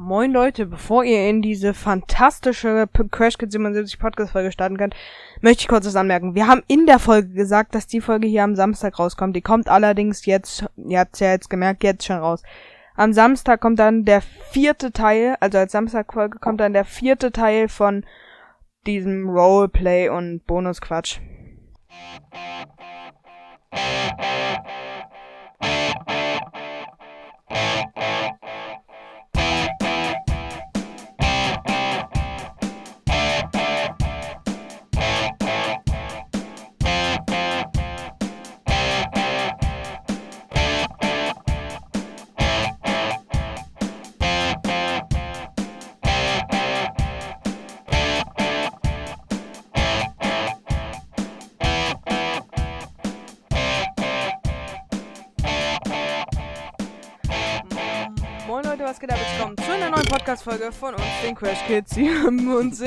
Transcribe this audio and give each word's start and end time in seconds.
Moin 0.00 0.30
Leute, 0.30 0.66
bevor 0.66 1.02
ihr 1.02 1.28
in 1.28 1.42
diese 1.42 1.74
fantastische 1.74 2.88
Crash 3.10 3.36
Kids 3.36 3.50
77 3.50 3.98
Podcast 3.98 4.30
Folge 4.30 4.52
starten 4.52 4.76
könnt, 4.76 4.94
möchte 5.40 5.62
ich 5.62 5.66
kurz 5.66 5.86
was 5.86 5.96
anmerken. 5.96 6.36
Wir 6.36 6.46
haben 6.46 6.62
in 6.68 6.86
der 6.86 7.00
Folge 7.00 7.30
gesagt, 7.30 7.74
dass 7.74 7.88
die 7.88 8.00
Folge 8.00 8.28
hier 8.28 8.44
am 8.44 8.54
Samstag 8.54 8.96
rauskommt. 9.00 9.34
Die 9.34 9.40
kommt 9.40 9.68
allerdings 9.68 10.24
jetzt, 10.24 10.66
ihr 10.76 11.00
habt's 11.00 11.18
ja 11.18 11.32
jetzt 11.32 11.50
gemerkt, 11.50 11.82
jetzt 11.82 12.06
schon 12.06 12.18
raus. 12.18 12.44
Am 12.94 13.12
Samstag 13.12 13.60
kommt 13.60 13.80
dann 13.80 14.04
der 14.04 14.20
vierte 14.20 14.92
Teil, 14.92 15.36
also 15.40 15.58
als 15.58 15.72
Samstagfolge 15.72 16.38
kommt 16.38 16.60
dann 16.60 16.74
der 16.74 16.84
vierte 16.84 17.32
Teil 17.32 17.66
von 17.66 18.04
diesem 18.86 19.28
Roleplay 19.28 20.10
und 20.10 20.46
Bonusquatsch. 20.46 21.18
Podcast-Folge 60.28 60.72
von 60.72 60.94
uns, 60.94 61.22
den 61.22 61.34
Crash 61.34 61.64
Kids 61.66 61.94
77. 61.94 62.86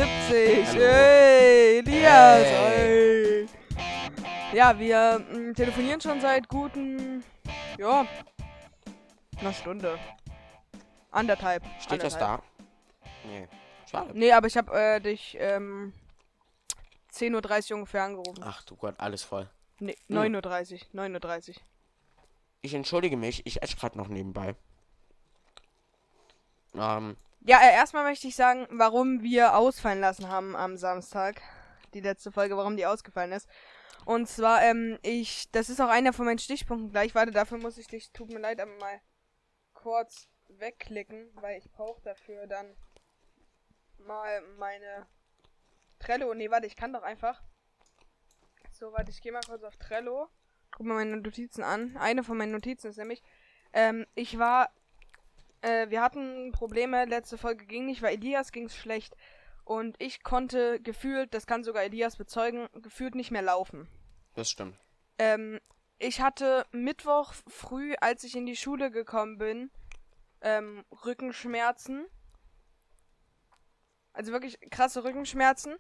Hey, 0.76 1.80
Elias, 1.80 2.46
hey. 2.46 3.48
Ja, 4.54 4.78
wir 4.78 5.18
mm, 5.18 5.56
telefonieren 5.56 6.00
schon 6.00 6.22
seit 6.22 6.48
guten, 6.48 7.24
ja, 7.80 8.06
einer 9.40 9.54
Stunde. 9.54 9.98
Anderthalb. 11.10 11.64
Steht 11.80 12.04
das 12.04 12.14
anderthalb. 12.14 12.44
da? 13.24 13.28
Nee. 13.28 13.48
Schade. 13.90 14.12
Nee, 14.14 14.32
aber 14.34 14.46
ich 14.46 14.56
habe 14.56 14.80
äh, 14.80 15.02
dich 15.02 15.36
ähm, 15.40 15.94
10.30 17.12 17.72
Uhr 17.72 17.78
ungefähr 17.78 18.04
angerufen. 18.04 18.44
Ach 18.46 18.62
du 18.66 18.76
Gott, 18.76 18.94
alles 19.00 19.24
voll. 19.24 19.50
Nee, 19.80 19.98
Hm. 20.10 20.18
9.30 20.18 20.74
Uhr, 20.94 21.06
9.30 21.06 21.50
Uhr. 21.50 21.56
Ich 22.62 22.76
entschuldige 22.76 23.18
mich, 23.18 23.44
ich 23.48 23.64
esse 23.64 23.78
gerade 23.78 23.98
noch 23.98 24.10
nebenbei. 24.10 24.54
Ähm, 26.76 27.18
Ja, 27.44 27.60
äh, 27.60 27.74
erstmal 27.74 28.04
möchte 28.04 28.28
ich 28.28 28.36
sagen, 28.36 28.68
warum 28.70 29.24
wir 29.24 29.56
ausfallen 29.56 30.00
lassen 30.00 30.30
haben 30.30 30.56
am 30.56 30.78
Samstag. 30.78 31.42
Die 31.96 32.00
letzte 32.00 32.32
Folge, 32.32 32.56
warum 32.56 32.78
die 32.78 32.86
ausgefallen 32.86 33.32
ist. 33.32 33.50
Und 34.06 34.28
zwar, 34.28 34.62
ähm, 34.62 35.00
ich, 35.02 35.50
das 35.52 35.70
ist 35.70 35.82
auch 35.82 35.90
einer 35.90 36.14
von 36.14 36.26
meinen 36.26 36.38
Stichpunkten 36.38 36.92
gleich. 36.92 37.16
Warte, 37.16 37.32
dafür 37.32 37.58
muss 37.58 37.80
ich 37.80 37.88
dich, 37.88 38.12
tut 38.12 38.30
mir 38.30 38.40
leid, 38.40 38.60
aber 38.60 38.72
mal 38.76 39.02
kurz 39.74 40.28
wegklicken, 40.50 41.32
weil 41.36 41.58
ich 41.58 41.72
brauche 41.72 42.02
dafür 42.04 42.46
dann 42.46 42.76
mal 43.98 44.42
meine 44.60 45.08
Trello. 45.98 46.36
Nee, 46.36 46.52
warte, 46.52 46.68
ich 46.68 46.76
kann 46.76 46.94
doch 46.94 47.04
einfach. 47.04 47.42
So, 48.72 48.94
warte, 48.94 49.10
ich 49.10 49.22
gehe 49.22 49.32
mal 49.32 49.42
kurz 49.48 49.64
auf 49.64 49.78
Trello. 49.78 50.30
Guck 50.70 50.86
mal 50.86 50.94
meine 50.94 51.18
Notizen 51.18 51.64
an. 51.64 51.98
Eine 51.98 52.24
von 52.24 52.38
meinen 52.38 52.52
Notizen 52.52 52.92
ist 52.92 52.98
nämlich, 52.98 53.24
ähm, 53.74 54.06
ich 54.14 54.38
war 54.38 54.70
äh, 55.62 55.90
wir 55.90 56.02
hatten 56.02 56.52
Probleme, 56.52 57.06
letzte 57.06 57.38
Folge 57.38 57.66
ging 57.66 57.86
nicht, 57.86 58.02
weil 58.02 58.16
Elias 58.16 58.52
ging's 58.52 58.76
schlecht. 58.76 59.16
Und 59.64 59.96
ich 60.00 60.24
konnte 60.24 60.82
gefühlt, 60.82 61.34
das 61.34 61.46
kann 61.46 61.64
sogar 61.64 61.84
Elias 61.84 62.18
bezeugen, 62.18 62.68
gefühlt 62.82 63.16
nicht 63.16 63.32
mehr 63.32 63.42
laufen. 63.44 63.88
das 64.36 64.50
stimmt. 64.50 64.76
Ähm, 65.18 65.60
ich 66.00 66.20
hatte 66.20 66.66
Mittwoch 66.72 67.34
früh, 67.48 67.94
als 68.02 68.24
ich 68.24 68.36
in 68.36 68.48
die 68.48 68.56
Schule 68.56 68.90
gekommen 68.90 69.38
bin, 69.38 69.70
ähm, 70.42 70.84
Rückenschmerzen. 71.06 72.08
Also 74.14 74.32
wirklich 74.32 74.60
krasse 74.72 75.04
Rückenschmerzen. 75.04 75.78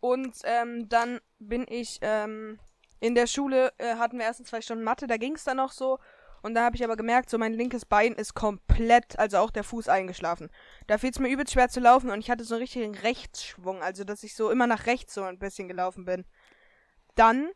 Und 0.00 0.38
ähm, 0.44 0.88
dann 0.88 1.20
bin 1.38 1.66
ich 1.68 1.98
ähm, 2.00 2.58
in 3.00 3.14
der 3.14 3.26
Schule, 3.26 3.72
äh, 3.78 3.96
hatten 3.96 4.18
wir 4.18 4.24
erst 4.24 4.44
zwei 4.46 4.60
Stunden 4.60 4.82
Mathe, 4.82 5.06
da 5.06 5.18
ging's 5.18 5.44
dann 5.44 5.58
noch 5.58 5.72
so. 5.72 5.98
Und 6.42 6.54
da 6.54 6.64
habe 6.64 6.76
ich 6.76 6.84
aber 6.84 6.96
gemerkt, 6.96 7.30
so 7.30 7.38
mein 7.38 7.52
linkes 7.52 7.84
Bein 7.84 8.14
ist 8.14 8.34
komplett, 8.34 9.18
also 9.18 9.38
auch 9.38 9.50
der 9.50 9.62
Fuß 9.62 9.88
eingeschlafen. 9.88 10.50
Da 10.88 10.98
fiel 10.98 11.10
es 11.10 11.20
mir 11.20 11.28
übelst 11.28 11.52
schwer 11.52 11.68
zu 11.68 11.80
laufen 11.80 12.10
und 12.10 12.18
ich 12.18 12.30
hatte 12.30 12.44
so 12.44 12.54
einen 12.54 12.62
richtigen 12.62 12.96
Rechtsschwung, 12.96 13.80
also 13.82 14.02
dass 14.02 14.24
ich 14.24 14.34
so 14.34 14.50
immer 14.50 14.66
nach 14.66 14.86
rechts 14.86 15.14
so 15.14 15.22
ein 15.22 15.38
bisschen 15.38 15.68
gelaufen 15.68 16.04
bin. 16.04 16.24
Dann 17.14 17.50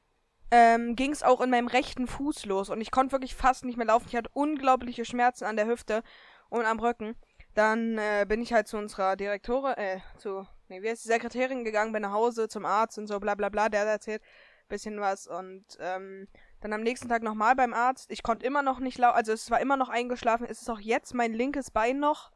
ähm, 0.53 0.95
ging 0.95 1.11
es 1.11 1.25
auch 1.25 1.41
in 1.41 1.51
meinem 1.51 1.67
rechten 1.67 2.07
Fuß 2.07 2.47
los 2.47 2.71
und 2.71 2.81
ich 2.81 2.93
konnte 2.93 3.13
wirklich 3.13 3.35
fast 3.35 3.65
nicht 3.65 3.77
mehr 3.77 3.87
laufen. 3.87 4.07
Ich 4.09 4.15
hatte 4.15 4.31
unglaubliche 4.33 5.05
Schmerzen 5.05 5.45
an 5.45 5.57
der 5.57 5.67
Hüfte 5.67 6.05
und 6.49 6.65
am 6.65 6.79
Rücken. 6.79 7.17
Dann 7.55 7.99
äh, 7.99 8.25
bin 8.29 8.41
ich 8.41 8.53
halt 8.53 8.69
zu 8.69 8.77
unserer 8.77 9.17
Direktorin, 9.17 9.75
äh, 9.77 9.99
zu, 10.19 10.47
nee, 10.69 10.81
wie 10.83 10.91
heißt 10.91 11.05
die 11.05 11.09
Sekretärin 11.09 11.65
gegangen, 11.65 11.93
bin 11.93 12.03
nach 12.03 12.13
Hause 12.13 12.49
zum 12.49 12.65
Arzt 12.65 12.99
und 12.99 13.09
so, 13.09 13.19
bla 13.19 13.35
bla 13.35 13.49
bla, 13.49 13.69
der 13.69 13.81
hat 13.81 13.89
erzählt 13.89 14.23
bisschen 14.69 15.01
was 15.01 15.27
und 15.27 15.65
ähm, 15.81 16.29
dann 16.66 16.72
am 16.72 16.82
nächsten 16.82 17.09
Tag 17.09 17.22
nochmal 17.22 17.54
beim 17.54 17.72
Arzt. 17.72 18.10
Ich 18.10 18.22
konnte 18.22 18.44
immer 18.44 18.62
noch 18.62 18.81
nicht 18.81 18.99
laufen, 18.99 19.16
also 19.16 19.32
es 19.32 19.50
war 19.50 19.60
immer 19.60 19.77
noch 19.77 19.88
eingeschlafen. 19.88 20.47
Es 20.49 20.62
ist 20.62 20.69
auch 20.69 20.81
jetzt 20.81 21.15
mein 21.15 21.32
linkes 21.32 21.71
Bein 21.71 22.00
noch. 22.00 22.32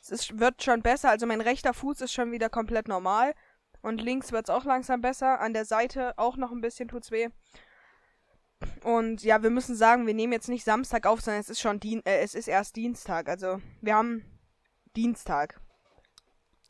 Es 0.00 0.10
ist, 0.10 0.38
wird 0.38 0.62
schon 0.62 0.82
besser, 0.82 1.10
also 1.10 1.26
mein 1.26 1.40
rechter 1.40 1.74
Fuß 1.74 2.00
ist 2.02 2.12
schon 2.12 2.30
wieder 2.30 2.48
komplett 2.48 2.86
normal. 2.86 3.34
Und 3.82 4.00
links 4.00 4.32
wird's 4.32 4.50
auch 4.50 4.64
langsam 4.64 5.00
besser. 5.00 5.40
An 5.40 5.52
der 5.52 5.64
Seite 5.64 6.16
auch 6.18 6.36
noch 6.36 6.52
ein 6.52 6.60
bisschen 6.60 6.88
tut's 6.88 7.10
weh. 7.10 7.28
Und 8.82 9.22
ja, 9.22 9.42
wir 9.42 9.50
müssen 9.50 9.74
sagen, 9.74 10.06
wir 10.06 10.14
nehmen 10.14 10.32
jetzt 10.32 10.48
nicht 10.48 10.64
Samstag 10.64 11.06
auf, 11.06 11.20
sondern 11.20 11.40
es 11.40 11.48
ist 11.48 11.60
schon 11.60 11.78
Dien 11.80 12.04
äh, 12.04 12.18
es 12.18 12.34
ist 12.34 12.48
erst 12.48 12.76
Dienstag. 12.76 13.28
Also 13.28 13.60
wir 13.80 13.94
haben 13.94 14.24
Dienstag. 14.96 15.60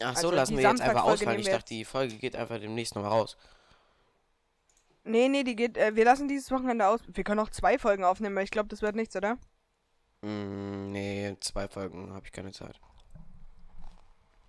Ach 0.00 0.14
Also 0.14 0.28
so, 0.28 0.34
lassen 0.34 0.52
die 0.52 0.62
wir 0.62 0.70
jetzt 0.70 0.80
einfach 0.80 1.04
ausfallen. 1.04 1.40
Ich 1.40 1.48
dachte, 1.48 1.74
die 1.74 1.84
Folge 1.84 2.16
geht 2.16 2.36
einfach 2.36 2.58
demnächst 2.58 2.94
nochmal 2.94 3.10
raus. 3.10 3.36
Nee, 5.08 5.28
nee, 5.28 5.42
die 5.42 5.56
geht. 5.56 5.76
Äh, 5.76 5.96
wir 5.96 6.04
lassen 6.04 6.28
dieses 6.28 6.50
Wochenende 6.50 6.86
aus. 6.86 7.00
Wir 7.06 7.24
können 7.24 7.40
auch 7.40 7.50
zwei 7.50 7.78
Folgen 7.78 8.04
aufnehmen, 8.04 8.36
weil 8.36 8.44
ich 8.44 8.50
glaube, 8.50 8.68
das 8.68 8.82
wird 8.82 8.94
nichts, 8.94 9.16
oder? 9.16 9.38
Mm, 10.22 10.90
nee, 10.92 11.36
zwei 11.40 11.68
Folgen 11.68 12.12
habe 12.12 12.26
ich 12.26 12.32
keine 12.32 12.52
Zeit. 12.52 12.78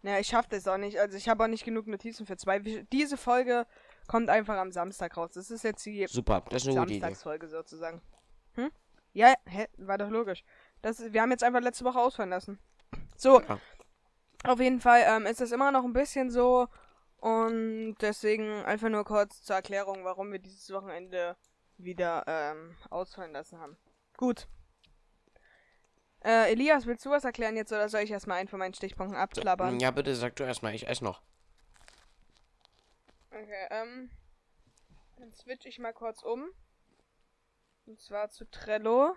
Ja, 0.01 0.17
ich 0.17 0.27
schaff 0.27 0.47
das 0.47 0.67
auch 0.67 0.77
nicht. 0.77 0.97
Also 0.99 1.17
ich 1.17 1.27
habe 1.27 1.43
auch 1.43 1.47
nicht 1.47 1.65
genug 1.65 1.87
Notizen 1.87 2.25
für 2.25 2.37
zwei. 2.37 2.59
Diese 2.59 3.17
Folge 3.17 3.65
kommt 4.07 4.29
einfach 4.29 4.57
am 4.57 4.71
Samstag 4.71 5.15
raus. 5.17 5.31
Das 5.33 5.51
ist 5.51 5.63
jetzt 5.63 5.85
die 5.85 6.07
Super, 6.07 6.41
das 6.49 6.63
ist 6.63 6.69
eine. 6.69 6.75
Samstagsfolge 6.87 7.47
sozusagen. 7.47 8.01
Hm? 8.55 8.71
Ja, 9.13 9.33
hä? 9.45 9.67
War 9.77 9.97
doch 9.97 10.09
logisch. 10.09 10.43
Das 10.81 10.99
ist, 10.99 11.13
wir 11.13 11.21
haben 11.21 11.31
jetzt 11.31 11.43
einfach 11.43 11.61
letzte 11.61 11.83
Woche 11.85 11.99
ausfallen 11.99 12.29
lassen. 12.29 12.59
So, 13.17 13.41
Ja. 13.41 13.59
auf 14.45 14.59
jeden 14.61 14.79
Fall 14.79 15.03
ähm, 15.05 15.25
ist 15.25 15.41
es 15.41 15.51
immer 15.51 15.71
noch 15.71 15.83
ein 15.83 15.93
bisschen 15.93 16.31
so. 16.31 16.67
Und 17.19 17.95
deswegen 18.01 18.63
einfach 18.63 18.89
nur 18.89 19.03
kurz 19.03 19.43
zur 19.43 19.57
Erklärung, 19.57 20.05
warum 20.05 20.31
wir 20.31 20.39
dieses 20.39 20.71
Wochenende 20.71 21.35
wieder 21.77 22.23
ähm, 22.27 22.77
ausfallen 22.89 23.33
lassen 23.33 23.59
haben. 23.59 23.77
Gut. 24.17 24.47
Äh, 26.21 26.51
Elias, 26.51 26.85
willst 26.85 27.05
du 27.05 27.09
was 27.09 27.23
erklären 27.23 27.55
jetzt 27.55 27.71
oder 27.71 27.87
soll 27.87 28.01
ich 28.01 28.11
erstmal 28.11 28.37
einen 28.37 28.49
von 28.49 28.59
meinen 28.59 28.73
Stichpunkten 28.73 29.17
abklappern? 29.17 29.79
Ja, 29.79 29.91
bitte 29.91 30.15
sag 30.15 30.35
du 30.35 30.43
erstmal, 30.43 30.75
ich 30.75 30.87
esse 30.87 31.03
noch. 31.03 31.21
Okay, 33.31 33.67
ähm. 33.69 34.09
Dann 35.17 35.33
switch 35.33 35.65
ich 35.65 35.79
mal 35.79 35.93
kurz 35.93 36.23
um. 36.23 36.49
Und 37.85 37.99
zwar 37.99 38.29
zu 38.29 38.49
Trello. 38.49 39.15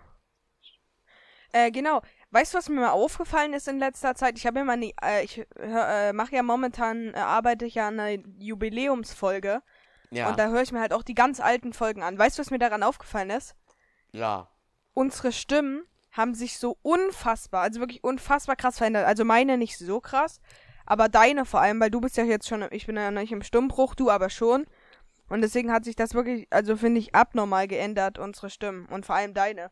Äh, 1.53 1.71
genau. 1.71 2.01
Weißt 2.31 2.53
du, 2.53 2.57
was 2.57 2.67
mir 2.67 2.81
mal 2.81 2.89
aufgefallen 2.89 3.53
ist 3.53 3.67
in 3.67 3.77
letzter 3.77 4.15
Zeit? 4.15 4.37
Ich 4.37 4.47
habe 4.47 4.59
immer 4.59 4.75
nie, 4.75 4.93
äh, 5.01 5.23
ich 5.23 5.45
äh, 5.59 6.11
mache 6.11 6.35
ja 6.35 6.43
momentan, 6.43 7.13
äh, 7.13 7.17
arbeite 7.17 7.65
ich 7.65 7.75
ja 7.75 7.87
an 7.87 7.99
einer 7.99 8.21
Jubiläumsfolge. 8.39 9.61
Ja, 10.09 10.29
Und 10.29 10.39
da 10.39 10.47
höre 10.49 10.63
ich 10.63 10.71
mir 10.71 10.79
halt 10.81 10.93
auch 10.93 11.03
die 11.03 11.15
ganz 11.15 11.39
alten 11.39 11.73
Folgen 11.73 12.03
an. 12.03 12.17
Weißt 12.17 12.37
du, 12.37 12.41
was 12.41 12.51
mir 12.51 12.59
daran 12.59 12.83
aufgefallen 12.83 13.29
ist? 13.29 13.55
ja. 14.11 14.49
Unsere 14.95 15.31
Stimmen 15.31 15.87
haben 16.11 16.35
sich 16.35 16.59
so 16.59 16.77
unfassbar, 16.83 17.63
also 17.63 17.79
wirklich 17.79 18.03
unfassbar 18.03 18.55
krass 18.55 18.77
verändert. 18.77 19.07
Also 19.07 19.25
meine 19.25 19.57
nicht 19.57 19.79
so 19.79 19.99
krass, 19.99 20.39
aber 20.85 21.09
deine 21.09 21.45
vor 21.45 21.61
allem, 21.61 21.79
weil 21.79 21.89
du 21.89 21.99
bist 21.99 22.15
ja 22.15 22.23
jetzt 22.23 22.47
schon, 22.47 22.63
ich 22.69 22.85
bin 22.85 22.95
ja 22.95 23.09
noch 23.09 23.21
nicht 23.21 23.31
im 23.31 23.41
Stimmbruch, 23.41 23.95
du 23.95 24.11
aber 24.11 24.29
schon. 24.29 24.67
Und 25.29 25.41
deswegen 25.41 25.71
hat 25.71 25.83
sich 25.83 25.95
das 25.95 26.13
wirklich, 26.13 26.45
also 26.51 26.77
finde 26.77 26.99
ich, 26.99 27.15
abnormal 27.15 27.67
geändert, 27.67 28.19
unsere 28.19 28.51
Stimmen. 28.51 28.85
Und 28.85 29.03
vor 29.03 29.15
allem 29.15 29.33
deine. 29.33 29.71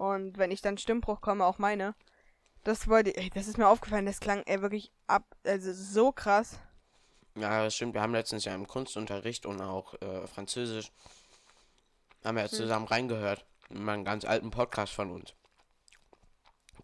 Und 0.00 0.38
wenn 0.38 0.50
ich 0.50 0.62
dann 0.62 0.78
Stimmbruch 0.78 1.20
komme, 1.20 1.44
auch 1.44 1.58
meine. 1.58 1.94
Das 2.64 2.88
wollte 2.88 3.14
ey, 3.14 3.28
das 3.28 3.46
ist 3.46 3.58
mir 3.58 3.68
aufgefallen, 3.68 4.06
das 4.06 4.18
klang 4.18 4.42
ey, 4.46 4.62
wirklich 4.62 4.90
ab, 5.06 5.24
also 5.44 5.74
so 5.74 6.10
krass. 6.10 6.58
Ja, 7.34 7.64
das 7.64 7.74
stimmt. 7.74 7.92
Wir 7.92 8.00
haben 8.00 8.14
letztens 8.14 8.46
ja 8.46 8.54
im 8.54 8.66
Kunstunterricht 8.66 9.44
und 9.44 9.60
auch 9.60 9.92
äh, 10.00 10.26
Französisch 10.26 10.90
haben 12.24 12.36
wir 12.36 12.44
ja 12.44 12.48
zusammen 12.48 12.86
reingehört. 12.86 13.44
In 13.68 13.84
meinen 13.84 14.06
ganz 14.06 14.24
alten 14.24 14.50
Podcast 14.50 14.94
von 14.94 15.10
uns. 15.10 15.34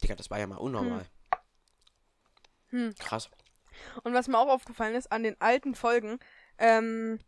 Digga, 0.03 0.15
das 0.15 0.29
war 0.29 0.39
ja 0.39 0.47
mal 0.47 0.59
unnormal. 0.59 1.07
Hm. 2.69 2.95
Krass. 2.99 3.31
Und 4.03 4.13
was 4.13 4.29
mir 4.29 4.39
auch 4.39 4.51
aufgefallen 4.51 4.95
ist, 4.95 5.11
an 5.11 5.23
den 5.23 5.41
alten 5.41 5.75
Folgen, 5.75 6.19
ähm, 6.59 7.19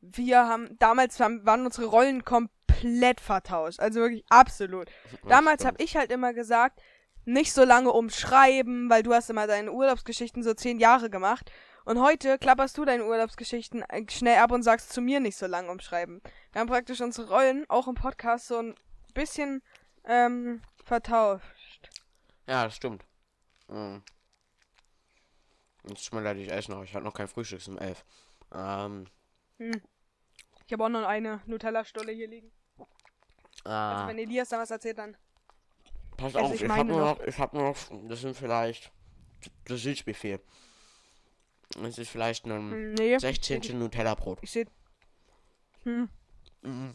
wir 0.00 0.48
haben, 0.48 0.76
damals 0.80 1.20
haben, 1.20 1.46
waren 1.46 1.64
unsere 1.64 1.86
Rollen 1.86 2.24
komplett 2.24 2.57
vertauscht. 3.20 3.80
Also 3.80 4.00
wirklich 4.00 4.24
absolut. 4.28 4.90
Damals 5.26 5.64
habe 5.64 5.82
ich 5.82 5.96
halt 5.96 6.10
immer 6.10 6.32
gesagt, 6.32 6.80
nicht 7.24 7.52
so 7.52 7.64
lange 7.64 7.92
umschreiben, 7.92 8.88
weil 8.88 9.02
du 9.02 9.12
hast 9.12 9.30
immer 9.30 9.46
deine 9.46 9.72
Urlaubsgeschichten 9.72 10.42
so 10.42 10.54
zehn 10.54 10.78
Jahre 10.78 11.10
gemacht. 11.10 11.50
Und 11.84 12.00
heute 12.00 12.38
klapperst 12.38 12.76
du 12.76 12.84
deine 12.84 13.04
Urlaubsgeschichten 13.04 13.82
äh, 13.82 14.04
schnell 14.10 14.38
ab 14.38 14.52
und 14.52 14.62
sagst 14.62 14.92
zu 14.92 15.00
mir 15.00 15.20
nicht 15.20 15.36
so 15.36 15.46
lange 15.46 15.70
umschreiben. 15.70 16.20
Wir 16.52 16.60
haben 16.60 16.68
praktisch 16.68 17.00
unsere 17.00 17.28
Rollen 17.28 17.64
auch 17.68 17.88
im 17.88 17.94
Podcast 17.94 18.48
so 18.48 18.58
ein 18.58 18.74
bisschen 19.14 19.62
ähm, 20.04 20.60
vertauscht. 20.84 21.88
Ja, 22.46 22.64
das 22.64 22.76
stimmt. 22.76 23.04
Mhm. 23.68 24.02
Jetzt 25.88 26.04
tut 26.04 26.14
mir 26.14 26.22
leid, 26.22 26.36
ich 26.36 26.50
esse 26.50 26.70
noch. 26.70 26.82
Ich 26.84 26.94
habe 26.94 27.04
noch 27.04 27.14
kein 27.14 27.28
Frühstück 27.28 27.66
um 27.68 27.78
11. 27.78 28.04
Ähm, 28.54 29.06
Hm. 29.58 29.82
Ich 30.66 30.72
habe 30.72 30.84
auch 30.84 30.88
noch 30.88 31.04
eine 31.04 31.40
Nutella-Stulle 31.46 32.12
hier 32.12 32.28
liegen. 32.28 32.50
Also 33.68 34.04
äh, 34.04 34.08
wenn 34.08 34.18
Elias 34.18 34.48
da 34.48 34.58
was 34.58 34.70
erzählt, 34.70 34.98
dann. 34.98 35.16
pass 36.16 36.34
also 36.34 36.38
auf, 36.40 36.54
ich 36.54 36.62
ich, 36.62 36.68
habe 36.68 36.84
nur 36.84 37.00
noch- 37.00 37.20
ich 37.20 37.38
habe 37.38 37.56
nur 37.56 37.68
noch, 37.70 38.08
das 38.08 38.20
sind 38.20 38.36
vielleicht, 38.36 38.90
das 39.66 39.84
ist 39.84 40.06
mir 40.06 40.14
viel. 40.14 40.40
Es 41.82 41.98
ist 41.98 42.08
vielleicht 42.10 42.46
ein 42.46 42.70
Hm, 42.70 42.94
Nee. 42.94 43.18
16. 43.18 43.78
Nutella-Brot. 43.78 44.38
Ich 44.42 44.50
sehe. 44.50 44.66
Hm. 45.84 46.08
Mhm. 46.62 46.94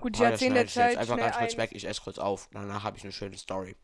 Gut, 0.00 0.14
ich 0.16 0.20
das 0.20 0.32
erzähle 0.32 0.60
jetzt 0.60 0.74
Zeit 0.74 0.96
einfach 0.96 1.16
ganz 1.16 1.36
kurz 1.36 1.56
weg. 1.56 1.70
Ich 1.72 1.86
esse 1.86 2.00
kurz 2.02 2.18
auf. 2.18 2.48
Danach 2.52 2.82
habe 2.82 2.96
ich 2.96 3.04
eine 3.04 3.12
schöne 3.12 3.36
Story. 3.36 3.76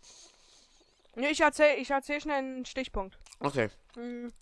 Nee, 1.14 1.28
ich 1.28 1.40
erzähle 1.40 1.76
ich 1.76 1.90
erzähl 1.90 2.20
schnell 2.20 2.38
einen 2.38 2.64
Stichpunkt. 2.64 3.18
Okay. 3.38 3.68
Hm. 3.94 4.32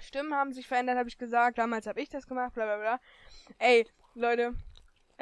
Stimmen 0.00 0.34
haben 0.34 0.52
sich 0.52 0.66
verändert, 0.66 0.96
habe 0.96 1.08
ich 1.08 1.18
gesagt. 1.18 1.58
Damals 1.58 1.86
habe 1.86 2.00
ich 2.00 2.08
das 2.08 2.26
gemacht, 2.26 2.54
bla 2.54 2.64
bla 2.64 2.76
bla. 2.78 3.00
Ey, 3.58 3.86
Leute. 4.14 4.54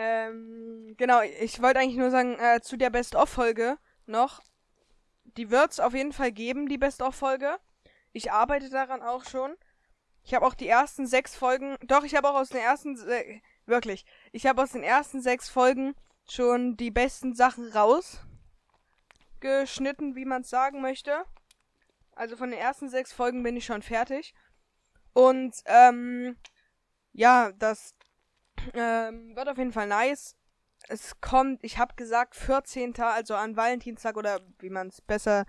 Ähm, 0.03 0.95
genau, 0.97 1.21
ich 1.21 1.61
wollte 1.61 1.79
eigentlich 1.79 1.99
nur 1.99 2.11
sagen, 2.11 2.39
äh, 2.39 2.63
zu 2.63 2.79
der 2.79 2.89
Best-of-Folge 2.89 3.77
noch. 4.07 4.41
Die 5.37 5.51
wird's 5.51 5.79
auf 5.79 5.93
jeden 5.93 6.15
Fall 6.15 6.33
geben, 6.33 6.71
die 6.71 6.79
Best-of-Folge. 6.79 7.59
Ich 8.13 8.33
arbeite 8.33 8.71
daran 8.71 9.03
auch 9.03 9.27
schon. 9.27 9.55
Ich 10.23 10.33
habe 10.33 10.47
auch 10.47 10.55
die 10.55 10.69
ersten 10.69 11.07
sechs 11.07 11.37
Folgen. 11.37 11.77
Doch, 11.83 12.03
ich 12.03 12.15
habe 12.15 12.31
auch 12.31 12.35
aus 12.35 12.49
den 12.49 12.63
ersten. 12.63 12.97
Se 12.97 13.43
wirklich. 13.67 14.07
Ich 14.33 14.47
habe 14.47 14.63
aus 14.63 14.73
den 14.73 14.83
ersten 14.83 15.21
sechs 15.21 15.51
Folgen 15.51 15.95
schon 16.27 16.79
die 16.79 16.91
besten 16.91 17.35
Sachen 17.35 17.71
rausgeschnitten, 17.71 20.17
wie 20.17 20.25
man 20.25 20.41
es 20.41 20.49
sagen 20.49 20.81
möchte. 20.81 21.27
Also 22.13 22.39
von 22.39 22.51
den 22.51 22.59
ersten 22.59 22.89
sechs 22.89 23.13
Folgen 23.13 23.43
bin 23.43 23.59
ich 23.59 23.67
schon 23.67 23.83
fertig. 23.83 24.33
Und 25.13 25.55
ähm, 25.67 26.39
ja, 27.13 27.53
das 27.53 27.95
ähm, 28.75 29.35
wird 29.35 29.49
auf 29.49 29.59
jeden 29.59 29.73
Fall 29.73 29.87
nice. 29.87 30.37
Es 30.89 31.21
kommt, 31.21 31.63
ich 31.63 31.79
habe 31.79 31.95
gesagt, 31.95 32.35
14. 32.35 32.95
also 33.01 33.35
an 33.35 33.57
Valentinstag 33.57 34.17
oder 34.17 34.41
wie 34.59 34.71
man 34.71 34.89
es 34.89 35.01
besser 35.01 35.45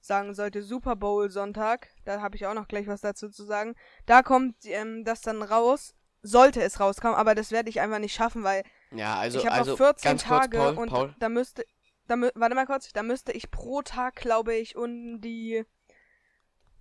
sagen 0.00 0.34
sollte, 0.34 0.62
Super 0.62 0.96
Bowl 0.96 1.30
Sonntag. 1.30 1.88
Da 2.04 2.20
habe 2.20 2.36
ich 2.36 2.46
auch 2.46 2.54
noch 2.54 2.68
gleich 2.68 2.86
was 2.86 3.00
dazu 3.00 3.28
zu 3.28 3.44
sagen. 3.44 3.74
Da 4.06 4.22
kommt 4.22 4.56
ähm, 4.64 5.04
das 5.04 5.20
dann 5.20 5.42
raus. 5.42 5.94
Sollte 6.22 6.60
es 6.62 6.80
rauskommen, 6.80 7.16
aber 7.16 7.34
das 7.34 7.50
werde 7.50 7.70
ich 7.70 7.80
einfach 7.80 7.98
nicht 7.98 8.14
schaffen, 8.14 8.44
weil 8.44 8.62
Ja, 8.90 9.18
also, 9.18 9.38
ich 9.38 9.46
habe 9.46 9.56
also 9.56 9.70
noch 9.70 9.78
14 9.78 10.10
ganz 10.10 10.24
kurz, 10.26 10.40
Tage 10.40 10.58
Paul, 10.58 10.76
und 10.76 10.88
Paul. 10.90 11.14
da 11.18 11.30
müsste, 11.30 11.64
da 12.08 12.16
warte 12.34 12.54
mal 12.54 12.66
kurz, 12.66 12.92
da 12.92 13.02
müsste 13.02 13.32
ich 13.32 13.50
pro 13.50 13.80
Tag, 13.80 14.16
glaube 14.16 14.54
ich, 14.54 14.76
um 14.76 15.22
die 15.22 15.64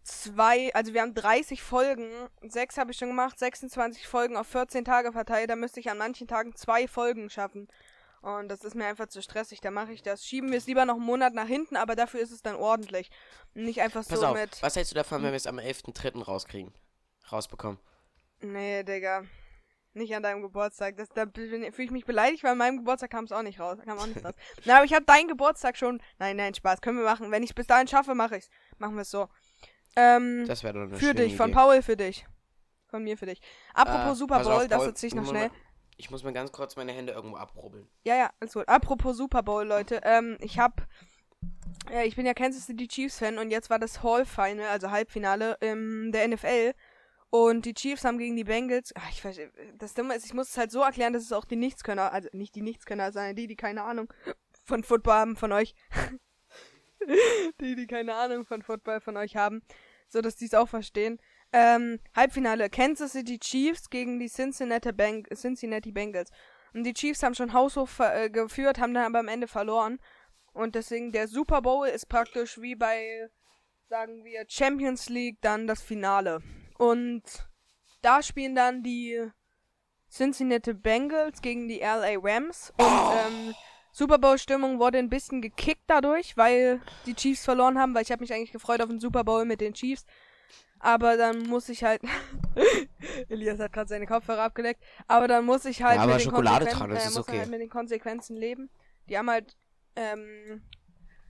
zwei, 0.04 0.74
also 0.74 0.94
wir 0.94 1.02
haben 1.02 1.14
30 1.14 1.62
Folgen, 1.62 2.10
sechs 2.42 2.78
habe 2.78 2.92
ich 2.92 2.98
schon 2.98 3.10
gemacht, 3.10 3.38
26 3.40 4.08
Folgen 4.08 4.38
auf 4.38 4.48
14 4.48 4.86
Tage 4.86 5.12
verteilt, 5.12 5.50
da 5.50 5.56
müsste 5.56 5.80
ich 5.80 5.90
an 5.90 5.98
manchen 5.98 6.28
Tagen 6.28 6.56
zwei 6.56 6.88
Folgen 6.88 7.30
schaffen. 7.30 7.68
Und 8.22 8.50
das 8.50 8.64
ist 8.66 8.76
mir 8.76 8.86
einfach 8.86 9.08
zu 9.08 9.22
stressig, 9.22 9.62
da 9.62 9.72
mache 9.72 9.94
ich 9.94 10.02
das. 10.04 10.26
Schieben 10.26 10.52
wir 10.52 10.58
es 10.58 10.68
lieber 10.68 10.84
noch 10.86 10.96
einen 10.96 11.06
Monat 11.06 11.34
nach 11.34 11.48
hinten, 11.48 11.78
aber 11.78 11.96
dafür 11.96 12.20
ist 12.20 12.32
es 12.32 12.42
dann 12.42 12.56
ordentlich. 12.56 13.10
Nicht 13.54 13.82
einfach 13.82 14.06
Pass 14.06 14.20
so 14.20 14.26
auf, 14.28 14.36
mit. 14.36 14.62
was 14.62 14.76
hältst 14.76 14.92
du 14.92 14.96
davon, 14.96 15.24
wenn 15.24 15.32
wir 15.32 15.38
es 15.38 15.48
am 15.48 15.58
11.3. 15.58 16.24
rauskriegen? 16.24 16.74
Rausbekommen. 17.32 17.80
Nee, 18.42 18.84
Digga. 18.84 19.24
Nicht 19.94 20.14
an 20.16 20.22
deinem 20.22 20.42
Geburtstag. 20.42 20.98
Das, 20.98 21.10
da 21.10 21.26
fühle 21.34 21.68
ich 21.68 21.92
mich 21.92 22.06
beleidigt, 22.06 22.44
weil 22.44 22.52
an 22.52 22.58
meinem 22.58 22.78
Geburtstag 22.78 23.10
kam 23.10 23.24
es 23.24 23.32
auch 23.32 23.42
nicht 23.42 23.60
raus. 23.60 23.80
Kam 23.84 23.98
auch 23.98 24.06
nicht 24.06 24.24
raus. 24.24 24.36
Na, 24.66 24.78
aber 24.78 24.86
ich 24.86 24.94
habe 24.94 25.06
deinen 25.06 25.28
Geburtstag 25.28 25.78
schon. 25.78 26.02
Nein, 26.20 26.38
nein, 26.38 26.54
Spaß. 26.54 26.82
Können 26.82 26.98
wir 26.98 27.06
machen. 27.06 27.32
Wenn 27.32 27.44
ich 27.44 27.56
bis 27.56 27.68
dahin 27.68 27.88
schaffe, 27.88 28.14
mache 28.16 28.38
ich's. 28.38 28.50
Machen 28.78 28.96
wir 28.96 29.02
es 29.02 29.12
so. 29.12 29.30
Ähm, 29.96 30.46
Das 30.48 30.64
wäre 30.64 30.74
doch 30.74 30.82
eine 30.82 30.96
für 30.96 31.14
dich, 31.14 31.36
von 31.36 31.48
Idee. 31.50 31.56
Paul 31.56 31.82
für 31.82 31.98
dich. 31.98 32.26
Von 32.88 33.04
mir 33.04 33.18
für 33.18 33.26
dich. 33.26 33.42
Apropos 33.74 34.14
Äh, 34.14 34.20
Super 34.20 34.40
Bowl, 34.44 34.54
auf, 34.54 34.68
das 34.68 34.84
erzähl 34.86 35.08
ich 35.10 35.16
noch 35.16 35.28
schnell. 35.28 35.50
mal- 35.50 35.58
Ich 35.98 36.10
muss 36.10 36.24
mir 36.24 36.34
ganz 36.34 36.52
kurz 36.52 36.76
meine 36.76 36.92
Hände 36.92 37.14
irgendwo 37.14 37.38
abrubbeln. 37.38 37.88
Ja, 38.04 38.16
ja, 38.16 38.30
alles 38.40 38.54
gut. 38.54 38.68
Apropos 38.68 39.18
Super 39.18 39.44
Bowl, 39.44 39.66
Leute. 39.66 40.02
Ähm, 40.04 40.38
ich 40.42 40.58
hab. 40.60 40.88
Äh, 41.92 42.08
ich 42.08 42.16
bin 42.16 42.26
ja 42.26 42.34
Kansas 42.34 42.66
City 42.66 42.88
Chiefs 42.88 43.20
Fan 43.20 43.38
und 43.38 43.52
jetzt 43.52 43.70
war 43.70 43.80
das 43.80 44.02
Hall 44.04 44.26
Final, 44.26 44.68
also 44.68 44.92
Halbfinale 44.92 45.58
ähm, 45.62 46.12
der 46.12 46.28
NFL. 46.28 46.74
Und 47.32 47.66
die 47.66 47.76
Chiefs 47.76 48.06
haben 48.06 48.18
gegen 48.18 48.36
die 48.36 48.44
Bengals. 48.44 48.92
Ach, 48.98 49.08
ich 49.12 49.24
weiß, 49.24 49.40
das 49.78 49.94
Dumme 49.94 50.16
ist, 50.16 50.26
ich 50.26 50.34
muss 50.34 50.50
es 50.50 50.58
halt 50.58 50.72
so 50.72 50.82
erklären, 50.82 51.14
dass 51.14 51.22
es 51.24 51.32
auch 51.32 51.46
die 51.46 51.58
Nichtskönner, 51.58 52.12
also 52.12 52.28
nicht 52.32 52.56
die 52.56 52.62
Nichtskönner, 52.64 53.12
sondern 53.12 53.36
die, 53.36 53.46
die 53.46 53.56
keine 53.56 53.84
Ahnung 53.84 54.12
von 54.66 54.84
Football 54.84 55.14
haben 55.14 55.36
von 55.36 55.52
euch. 55.52 55.76
die, 57.62 57.76
die 57.76 57.88
keine 57.88 58.16
Ahnung 58.16 58.46
von 58.46 58.62
Football 58.62 59.02
von 59.02 59.18
euch 59.18 59.36
haben. 59.36 59.62
So 60.08 60.22
dass 60.22 60.36
die 60.36 60.46
es 60.46 60.54
auch 60.54 60.68
verstehen. 60.70 61.20
Ähm, 61.52 62.00
Halbfinale 62.16 62.70
Kansas 62.70 63.12
City 63.14 63.40
Chiefs 63.40 63.90
gegen 63.90 64.20
die 64.20 64.30
Cincinnati, 64.30 64.92
Beng 64.92 65.26
Cincinnati 65.34 65.92
Bengals. 65.92 66.32
Und 66.74 66.84
die 66.84 66.94
Chiefs 66.94 67.24
haben 67.24 67.34
schon 67.36 67.54
haushoch 67.54 67.88
ver- 67.88 68.24
äh, 68.24 68.30
geführt, 68.30 68.80
haben 68.80 68.94
dann 68.94 69.06
aber 69.06 69.20
am 69.20 69.28
Ende 69.28 69.48
verloren. 69.48 70.00
Und 70.54 70.76
deswegen 70.76 71.12
der 71.12 71.28
Super 71.28 71.62
Bowl 71.62 71.88
ist 71.88 72.08
praktisch 72.10 72.60
wie 72.62 72.76
bei, 72.76 73.30
sagen 73.88 74.24
wir, 74.24 74.46
Champions 74.48 75.10
League 75.10 75.38
dann 75.42 75.68
das 75.68 75.82
Finale. 75.82 76.42
Und 76.78 77.24
da 78.02 78.22
spielen 78.22 78.56
dann 78.56 78.84
die 78.84 79.30
Cincinnati 80.10 80.74
Bengals 80.74 81.42
gegen 81.42 81.68
die 81.68 81.80
LA 81.80 82.16
Rams. 82.22 82.74
Und 82.78 82.88
ähm, 82.88 83.56
Super 84.00 84.18
Bowl 84.18 84.38
Stimmung 84.38 84.80
wurde 84.80 84.98
ein 84.98 85.10
bisschen 85.10 85.42
gekickt 85.42 85.84
dadurch, 85.88 86.38
weil 86.38 86.80
die 87.06 87.16
Chiefs 87.16 87.44
verloren 87.44 87.78
haben, 87.78 87.94
weil 87.94 88.04
ich 88.04 88.12
habe 88.14 88.22
mich 88.22 88.34
eigentlich 88.34 88.54
gefreut 88.54 88.82
auf 88.82 88.88
den 88.88 89.02
Super 89.02 89.26
Bowl 89.26 89.44
mit 89.44 89.60
den 89.60 89.74
Chiefs. 89.74 90.06
Aber 90.80 91.18
dann 91.18 91.44
muss 91.44 91.68
ich 91.68 91.84
halt. 91.84 92.02
Elias 93.28 93.60
hat 93.60 93.74
gerade 93.74 93.90
seine 93.90 94.08
Kopfhörer 94.08 94.44
abgeleckt. 94.44 94.82
Aber 95.10 95.28
dann 95.28 95.44
muss 95.44 95.66
ich 95.66 95.84
halt 95.84 95.98
Ja, 95.98 96.04
aber 96.04 96.14
mit, 96.14 96.24
den 96.24 96.32
dran, 96.32 96.90
das 96.92 97.04
äh, 97.04 97.08
ist 97.10 97.18
muss 97.18 97.28
okay. 97.28 97.40
halt 97.40 97.50
mit 97.50 97.60
den 97.60 97.70
Konsequenzen 97.70 98.38
leben. 98.38 98.70
Die 99.10 99.18
haben 99.18 99.30
halt. 99.30 99.58
Ähm, 99.98 100.62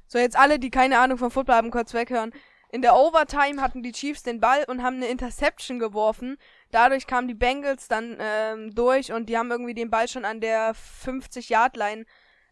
so, 0.05 0.19
jetzt 0.19 0.37
alle, 0.37 0.59
die 0.59 0.69
keine 0.69 0.99
Ahnung 0.99 1.17
von 1.17 1.31
Football 1.31 1.55
haben, 1.55 1.71
kurz 1.71 1.95
weghören. 1.95 2.31
In 2.71 2.83
der 2.83 2.95
Overtime 2.95 3.63
hatten 3.63 3.81
die 3.81 3.93
Chiefs 3.93 4.21
den 4.21 4.39
Ball 4.39 4.63
und 4.67 4.83
haben 4.83 4.97
eine 4.97 5.07
Interception 5.07 5.79
geworfen. 5.79 6.37
Dadurch 6.69 7.07
kamen 7.07 7.27
die 7.27 7.33
Bengals 7.33 7.87
dann 7.87 8.15
ähm, 8.19 8.75
durch 8.75 9.11
und 9.11 9.27
die 9.27 9.39
haben 9.39 9.49
irgendwie 9.49 9.73
den 9.73 9.89
Ball 9.89 10.07
schon 10.07 10.23
an 10.23 10.39
der 10.39 10.75
50-Yard-Line 10.75 12.05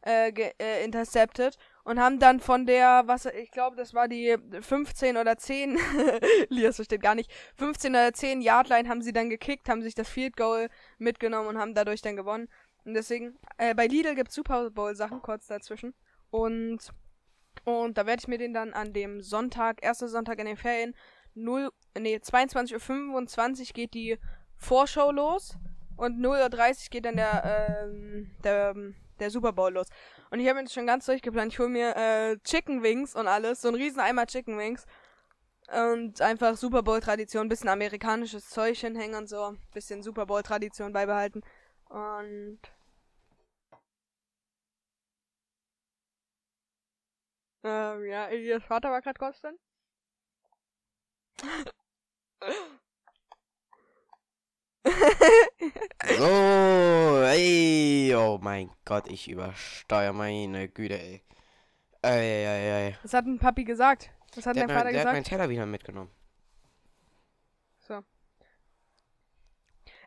äh, 0.07 0.29
äh, 0.29 0.83
intercepted 0.85 1.57
und 1.83 1.99
haben 1.99 2.19
dann 2.19 2.39
von 2.39 2.65
der, 2.65 3.03
was 3.05 3.25
ich 3.25 3.51
glaube, 3.51 3.75
das 3.75 3.93
war 3.93 4.07
die 4.07 4.37
15 4.61 5.17
oder 5.17 5.37
10, 5.37 5.77
Lias 6.49 6.77
versteht 6.77 7.01
gar 7.01 7.15
nicht, 7.15 7.31
15 7.57 7.91
oder 7.91 8.13
10 8.13 8.41
Yard-Line 8.41 8.87
haben 8.87 9.01
sie 9.01 9.13
dann 9.13 9.29
gekickt, 9.29 9.69
haben 9.69 9.81
sich 9.81 9.95
das 9.95 10.07
Field 10.07 10.37
Goal 10.37 10.69
mitgenommen 10.97 11.49
und 11.49 11.57
haben 11.57 11.73
dadurch 11.73 12.01
dann 12.01 12.15
gewonnen. 12.15 12.47
Und 12.85 12.93
deswegen, 12.93 13.37
äh, 13.57 13.75
bei 13.75 13.87
Lidl 13.87 14.15
gibt's 14.15 14.35
Super 14.35 14.69
Bowl 14.69 14.95
Sachen 14.95 15.21
kurz 15.21 15.47
dazwischen. 15.47 15.93
Und 16.29 16.93
und 17.65 17.97
da 17.97 18.05
werde 18.05 18.21
ich 18.21 18.27
mir 18.27 18.37
den 18.37 18.53
dann 18.53 18.71
an 18.73 18.93
dem 18.93 19.21
Sonntag, 19.21 19.83
erster 19.83 20.07
Sonntag 20.07 20.39
in 20.39 20.45
den 20.45 20.55
Ferien, 20.55 20.95
0, 21.35 21.69
nee, 21.99 22.15
22.25 22.15 23.59
Uhr 23.59 23.73
geht 23.73 23.93
die 23.93 24.17
Vorschau 24.55 25.11
los 25.11 25.57
und 25.97 26.19
0.30 26.19 26.85
Uhr 26.85 26.89
geht 26.91 27.05
dann 27.05 27.17
der, 27.17 27.83
ähm, 27.83 28.31
der, 28.43 28.75
der 29.19 29.29
Super 29.31 29.53
Bowl 29.53 29.73
los. 29.73 29.87
Und 30.31 30.39
ich 30.39 30.47
habe 30.49 30.63
das 30.63 30.73
schon 30.73 30.87
ganz 30.87 31.05
durchgeplant. 31.05 31.53
Ich 31.53 31.59
hole 31.59 31.69
mir 31.69 31.95
äh, 31.95 32.37
Chicken 32.43 32.83
Wings 32.83 33.15
und 33.15 33.27
alles, 33.27 33.61
so 33.61 33.69
ein 33.69 33.75
riesen 33.75 33.99
Eimer 33.99 34.25
Chicken 34.27 34.57
Wings. 34.57 34.85
Und 35.69 36.21
einfach 36.21 36.55
Super 36.55 36.81
Bowl 36.83 37.01
Tradition, 37.01 37.49
bisschen 37.49 37.69
amerikanisches 37.69 38.49
Zeug 38.49 38.77
hinhängen 38.79 39.17
und 39.17 39.27
so, 39.27 39.55
bisschen 39.73 40.01
Super 40.01 40.25
Bowl 40.25 40.41
Tradition 40.43 40.93
beibehalten. 40.93 41.41
Und 41.89 42.59
Ähm, 47.63 48.05
ja, 48.05 48.29
ihr 48.29 48.59
Vater 48.61 48.89
war 48.91 49.01
gerade 49.01 49.19
kosten. 49.19 49.59
So, 56.17 57.21
ey, 57.25 58.13
oh 58.15 58.37
mein 58.41 58.69
Gott, 58.85 59.07
ich 59.09 59.27
übersteuere 59.29 60.13
meine 60.13 60.69
Güte, 60.69 60.99
ey. 60.99 61.23
Eieiei. 62.01 62.97
Was 63.03 63.13
hat 63.13 63.25
denn 63.25 63.39
Papi 63.39 63.63
gesagt? 63.63 64.09
Was 64.35 64.45
hat 64.45 64.55
Der, 64.55 64.67
dein 64.67 64.75
hat, 64.75 64.83
Vater 64.83 64.85
mein- 64.85 64.93
der 64.93 65.01
hat 65.01 65.05
gesagt? 65.07 65.13
meinen 65.15 65.23
Teller 65.23 65.49
wieder 65.49 65.65
mitgenommen. 65.65 66.11
So. 67.79 68.03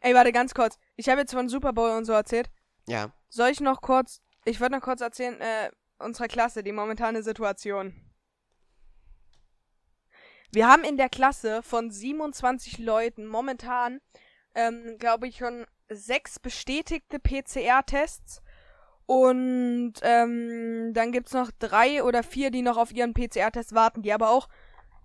Ey, 0.01 0.15
warte 0.15 0.33
ganz 0.33 0.55
kurz. 0.55 0.79
Ich 0.97 1.09
habe 1.09 1.21
jetzt 1.21 1.33
von 1.35 1.49
Super 1.49 1.73
Bowl 1.73 1.91
und 1.91 2.05
so 2.05 2.13
erzählt. 2.13 2.49
Ja. 2.87 3.13
Soll 3.29 3.51
ich 3.51 3.61
noch 3.61 3.81
kurz. 3.83 4.23
Ich 4.45 4.61
würde 4.61 4.75
noch 4.77 4.83
kurz 4.83 5.01
erzählen, 5.03 5.39
äh, 5.41 5.71
unserer 5.99 6.29
Klasse, 6.29 6.63
die 6.63 6.73
momentane 6.73 7.23
Situation. 7.23 7.95
Wir 10.53 10.67
haben 10.69 10.83
in 10.85 10.97
der 10.97 11.09
Klasse 11.09 11.63
von 11.63 11.91
27 11.91 12.79
Leuten 12.79 13.27
momentan, 13.27 14.01
ähm, 14.55 14.97
glaube 14.99 15.29
ich, 15.29 15.39
schon 15.39 15.67
sechs 15.89 16.39
bestätigte 16.39 17.19
PCR-Tests. 17.19 18.43
Und 19.07 19.95
ähm, 20.03 20.93
dann 20.95 21.11
gibt's 21.11 21.33
noch 21.33 21.51
drei 21.59 22.05
oder 22.05 22.23
vier, 22.23 22.51
die 22.51 22.63
noch 22.63 22.77
auf 22.77 22.93
ihren 22.93 23.13
PCR-Test 23.13 23.75
warten, 23.75 24.03
die 24.03 24.13
aber 24.13 24.31
auch 24.31 24.49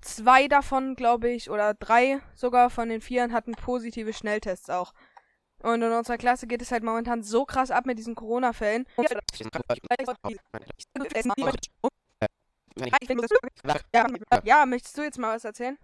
zwei 0.02 0.48
davon, 0.48 0.96
glaube 0.96 1.30
ich, 1.30 1.50
oder 1.50 1.74
drei 1.74 2.22
sogar 2.36 2.70
von 2.70 2.90
den 2.90 3.02
vieren 3.02 3.34
hatten 3.34 3.54
positive 3.54 4.14
Schnelltests 4.14 4.70
auch. 4.70 4.94
Und 5.60 5.82
in 5.82 5.92
unserer 5.92 6.18
Klasse 6.18 6.46
geht 6.46 6.62
es 6.62 6.72
halt 6.72 6.84
momentan 6.84 7.24
so 7.24 7.46
krass 7.46 7.72
ab 7.72 7.88
mit 7.88 7.98
diesen 7.98 8.14
Corona-Fällen. 8.14 8.86
Ja, 13.94 14.08
ja, 14.44 14.66
möchtest 14.66 14.98
du 14.98 15.02
jetzt 15.02 15.18
mal 15.18 15.36
was 15.36 15.46
erzählen? 15.46 15.78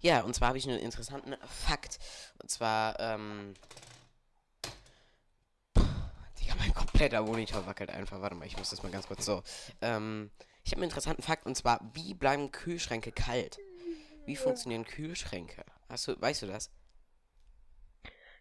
Ja, 0.00 0.22
und 0.22 0.34
zwar 0.34 0.48
habe 0.48 0.58
ich 0.58 0.68
einen 0.68 0.78
interessanten 0.78 1.36
Fakt. 1.46 1.98
Und 2.40 2.50
zwar, 2.50 2.98
ähm. 3.00 3.54
Digga, 6.40 6.54
mein 6.58 6.74
kompletter 6.74 7.22
Monitor 7.22 7.66
wackelt 7.66 7.90
einfach. 7.90 8.20
Warte 8.20 8.36
mal, 8.36 8.46
ich 8.46 8.56
muss 8.56 8.70
das 8.70 8.82
mal 8.82 8.92
ganz 8.92 9.06
kurz 9.06 9.24
so. 9.24 9.42
Ähm, 9.80 10.30
ich 10.64 10.72
habe 10.72 10.82
einen 10.82 10.90
interessanten 10.90 11.22
Fakt 11.22 11.46
und 11.46 11.56
zwar, 11.56 11.80
wie 11.94 12.14
bleiben 12.14 12.52
Kühlschränke 12.52 13.12
kalt? 13.12 13.58
Wie 14.26 14.36
funktionieren 14.36 14.84
Kühlschränke? 14.84 15.64
Hast 15.88 16.06
du, 16.08 16.20
weißt 16.20 16.42
du 16.42 16.46
das? 16.46 16.70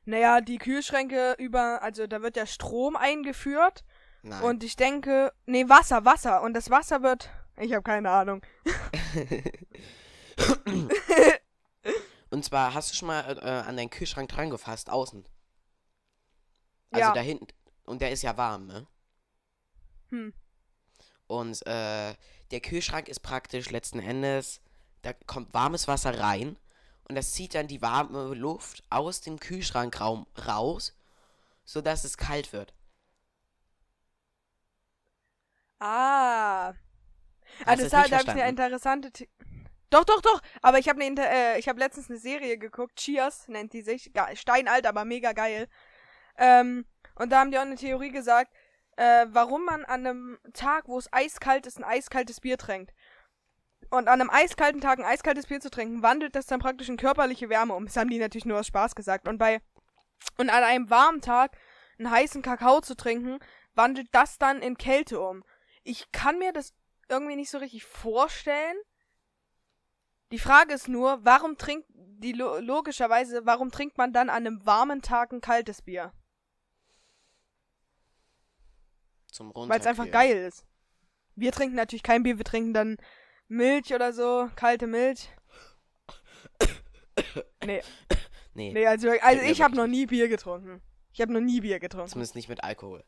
Naja, 0.03 0.41
die 0.41 0.57
Kühlschränke 0.57 1.35
über, 1.37 1.81
also 1.81 2.07
da 2.07 2.21
wird 2.21 2.35
der 2.35 2.45
Strom 2.45 2.95
eingeführt 2.95 3.83
Nein. 4.23 4.41
und 4.41 4.63
ich 4.63 4.75
denke, 4.75 5.33
nee, 5.45 5.67
Wasser, 5.67 6.05
Wasser 6.05 6.41
und 6.41 6.53
das 6.53 6.69
Wasser 6.69 7.03
wird, 7.03 7.29
ich 7.57 7.73
habe 7.73 7.83
keine 7.83 8.09
Ahnung. 8.09 8.41
Und 12.29 12.43
zwar, 12.43 12.73
hast 12.73 12.91
du 12.91 12.95
schon 12.95 13.07
mal 13.07 13.37
äh, 13.37 13.67
an 13.67 13.77
deinen 13.77 13.89
Kühlschrank 13.89 14.29
dran 14.29 14.49
gefasst, 14.49 14.89
außen? 14.89 15.25
Also 16.91 17.09
Ja. 17.09 17.13
da 17.13 17.21
hinten. 17.21 17.47
Und 17.85 18.01
der 18.01 18.11
ist 18.11 18.21
ja 18.21 18.35
warm, 18.37 18.67
ne? 18.67 18.85
Hm. 20.09 20.33
Und 21.27 21.65
äh, 21.67 22.15
der 22.51 22.59
Kühlschrank 22.61 23.07
ist 23.09 23.19
praktisch 23.21 23.69
letzten 23.69 23.99
Endes, 23.99 24.61
da 25.01 25.13
kommt 25.13 25.53
warmes 25.53 25.87
Wasser 25.87 26.17
rein 26.19 26.57
und 27.07 27.15
das 27.15 27.31
zieht 27.31 27.55
dann 27.55 27.67
die 27.67 27.81
warme 27.81 28.33
Luft 28.33 28.83
aus 28.89 29.21
dem 29.21 29.39
Kühlschrankraum 29.39 30.25
raus, 30.47 30.93
sodass 31.65 32.03
es 32.03 32.17
kalt 32.17 32.53
wird. 32.53 32.73
Ah. 35.79 36.73
Du 37.59 37.65
das 37.65 37.89
da 37.89 38.03
habe 38.03 38.15
ich 38.15 38.29
eine 38.29 38.49
interessante. 38.49 39.27
Doch, 39.89 40.03
doch, 40.03 40.21
doch. 40.21 40.41
Aber 40.61 40.79
ich 40.79 40.89
habe 40.89 41.03
Inter 41.03 41.29
äh, 41.29 41.59
ich 41.59 41.69
habe 41.69 41.79
letztens 41.79 42.09
eine 42.09 42.19
Serie 42.19 42.57
geguckt. 42.57 42.97
Cheers 42.97 43.47
nennt 43.47 43.73
die 43.73 43.81
sich. 43.81 44.11
Ge 44.13 44.35
Steinalt, 44.35 44.85
aber 44.85 45.05
mega 45.05 45.31
geil. 45.31 45.67
Ähm, 46.37 46.85
und 47.15 47.31
da 47.31 47.39
haben 47.39 47.51
die 47.51 47.57
auch 47.57 47.63
eine 47.63 47.75
Theorie 47.75 48.11
gesagt, 48.11 48.51
äh, 48.97 49.25
warum 49.29 49.65
man 49.65 49.85
an 49.85 50.05
einem 50.05 50.39
Tag, 50.53 50.87
wo 50.87 50.97
es 50.97 51.11
eiskalt 51.11 51.65
ist, 51.65 51.77
ein 51.77 51.83
eiskaltes 51.83 52.41
Bier 52.41 52.57
trinkt. 52.57 52.93
Und 53.89 54.09
an 54.09 54.19
einem 54.19 54.29
eiskalten 54.29 54.81
Tag 54.81 54.99
ein 54.99 55.05
eiskaltes 55.05 55.47
Bier 55.47 55.61
zu 55.61 55.69
trinken, 55.69 56.03
wandelt 56.03 56.35
das 56.35 56.47
dann 56.47 56.59
praktisch 56.59 56.89
in 56.89 56.97
körperliche 56.97 57.49
Wärme 57.49 57.73
um. 57.73 57.85
Das 57.85 57.95
haben 57.95 58.09
die 58.09 58.19
natürlich 58.19 58.45
nur 58.45 58.59
aus 58.59 58.67
Spaß 58.67 58.95
gesagt. 58.95 59.27
Und 59.27 59.37
bei 59.37 59.61
und 60.37 60.49
an 60.49 60.63
einem 60.63 60.89
warmen 60.89 61.21
Tag 61.21 61.57
einen 61.97 62.11
heißen 62.11 62.41
Kakao 62.41 62.81
zu 62.81 62.95
trinken, 62.95 63.39
wandelt 63.75 64.09
das 64.11 64.37
dann 64.37 64.61
in 64.61 64.77
Kälte 64.77 65.19
um. 65.19 65.43
Ich 65.83 66.11
kann 66.11 66.39
mir 66.39 66.51
das 66.51 66.73
irgendwie 67.07 67.35
nicht 67.35 67.49
so 67.49 67.59
richtig 67.59 67.85
vorstellen. 67.85 68.75
Die 70.31 70.39
Frage 70.39 70.73
ist 70.73 70.87
nur, 70.87 71.23
warum 71.23 71.57
trinkt 71.57 71.87
die 72.19 72.33
lo 72.33 72.57
logischerweise, 72.59 73.45
warum 73.45 73.71
trinkt 73.71 73.97
man 73.97 74.11
dann 74.11 74.29
an 74.29 74.47
einem 74.47 74.65
warmen 74.65 75.01
Tag 75.01 75.31
ein 75.31 75.41
kaltes 75.41 75.81
Bier? 75.81 76.13
Zum 79.31 79.53
Weil 79.53 79.79
es 79.79 79.85
einfach 79.85 80.09
geil 80.09 80.35
ist. 80.35 80.65
Wir 81.35 81.51
trinken 81.51 81.75
natürlich 81.75 82.03
kein 82.03 82.23
Bier, 82.23 82.37
wir 82.37 82.45
trinken 82.45 82.73
dann 82.73 82.97
Milch 83.47 83.93
oder 83.93 84.11
so, 84.11 84.49
kalte 84.55 84.87
Milch. 84.87 85.29
Nee, 87.63 87.81
Nee, 88.53 88.73
nee, 88.73 88.87
also, 88.87 89.09
also 89.21 89.43
ich 89.43 89.61
habe 89.61 89.75
noch 89.75 89.85
nie 89.85 90.07
Bier 90.07 90.27
getrunken. 90.29 90.81
Ich 91.13 91.21
habe 91.21 91.31
noch 91.31 91.41
nie 91.41 91.61
Bier 91.61 91.79
getrunken. 91.79 92.09
zumindest 92.09 92.33
nicht 92.35 92.49
mit 92.49 92.63
Alkohol. 92.63 93.03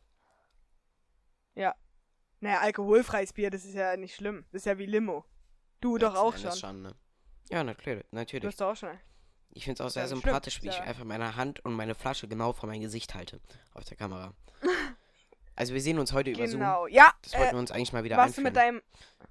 Naja, 2.42 2.60
alkoholfreies 2.62 3.34
Bier, 3.34 3.50
das 3.50 3.66
ist 3.66 3.74
ja 3.74 3.98
nicht 3.98 4.16
schlimm. 4.16 4.46
Das 4.52 4.62
ist 4.62 4.66
ja 4.66 4.78
wie 4.78 4.86
Limo. 4.86 5.26
Du 5.82 5.98
doch 5.98 6.14
Letzten 6.14 6.18
auch 6.18 6.36
Endes 6.36 6.60
schon. 6.60 6.82
ne? 6.84 6.96
Ja, 7.50 7.64
natürlich. 7.64 8.06
Du 8.10 8.16
natürlich. 8.16 8.56
doch 8.56 8.72
auch 8.72 8.76
schon. 8.76 8.98
Ich 9.52 9.64
finde 9.66 9.82
es 9.82 9.88
auch 9.88 9.92
sehr 9.92 10.04
ja 10.04 10.08
sympathisch, 10.08 10.56
schlimm, 10.56 10.66
wie 10.66 10.68
ist 10.70 10.76
ich 10.76 10.80
ja- 10.82 10.86
einfach 10.86 11.04
meine 11.06 11.36
Hand 11.36 11.66
und 11.66 11.74
meine 11.74 11.96
Flasche 11.96 12.28
genau 12.28 12.54
vor 12.54 12.70
mein 12.70 12.82
Gesicht 12.82 13.16
halte. 13.16 13.40
Auf 13.74 13.84
der 13.86 13.98
Kamera. 13.98 14.34
Also 15.56 15.74
wir 15.74 15.82
sehen 15.82 16.00
uns 16.00 16.14
heute 16.14 16.30
über 16.30 16.48
Zoom. 16.48 16.62
Genau. 16.62 16.88
Ja, 16.88 17.12
Das 17.22 17.34
wollten 17.34 17.50
äh, 17.50 17.52
wir 17.52 17.60
uns 17.60 17.72
eigentlich 17.72 17.92
mal 17.92 18.06
wieder 18.06 18.16
warst 18.16 18.38
du 18.38 18.42
einführen. 18.42 18.54
mit 18.54 18.56
deinem 18.56 18.82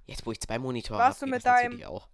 Jetzt, 0.04 0.26
wo 0.26 0.32
ich 0.32 0.38
zwei 0.38 0.58
Monitore 0.58 0.98
warst 0.98 1.22
habe, 1.22 1.30
du 1.30 1.36
geht 1.36 1.42
mit 1.42 1.46
das 1.46 1.60
deinem- 1.62 1.82
auch. 1.84 2.06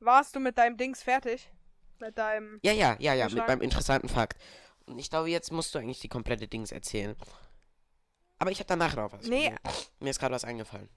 warst 0.00 0.36
du 0.36 0.40
mit 0.40 0.58
deinem 0.58 0.76
Dings 0.76 1.02
fertig? 1.02 1.50
Mit 1.98 2.18
deinem 2.18 2.60
Ja, 2.62 2.72
ja, 2.72 2.94
ja, 3.00 3.14
ja, 3.14 3.26
mit 3.30 3.46
meinem 3.48 3.62
interessanten 3.62 4.10
Fakt. 4.10 4.38
Und 4.84 4.98
ich 4.98 5.08
glaube, 5.08 5.30
jetzt 5.30 5.50
musst 5.50 5.74
du 5.74 5.78
eigentlich 5.78 6.00
die 6.00 6.10
komplette 6.10 6.46
Dings 6.46 6.70
erzählen. 6.70 7.16
Aber 8.38 8.50
ich 8.50 8.58
habe 8.58 8.68
danach 8.68 8.94
noch 8.96 9.12
was. 9.12 9.26
Nee. 9.26 9.54
Mir 10.00 10.10
ist 10.10 10.20
gerade 10.20 10.34
was 10.34 10.44
eingefallen. 10.44 10.90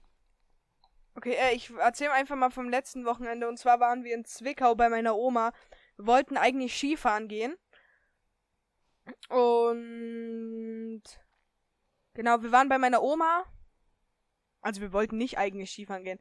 Okay, 1.14 1.34
äh, 1.34 1.54
ich 1.54 1.70
erzähle 1.70 2.12
einfach 2.12 2.36
mal 2.36 2.50
vom 2.50 2.68
letzten 2.68 3.04
Wochenende. 3.04 3.48
Und 3.48 3.58
zwar 3.58 3.80
waren 3.80 4.04
wir 4.04 4.14
in 4.14 4.24
Zwickau 4.24 4.74
bei 4.74 4.88
meiner 4.88 5.16
Oma. 5.16 5.52
Wir 5.96 6.06
wollten 6.06 6.36
eigentlich 6.36 6.76
Skifahren 6.76 7.28
gehen. 7.28 7.56
Und 9.28 11.02
genau, 12.14 12.42
wir 12.42 12.52
waren 12.52 12.68
bei 12.68 12.78
meiner 12.78 13.02
Oma. 13.02 13.44
Also 14.60 14.80
wir 14.80 14.92
wollten 14.92 15.18
nicht 15.18 15.38
eigentlich 15.38 15.70
Skifahren 15.70 16.04
gehen. 16.04 16.18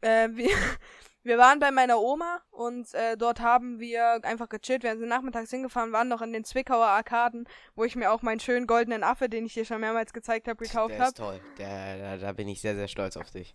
Äh, 0.00 0.28
wir, 0.32 0.50
wir 1.22 1.38
waren 1.38 1.60
bei 1.60 1.70
meiner 1.70 2.00
Oma 2.00 2.42
und 2.50 2.92
äh, 2.94 3.16
dort 3.16 3.40
haben 3.40 3.78
wir 3.78 4.24
einfach 4.24 4.48
gechillt. 4.48 4.82
Wir 4.82 4.98
sind 4.98 5.08
nachmittags 5.08 5.50
hingefahren, 5.50 5.92
waren 5.92 6.08
noch 6.08 6.20
in 6.20 6.32
den 6.32 6.44
Zwickauer 6.44 6.86
Arkaden, 6.86 7.48
wo 7.74 7.84
ich 7.84 7.96
mir 7.96 8.12
auch 8.12 8.22
meinen 8.22 8.40
schönen 8.40 8.66
goldenen 8.66 9.02
Affe, 9.02 9.28
den 9.28 9.46
ich 9.46 9.54
dir 9.54 9.64
schon 9.64 9.80
mehrmals 9.80 10.12
gezeigt 10.12 10.48
habe, 10.48 10.62
gekauft 10.62 10.90
Der 10.90 10.98
habe. 10.98 11.08
ist 11.08 11.16
toll. 11.16 11.40
Der, 11.58 11.98
da, 11.98 12.16
da 12.18 12.32
bin 12.32 12.48
ich 12.48 12.60
sehr, 12.60 12.74
sehr 12.74 12.88
stolz 12.88 13.16
auf 13.16 13.30
dich. 13.30 13.54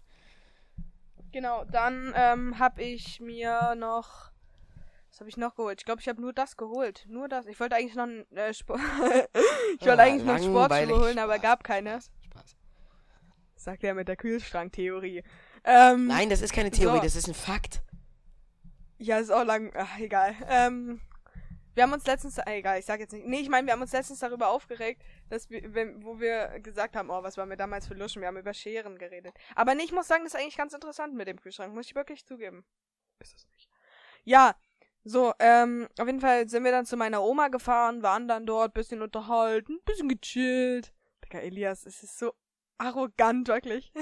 Genau, 1.32 1.64
dann 1.66 2.14
ähm, 2.16 2.58
habe 2.60 2.82
ich 2.82 3.20
mir 3.20 3.76
noch. 3.76 4.32
Was 5.12 5.20
habe 5.22 5.30
ich 5.30 5.38
noch 5.38 5.56
geholt? 5.56 5.82
Ich 5.82 5.86
glaube, 5.86 6.02
ich 6.02 6.08
habe 6.08 6.22
nur 6.22 6.34
das 6.34 6.56
geholt. 6.56 7.06
Nur 7.10 7.28
das. 7.28 7.46
Ich 7.48 7.60
wollte 7.60 7.76
eigentlich 7.76 7.96
noch 7.96 8.04
ein 8.06 8.26
äh, 8.36 8.54
Sport. 8.54 8.80
ich 9.80 9.86
wollte 9.86 10.02
Ah, 10.02 10.06
eigentlich 10.06 10.24
noch 10.24 10.38
Sportschuhe 10.40 11.00
holen, 11.00 11.20
aber 11.20 11.34
Spaß, 11.34 11.42
gab 11.42 11.64
keine. 11.64 12.00
Spaß, 12.02 12.12
Spaß. 12.32 12.56
Sagt 13.56 13.84
er 13.84 13.94
mit 13.96 14.08
der 14.08 14.16
Kühlschranktheorie. 14.16 15.24
Ähm, 15.66 16.08
Nein, 16.08 16.30
das 16.30 16.42
ist 16.42 16.54
keine 16.54 16.72
Theorie, 16.72 16.98
So. 16.98 17.04
das 17.04 17.16
ist 17.16 17.28
ein 17.28 17.34
Fakt. 17.34 17.82
Ja, 18.98 19.18
ist 19.18 19.32
auch 19.32 19.44
lang. 19.44 19.72
Ach, 19.76 19.98
egal. 20.00 20.36
Ähm, 20.48 21.02
wir 21.80 21.84
haben 21.84 21.94
uns 21.94 22.06
letztens. 22.06 22.38
Äh, 22.40 22.56
egal, 22.56 22.78
ich 22.78 22.86
sag 22.86 23.00
jetzt 23.00 23.14
nicht. 23.14 23.26
Nee, 23.26 23.40
ich 23.40 23.48
meine, 23.48 23.66
wir 23.66 23.72
haben 23.72 23.82
uns 23.82 23.94
letztens 23.94 24.20
darüber 24.20 24.50
aufgeregt, 24.50 25.02
dass 25.30 25.50
wir, 25.50 25.74
wenn, 25.74 26.04
wo 26.04 26.20
wir 26.20 26.60
gesagt 26.60 26.98
haben, 26.98 27.10
oh, 27.10 27.24
was 27.24 27.38
waren 27.38 27.50
wir 27.50 27.56
damals 27.56 27.88
für 27.88 27.94
Luschen? 27.94 28.22
Wir 28.22 28.28
haben 28.28 28.36
über 28.36 28.54
Scheren 28.54 28.98
geredet. 28.98 29.34
Aber 29.56 29.74
nee, 29.76 29.84
ich 29.84 29.94
muss 29.94 30.10
sagen, 30.10 30.26
das 30.26 30.34
ist 30.34 30.40
eigentlich 30.42 30.58
ganz 30.58 30.74
interessant 30.74 31.16
mit 31.16 31.30
dem 31.30 31.40
Kühlschrank. 31.40 31.74
Muss 31.74 31.86
ich 31.86 31.96
wirklich 31.96 32.26
zugeben. 32.26 32.66
Ist 33.20 33.34
das 33.34 33.48
nicht? 33.54 33.70
Ja. 34.26 34.58
So, 35.06 35.34
ähm, 35.40 35.88
auf 35.98 36.06
jeden 36.06 36.20
Fall 36.20 36.50
sind 36.50 36.66
wir 36.66 36.72
dann 36.72 36.86
zu 36.86 36.98
meiner 36.98 37.24
Oma 37.24 37.48
gefahren, 37.48 38.04
waren 38.04 38.28
dann 38.28 38.46
dort, 38.46 38.74
bisschen 38.74 39.02
unterhalten, 39.02 39.80
bisschen 39.86 40.10
gechillt. 40.10 40.94
Digga, 41.24 41.40
Elias, 41.40 41.86
es 41.86 42.04
ist 42.04 42.20
so 42.20 42.34
arrogant, 42.78 43.48
wirklich. 43.48 43.94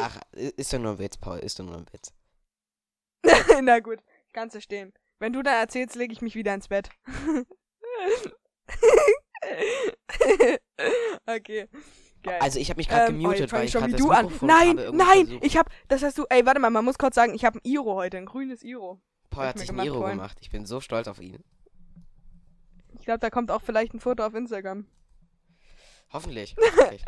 Ach, 0.00 0.18
ist 0.32 0.72
doch 0.72 0.78
nur 0.78 0.92
ein 0.92 0.98
Witz, 0.98 1.18
Paul, 1.18 1.40
ist 1.40 1.58
doch 1.58 1.66
nur 1.66 1.76
ein 1.76 1.86
Witz. 1.92 2.14
Na 3.62 3.80
gut, 3.80 3.98
kannst 4.32 4.56
du 4.56 4.62
stehen. 4.62 4.94
Wenn 5.24 5.32
du 5.32 5.42
da 5.42 5.58
erzählst, 5.58 5.96
lege 5.96 6.12
ich 6.12 6.20
mich 6.20 6.34
wieder 6.34 6.52
ins 6.52 6.68
Bett. 6.68 6.90
okay. 11.26 11.66
Geil. 12.22 12.38
Also 12.42 12.58
ich 12.58 12.68
habe 12.68 12.76
mich 12.76 12.90
gerade 12.90 13.10
Ähm, 13.10 13.20
oh, 13.20 13.22
gemutet, 13.22 13.48
fang 13.48 13.60
weil 13.60 13.64
ich 13.64 13.72
schon 13.72 13.80
gerade 13.80 13.94
wie 13.94 13.96
du 13.96 14.10
an. 14.10 14.26
Mikrofon 14.26 14.48
Nein, 14.48 14.78
habe 14.78 14.94
nein, 14.94 15.26
versucht- 15.26 15.44
ich 15.46 15.56
hab, 15.56 15.70
das 15.88 16.02
hast 16.02 16.18
du, 16.18 16.26
ey, 16.28 16.44
warte 16.44 16.60
mal, 16.60 16.68
man 16.68 16.84
muss 16.84 16.98
kurz 16.98 17.14
sagen, 17.14 17.34
ich 17.34 17.46
habe 17.46 17.56
ein 17.56 17.62
Iro 17.64 17.94
heute, 17.94 18.18
ein 18.18 18.26
grünes 18.26 18.62
Iro. 18.62 19.00
Paul 19.30 19.46
hat 19.46 19.56
ich 19.56 19.62
sich 19.62 19.70
ein 19.70 19.78
Iro 19.78 20.00
vorhin. 20.00 20.18
gemacht. 20.18 20.36
Ich 20.42 20.50
bin 20.50 20.66
so 20.66 20.82
stolz 20.82 21.08
auf 21.08 21.18
ihn. 21.22 21.42
Ich 22.98 23.06
glaube, 23.06 23.20
da 23.20 23.30
kommt 23.30 23.50
auch 23.50 23.62
vielleicht 23.62 23.94
ein 23.94 24.00
Foto 24.00 24.26
auf 24.26 24.34
Instagram. 24.34 24.86
Hoffentlich. 26.12 26.54
hoffentlich. 26.60 27.02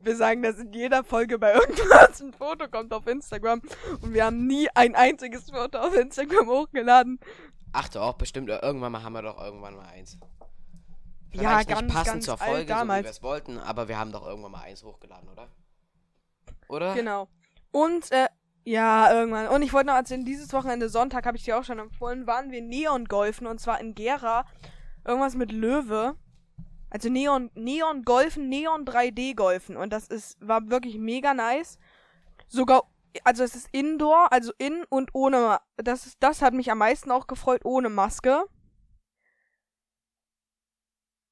Wir 0.00 0.16
sagen 0.16 0.42
das 0.42 0.58
in 0.58 0.72
jeder 0.72 1.04
Folge 1.04 1.38
bei 1.38 1.54
irgendwas. 1.54 2.20
Ein 2.20 2.32
Foto 2.32 2.68
kommt 2.68 2.92
auf 2.92 3.06
Instagram 3.06 3.62
und 4.00 4.12
wir 4.14 4.24
haben 4.24 4.46
nie 4.46 4.68
ein 4.74 4.94
einziges 4.94 5.50
Foto 5.50 5.78
auf 5.78 5.94
Instagram 5.94 6.48
hochgeladen. 6.48 7.20
Ach 7.72 7.88
doch, 7.88 8.14
bestimmt. 8.14 8.48
Irgendwann 8.48 8.92
mal 8.92 9.02
haben 9.02 9.12
wir 9.12 9.22
doch 9.22 9.40
irgendwann 9.42 9.76
mal 9.76 9.86
eins. 9.86 10.18
Ja, 11.32 11.40
Vielleicht 11.40 11.68
ganz, 11.68 11.82
nicht 11.82 11.94
passend 11.94 12.14
ganz 12.14 12.24
zur 12.24 12.38
Folge, 12.38 12.56
so 12.56 12.62
wie 12.62 12.66
damals. 12.66 13.04
wir 13.04 13.10
es 13.10 13.22
wollten, 13.22 13.58
aber 13.58 13.86
wir 13.86 13.98
haben 13.98 14.10
doch 14.10 14.26
irgendwann 14.26 14.52
mal 14.52 14.62
eins 14.62 14.82
hochgeladen, 14.82 15.28
oder? 15.28 15.48
Oder? 16.68 16.94
Genau. 16.94 17.28
Und, 17.70 18.10
äh, 18.10 18.26
ja, 18.64 19.12
irgendwann. 19.12 19.46
Und 19.48 19.62
ich 19.62 19.72
wollte 19.72 19.86
noch 19.88 19.94
erzählen, 19.94 20.24
dieses 20.24 20.52
Wochenende 20.52 20.88
Sonntag, 20.88 21.26
habe 21.26 21.36
ich 21.36 21.44
dir 21.44 21.58
auch 21.58 21.64
schon 21.64 21.78
empfohlen, 21.78 22.26
waren 22.26 22.50
wir 22.50 22.62
Neon-Golfen 22.62 23.46
und 23.46 23.60
zwar 23.60 23.80
in 23.80 23.94
Gera. 23.94 24.44
Irgendwas 25.04 25.34
mit 25.34 25.52
Löwe. 25.52 26.16
Also 26.90 27.08
Neon, 27.08 27.50
Neon 27.54 28.02
Golfen, 28.02 28.48
Neon 28.48 28.84
3D 28.84 29.34
Golfen. 29.36 29.76
Und 29.76 29.92
das 29.92 30.08
ist, 30.08 30.36
war 30.46 30.68
wirklich 30.70 30.98
mega 30.98 31.34
nice. 31.34 31.78
Sogar, 32.48 32.82
also 33.24 33.44
es 33.44 33.54
ist 33.54 33.68
Indoor, 33.72 34.32
also 34.32 34.52
in 34.58 34.84
und 34.88 35.10
ohne, 35.14 35.60
das 35.76 36.06
ist, 36.06 36.16
das 36.20 36.42
hat 36.42 36.52
mich 36.52 36.70
am 36.70 36.78
meisten 36.78 37.12
auch 37.12 37.28
gefreut, 37.28 37.64
ohne 37.64 37.88
Maske. 37.88 38.44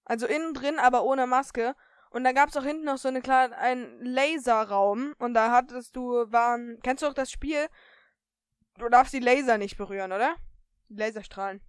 Also 0.04 0.26
innen 0.26 0.54
drin, 0.54 0.78
aber 0.78 1.02
ohne 1.02 1.26
Maske. 1.26 1.74
Und 2.10 2.24
da 2.24 2.32
gab's 2.32 2.56
auch 2.56 2.64
hinten 2.64 2.84
noch 2.84 2.96
so 2.96 3.08
eine 3.08 3.20
kleine, 3.20 3.56
einen 3.58 4.02
Laserraum. 4.04 5.14
Und 5.18 5.34
da 5.34 5.50
hattest 5.50 5.94
du, 5.96 6.32
waren, 6.32 6.78
kennst 6.82 7.02
du 7.02 7.08
auch 7.08 7.14
das 7.14 7.30
Spiel? 7.30 7.66
Du 8.78 8.88
darfst 8.88 9.12
die 9.12 9.18
Laser 9.18 9.58
nicht 9.58 9.76
berühren, 9.76 10.12
oder? 10.12 10.36
Laserstrahlen. 10.88 11.60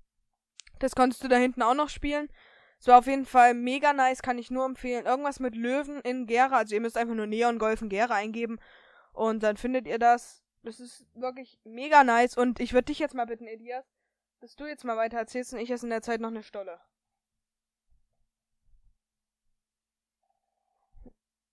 Das 0.80 0.96
konntest 0.96 1.24
du 1.24 1.28
da 1.28 1.36
hinten 1.36 1.62
auch 1.62 1.74
noch 1.74 1.90
spielen. 1.90 2.30
Es 2.80 2.88
war 2.88 3.00
auf 3.00 3.08
jeden 3.08 3.26
Fall 3.26 3.54
mega 3.54 3.92
nice, 3.92 4.22
kann 4.22 4.38
ich 4.38 4.52
nur 4.52 4.66
empfehlen. 4.66 5.06
Irgendwas 5.06 5.40
mit 5.42 5.56
Löwen 5.56 6.00
in 6.02 6.28
Gera. 6.28 6.58
Also 6.58 6.76
ihr 6.76 6.82
müsst 6.82 6.98
einfach 6.98 7.16
nur 7.16 7.28
Neon 7.28 7.60
Golf 7.60 7.82
in 7.82 7.90
Gera 7.90 8.16
eingeben. 8.16 8.60
Und 9.12 9.44
dann 9.44 9.58
findet 9.58 9.86
ihr 9.86 10.00
das. 10.00 10.44
Das 10.64 10.80
ist 10.80 11.06
wirklich 11.14 11.60
mega 11.66 12.04
nice. 12.04 12.38
Und 12.38 12.60
ich 12.60 12.74
würde 12.74 12.86
dich 12.86 13.00
jetzt 13.00 13.16
mal 13.16 13.26
bitten, 13.26 13.48
Elias, 13.48 13.86
dass 14.40 14.56
du 14.56 14.66
jetzt 14.66 14.86
mal 14.86 14.98
weiter 14.98 15.18
erzählst 15.18 15.54
und 15.54 15.60
ich 15.60 15.70
esse 15.72 15.86
in 15.86 15.90
der 15.90 16.02
Zeit 16.02 16.22
noch 16.22 16.30
eine 16.30 16.44
Stolle. 16.44 16.80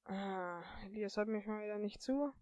Ah, 0.04 0.62
Elias 0.84 1.16
hört 1.16 1.28
mich 1.28 1.46
mal 1.46 1.62
wieder 1.64 1.78
nicht 1.78 2.00
zu. 2.00 2.32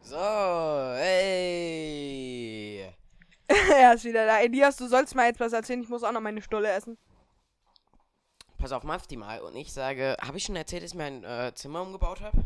So, 0.00 0.16
ey. 0.96 2.46
er 3.72 3.94
ist 3.94 4.04
wieder 4.04 4.26
da. 4.26 4.40
Elias, 4.40 4.76
du 4.76 4.88
sollst 4.88 5.14
mal 5.14 5.26
jetzt 5.26 5.40
was 5.40 5.52
erzählen. 5.52 5.82
Ich 5.82 5.88
muss 5.88 6.02
auch 6.02 6.12
noch 6.12 6.20
meine 6.20 6.42
Stulle 6.42 6.70
essen. 6.70 6.98
Pass 8.58 8.72
auf, 8.72 8.82
Mafti 8.84 9.16
mal. 9.16 9.40
Und 9.40 9.54
ich 9.56 9.72
sage, 9.72 10.16
habe 10.20 10.38
ich 10.38 10.44
schon 10.44 10.56
erzählt, 10.56 10.82
dass 10.82 10.90
ich 10.92 10.96
mein 10.96 11.22
äh, 11.24 11.52
Zimmer 11.54 11.82
umgebaut 11.82 12.20
habe? 12.20 12.44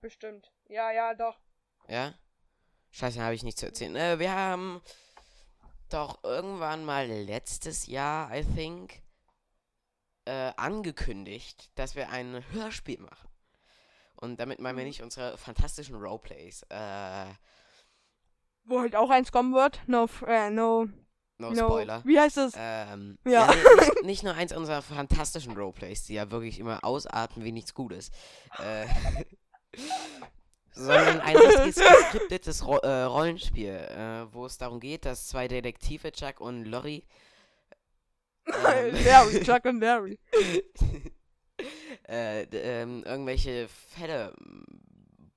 Bestimmt. 0.00 0.52
Ja, 0.68 0.90
ja, 0.90 1.14
doch. 1.14 1.38
Ja? 1.88 2.14
Scheiße, 2.90 3.22
habe 3.22 3.34
ich 3.34 3.42
nicht 3.42 3.58
zu 3.58 3.66
erzählen. 3.66 3.96
Äh, 3.96 4.18
wir 4.18 4.32
haben 4.32 4.82
doch 5.88 6.22
irgendwann 6.24 6.84
mal 6.84 7.06
letztes 7.06 7.86
Jahr, 7.86 8.34
I 8.34 8.44
think, 8.44 9.02
äh, 10.24 10.52
angekündigt, 10.56 11.70
dass 11.76 11.94
wir 11.94 12.10
ein 12.10 12.44
Hörspiel 12.52 13.00
machen. 13.00 13.28
Und 14.16 14.40
damit 14.40 14.58
meinen 14.60 14.76
wir 14.76 14.82
Mhm. 14.84 14.88
nicht 14.88 15.02
unsere 15.02 15.38
fantastischen 15.38 15.96
Roleplays. 15.96 16.62
Äh, 16.68 17.26
Wo 18.66 18.80
halt 18.80 18.96
auch 18.96 19.10
eins 19.10 19.30
kommen 19.32 19.54
wird. 19.54 19.80
No, 19.86 20.08
äh, 20.26 20.50
no, 20.50 20.88
no, 21.38 21.50
no. 21.50 21.66
Spoiler. 21.68 22.02
Wie 22.04 22.18
heißt 22.18 22.36
es? 22.38 22.54
Ähm, 22.56 23.18
Ja. 23.24 23.52
ja. 23.52 23.54
nicht, 23.54 24.02
nicht 24.04 24.22
nur 24.24 24.34
eins 24.34 24.52
unserer 24.54 24.82
fantastischen 24.82 25.56
Roleplays, 25.56 26.04
die 26.04 26.14
ja 26.14 26.30
wirklich 26.30 26.58
immer 26.58 26.84
ausarten 26.84 27.44
wie 27.44 27.52
nichts 27.52 27.74
Gutes. 27.74 28.10
Äh, 28.58 28.86
sondern 30.72 31.20
ein 31.20 31.36
geskriptetes 31.36 32.66
Ro 32.66 32.78
äh, 32.78 33.02
Rollenspiel, 33.04 33.70
äh, 33.70 34.32
wo 34.32 34.46
es 34.46 34.58
darum 34.58 34.80
geht, 34.80 35.04
dass 35.04 35.28
zwei 35.28 35.48
Detektive, 35.48 36.12
Chuck 36.12 36.40
und 36.40 36.64
Lori, 36.64 37.04
ähm, 38.46 38.94
Larry, 39.04 39.42
Chuck 39.42 39.64
und 39.64 39.80
Larry. 39.80 40.18
äh, 42.08 42.42
ähm, 42.42 43.02
irgendwelche 43.04 43.68
Fälle 43.68 44.34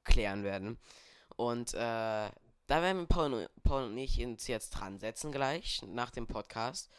klären 0.03 0.43
werden. 0.43 0.77
Und 1.36 1.73
äh, 1.73 2.30
da 2.69 2.84
werden 2.84 3.08
Paul, 3.08 3.49
Paul 3.63 3.86
und 3.86 3.97
ich 3.97 4.23
uns 4.23 4.47
jetzt 4.47 4.69
dran 4.69 4.99
setzen 4.99 5.32
gleich, 5.32 5.82
nach 5.88 6.12
dem 6.12 6.27
Podcast. 6.27 6.89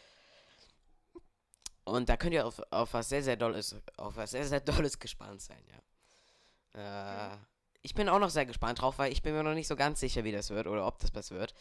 Und 1.84 2.08
da 2.08 2.16
könnt 2.16 2.34
ihr 2.34 2.44
auf, 2.44 2.60
auf 2.70 2.92
was 2.92 3.08
sehr, 3.08 3.22
sehr 3.22 3.36
Dolles, 3.36 3.76
auf 3.96 4.16
was 4.16 4.32
sehr, 4.32 4.44
sehr 4.44 4.60
Dolles 4.60 4.98
gespannt 4.98 5.40
sein, 5.40 5.62
ja. 5.68 7.34
Äh, 7.34 7.36
ich 7.82 7.94
bin 7.94 8.08
auch 8.08 8.18
noch 8.18 8.30
sehr 8.30 8.46
gespannt 8.46 8.80
drauf, 8.80 8.98
weil 8.98 9.12
ich 9.12 9.22
bin 9.22 9.32
mir 9.32 9.42
noch 9.42 9.54
nicht 9.54 9.68
so 9.68 9.76
ganz 9.76 10.00
sicher, 10.00 10.24
wie 10.24 10.32
das 10.32 10.50
wird 10.50 10.66
oder 10.66 10.86
ob 10.86 10.98
das 10.98 11.14
was 11.14 11.30
wird. 11.30 11.54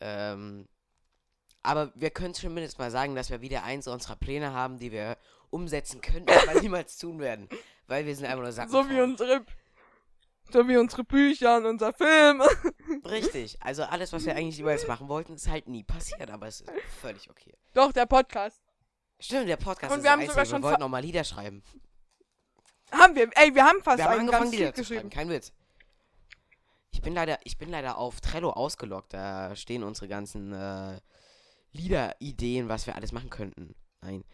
Ähm, 0.00 0.66
aber 1.62 1.92
wir 1.94 2.10
können 2.10 2.34
zumindest 2.34 2.78
mal 2.78 2.90
sagen, 2.90 3.14
dass 3.14 3.30
wir 3.30 3.42
wieder 3.42 3.62
eins 3.62 3.86
unserer 3.86 4.16
Pläne 4.16 4.52
haben, 4.52 4.78
die 4.78 4.90
wir 4.90 5.18
umsetzen 5.50 6.00
können, 6.00 6.26
aber 6.28 6.60
niemals 6.62 6.96
tun 6.96 7.20
werden. 7.20 7.48
Weil 7.86 8.06
wir 8.06 8.16
sind 8.16 8.24
einfach 8.24 8.42
nur 8.42 8.52
Sachen. 8.52 8.70
So 8.70 8.88
wie 8.88 9.00
unsere, 9.00 9.44
so 10.52 10.66
wie 10.68 10.76
unsere 10.76 11.04
Bücher 11.04 11.56
und 11.56 11.66
unser 11.66 11.92
Film. 11.92 12.42
Richtig. 13.04 13.56
Also 13.62 13.84
alles, 13.84 14.12
was 14.12 14.24
wir 14.24 14.34
eigentlich 14.36 14.58
jeweils 14.58 14.86
machen 14.86 15.08
wollten, 15.08 15.34
ist 15.34 15.48
halt 15.48 15.68
nie 15.68 15.84
passiert, 15.84 16.30
aber 16.30 16.46
es 16.48 16.60
ist 16.60 16.70
völlig 17.00 17.30
okay. 17.30 17.54
Doch, 17.74 17.92
der 17.92 18.06
Podcast. 18.06 18.60
Stimmt, 19.18 19.48
der 19.48 19.56
Podcast 19.56 19.92
Und 19.92 19.98
ist 19.98 20.04
wir 20.04 20.10
haben 20.12 20.26
sogar 20.26 20.46
schon 20.46 20.62
Wir 20.62 20.68
wollten 20.68 20.80
noch 20.80 20.88
mal 20.88 21.02
Lieder 21.02 21.24
schreiben. 21.24 21.62
Haben 22.92 23.14
wir, 23.14 23.30
ey, 23.34 23.54
wir 23.54 23.64
haben 23.64 23.82
fast 23.82 23.98
wir 23.98 24.06
haben 24.06 24.20
angefangen, 24.20 24.50
Lieder 24.50 24.66
Lied 24.66 24.76
zu 24.76 24.84
schreiben. 24.84 25.08
geschrieben. 25.08 25.10
Kein 25.10 25.28
Witz. 25.28 25.52
Ich 26.92 27.02
bin 27.02 27.14
leider, 27.14 27.38
ich 27.44 27.56
bin 27.56 27.70
leider 27.70 27.98
auf 27.98 28.20
Trello 28.20 28.50
ausgeloggt. 28.50 29.14
Da 29.14 29.54
stehen 29.54 29.84
unsere 29.84 30.08
ganzen 30.08 30.52
äh, 30.52 31.00
Liederideen, 31.72 32.68
was 32.68 32.86
wir 32.86 32.96
alles 32.96 33.12
machen 33.12 33.30
könnten. 33.30 33.74
Nein. 34.00 34.24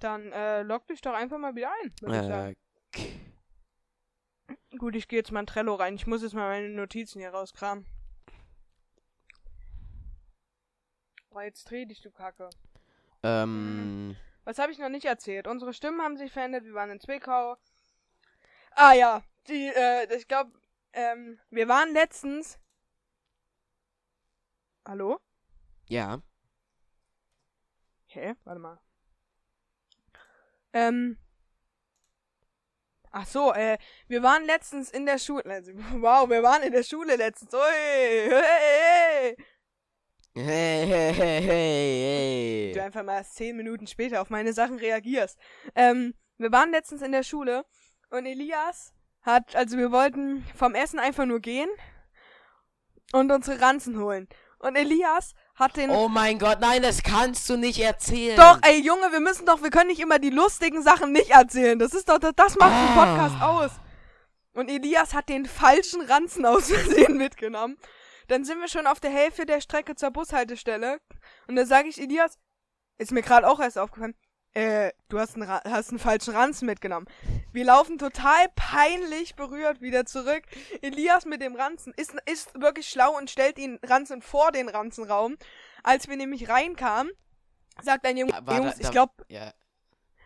Dann 0.00 0.30
äh, 0.32 0.62
log 0.62 0.86
dich 0.86 1.00
doch 1.00 1.14
einfach 1.14 1.38
mal 1.38 1.54
wieder 1.54 1.70
ein. 1.82 1.92
würd 2.00 2.22
ich 2.22 2.28
sagen. 2.28 2.56
Gut, 4.78 4.96
ich 4.96 5.08
gehe 5.08 5.18
jetzt 5.20 5.30
mal 5.32 5.40
in 5.40 5.46
Trello 5.46 5.74
rein. 5.74 5.94
Ich 5.94 6.06
muss 6.06 6.22
jetzt 6.22 6.34
mal 6.34 6.48
meine 6.48 6.68
Notizen 6.68 7.20
hier 7.20 7.30
rauskramen. 7.30 7.86
Boah, 11.30 11.42
jetzt 11.42 11.68
dreh 11.70 11.84
dich, 11.86 12.00
du 12.00 12.10
Kacke. 12.10 12.50
ähm, 13.22 14.16
Was 14.44 14.58
habe 14.58 14.72
ich 14.72 14.78
noch 14.78 14.88
nicht 14.88 15.04
erzählt? 15.04 15.46
Unsere 15.46 15.72
Stimmen 15.72 16.00
haben 16.02 16.16
sich 16.16 16.32
verändert. 16.32 16.64
Wir 16.64 16.74
waren 16.74 16.90
in 16.90 17.00
Zwickau. 17.00 17.56
Ah 18.72 18.92
ja, 18.92 19.22
die, 19.48 19.68
äh, 19.68 20.16
ich 20.16 20.28
glaube, 20.28 20.52
ähm, 20.92 21.40
wir 21.50 21.68
waren 21.68 21.92
letztens. 21.92 22.58
Hallo? 24.86 25.18
ja. 25.88 26.20
Hä? 28.06 28.34
Warte 28.44 28.60
mal. 28.60 28.78
Ähm. 30.72 31.18
Ach 33.16 33.28
so, 33.28 33.52
äh, 33.52 33.78
wir 34.08 34.24
waren 34.24 34.44
letztens 34.44 34.90
in 34.90 35.06
der 35.06 35.18
Schule. 35.18 35.44
Also, 35.44 35.70
wow, 36.00 36.28
wir 36.28 36.42
waren 36.42 36.64
in 36.64 36.72
der 36.72 36.82
Schule 36.82 37.14
letztens. 37.14 37.54
Ui, 37.54 37.60
hey, 37.60 38.28
hey. 38.28 39.36
Hey, 40.36 40.86
hey, 40.88 41.12
hey, 41.14 41.42
hey, 41.42 42.72
Du 42.74 42.82
einfach 42.82 43.04
mal 43.04 43.24
zehn 43.24 43.56
Minuten 43.56 43.86
später 43.86 44.20
auf 44.20 44.30
meine 44.30 44.52
Sachen 44.52 44.78
reagierst. 44.78 45.38
Ähm, 45.76 46.14
wir 46.38 46.50
waren 46.50 46.72
letztens 46.72 47.02
in 47.02 47.12
der 47.12 47.22
Schule 47.22 47.64
und 48.10 48.26
Elias 48.26 48.92
hat, 49.22 49.54
also 49.54 49.78
wir 49.78 49.92
wollten 49.92 50.44
vom 50.56 50.74
Essen 50.74 50.98
einfach 50.98 51.24
nur 51.24 51.38
gehen 51.38 51.68
und 53.12 53.30
unsere 53.30 53.60
Ranzen 53.60 53.96
holen. 53.96 54.26
Und 54.58 54.74
Elias 54.74 55.34
hat 55.54 55.76
den. 55.76 55.90
Oh 55.90 56.08
mein 56.08 56.38
Gott, 56.38 56.58
nein, 56.60 56.82
das 56.82 57.02
kannst 57.02 57.48
du 57.48 57.56
nicht 57.56 57.80
erzählen. 57.80 58.36
Doch, 58.36 58.58
ey 58.62 58.80
Junge, 58.80 59.12
wir 59.12 59.20
müssen 59.20 59.46
doch, 59.46 59.62
wir 59.62 59.70
können 59.70 59.88
nicht 59.88 60.00
immer 60.00 60.18
die 60.18 60.30
lustigen 60.30 60.82
Sachen 60.82 61.12
nicht 61.12 61.30
erzählen. 61.30 61.78
Das 61.78 61.92
ist 61.94 62.08
doch, 62.08 62.18
das, 62.18 62.32
das 62.36 62.56
macht 62.56 62.72
den 62.72 62.98
Ah. 62.98 63.04
Podcast 63.04 63.42
aus. 63.42 63.70
Und 64.52 64.68
Elias 64.70 65.14
hat 65.14 65.28
den 65.28 65.46
falschen 65.46 66.00
Ranzen 66.02 66.46
aus 66.46 66.68
Versehen 66.70 67.16
mitgenommen. 67.16 67.76
Dann 68.28 68.44
sind 68.44 68.60
wir 68.60 68.68
schon 68.68 68.86
auf 68.86 69.00
der 69.00 69.10
Hälfte 69.10 69.46
der 69.46 69.60
Strecke 69.60 69.96
zur 69.96 70.10
Bushaltestelle. 70.10 71.00
Und 71.48 71.56
da 71.56 71.66
sage 71.66 71.88
ich 71.88 72.00
Elias, 72.00 72.38
ist 72.98 73.10
mir 73.12 73.22
gerade 73.22 73.48
auch 73.48 73.60
erst 73.60 73.78
aufgefallen, 73.78 74.14
äh, 74.54 74.92
du 75.08 75.18
hast 75.18 75.34
einen, 75.36 75.48
hast 75.48 75.90
einen 75.90 75.98
falschen 75.98 76.34
Ranzen 76.34 76.66
mitgenommen. 76.66 77.06
Wir 77.52 77.64
laufen 77.64 77.98
total 77.98 78.46
peinlich 78.54 79.34
berührt 79.36 79.80
wieder 79.80 80.06
zurück. 80.06 80.42
Elias 80.82 81.24
mit 81.26 81.40
dem 81.42 81.54
Ranzen 81.56 81.92
ist, 81.96 82.14
ist 82.26 82.58
wirklich 82.60 82.88
schlau 82.88 83.16
und 83.16 83.30
stellt 83.30 83.56
den 83.58 83.78
Ranzen 83.84 84.22
vor 84.22 84.52
den 84.52 84.68
Ranzenraum. 84.68 85.36
Als 85.82 86.08
wir 86.08 86.16
nämlich 86.16 86.48
reinkamen, 86.48 87.12
sagt 87.82 88.06
ein 88.06 88.16
Junge, 88.16 88.32
War 88.32 88.42
da- 88.42 88.56
Jungs, 88.56 88.76
ich 88.78 88.86
da- 88.86 88.90
glaube, 88.90 89.12
Ja. 89.28 89.52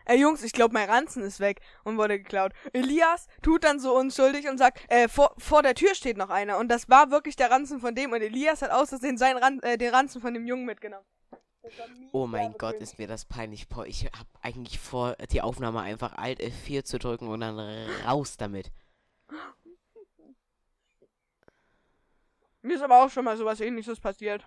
Ey 0.05 0.17
Jungs, 0.19 0.41
ich 0.43 0.53
glaube, 0.53 0.73
mein 0.73 0.89
Ranzen 0.89 1.21
ist 1.21 1.39
weg 1.39 1.61
und 1.83 1.97
wurde 1.97 2.17
geklaut. 2.17 2.51
Elias 2.73 3.27
tut 3.43 3.63
dann 3.63 3.79
so 3.79 3.95
unschuldig 3.95 4.47
und 4.49 4.57
sagt, 4.57 4.79
äh, 4.87 5.07
vor, 5.07 5.35
vor 5.37 5.61
der 5.61 5.75
Tür 5.75 5.93
steht 5.93 6.17
noch 6.17 6.29
einer. 6.31 6.57
Und 6.57 6.69
das 6.69 6.89
war 6.89 7.11
wirklich 7.11 7.35
der 7.35 7.51
Ranzen 7.51 7.79
von 7.79 7.93
dem. 7.93 8.11
Und 8.11 8.21
Elias 8.23 8.63
hat 8.63 8.71
aus 8.71 8.89
Versehen 8.89 9.19
seinen 9.19 9.37
Ran 9.37 9.59
äh, 9.61 9.77
den 9.77 9.93
Ranzen 9.93 10.19
von 10.19 10.33
dem 10.33 10.47
Jungen 10.47 10.65
mitgenommen. 10.65 11.05
Oh 12.11 12.25
mein 12.25 12.53
Gott, 12.57 12.75
ist 12.75 12.97
mir 12.97 13.07
das 13.07 13.25
peinlich. 13.25 13.67
Boah, 13.67 13.85
ich 13.85 14.05
hab 14.05 14.27
eigentlich 14.41 14.79
vor, 14.79 15.15
die 15.31 15.41
Aufnahme 15.41 15.81
einfach 15.81 16.13
Alt 16.13 16.39
F4 16.39 16.83
zu 16.83 16.99
drücken 16.99 17.27
und 17.27 17.41
dann 17.41 17.59
raus 18.05 18.37
damit. 18.37 18.71
Mir 22.61 22.75
ist 22.75 22.81
aber 22.81 23.03
auch 23.03 23.09
schon 23.09 23.25
mal 23.25 23.37
sowas 23.37 23.59
ähnliches 23.61 23.99
passiert. 23.99 24.45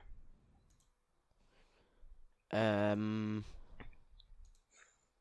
Ähm. 2.51 3.45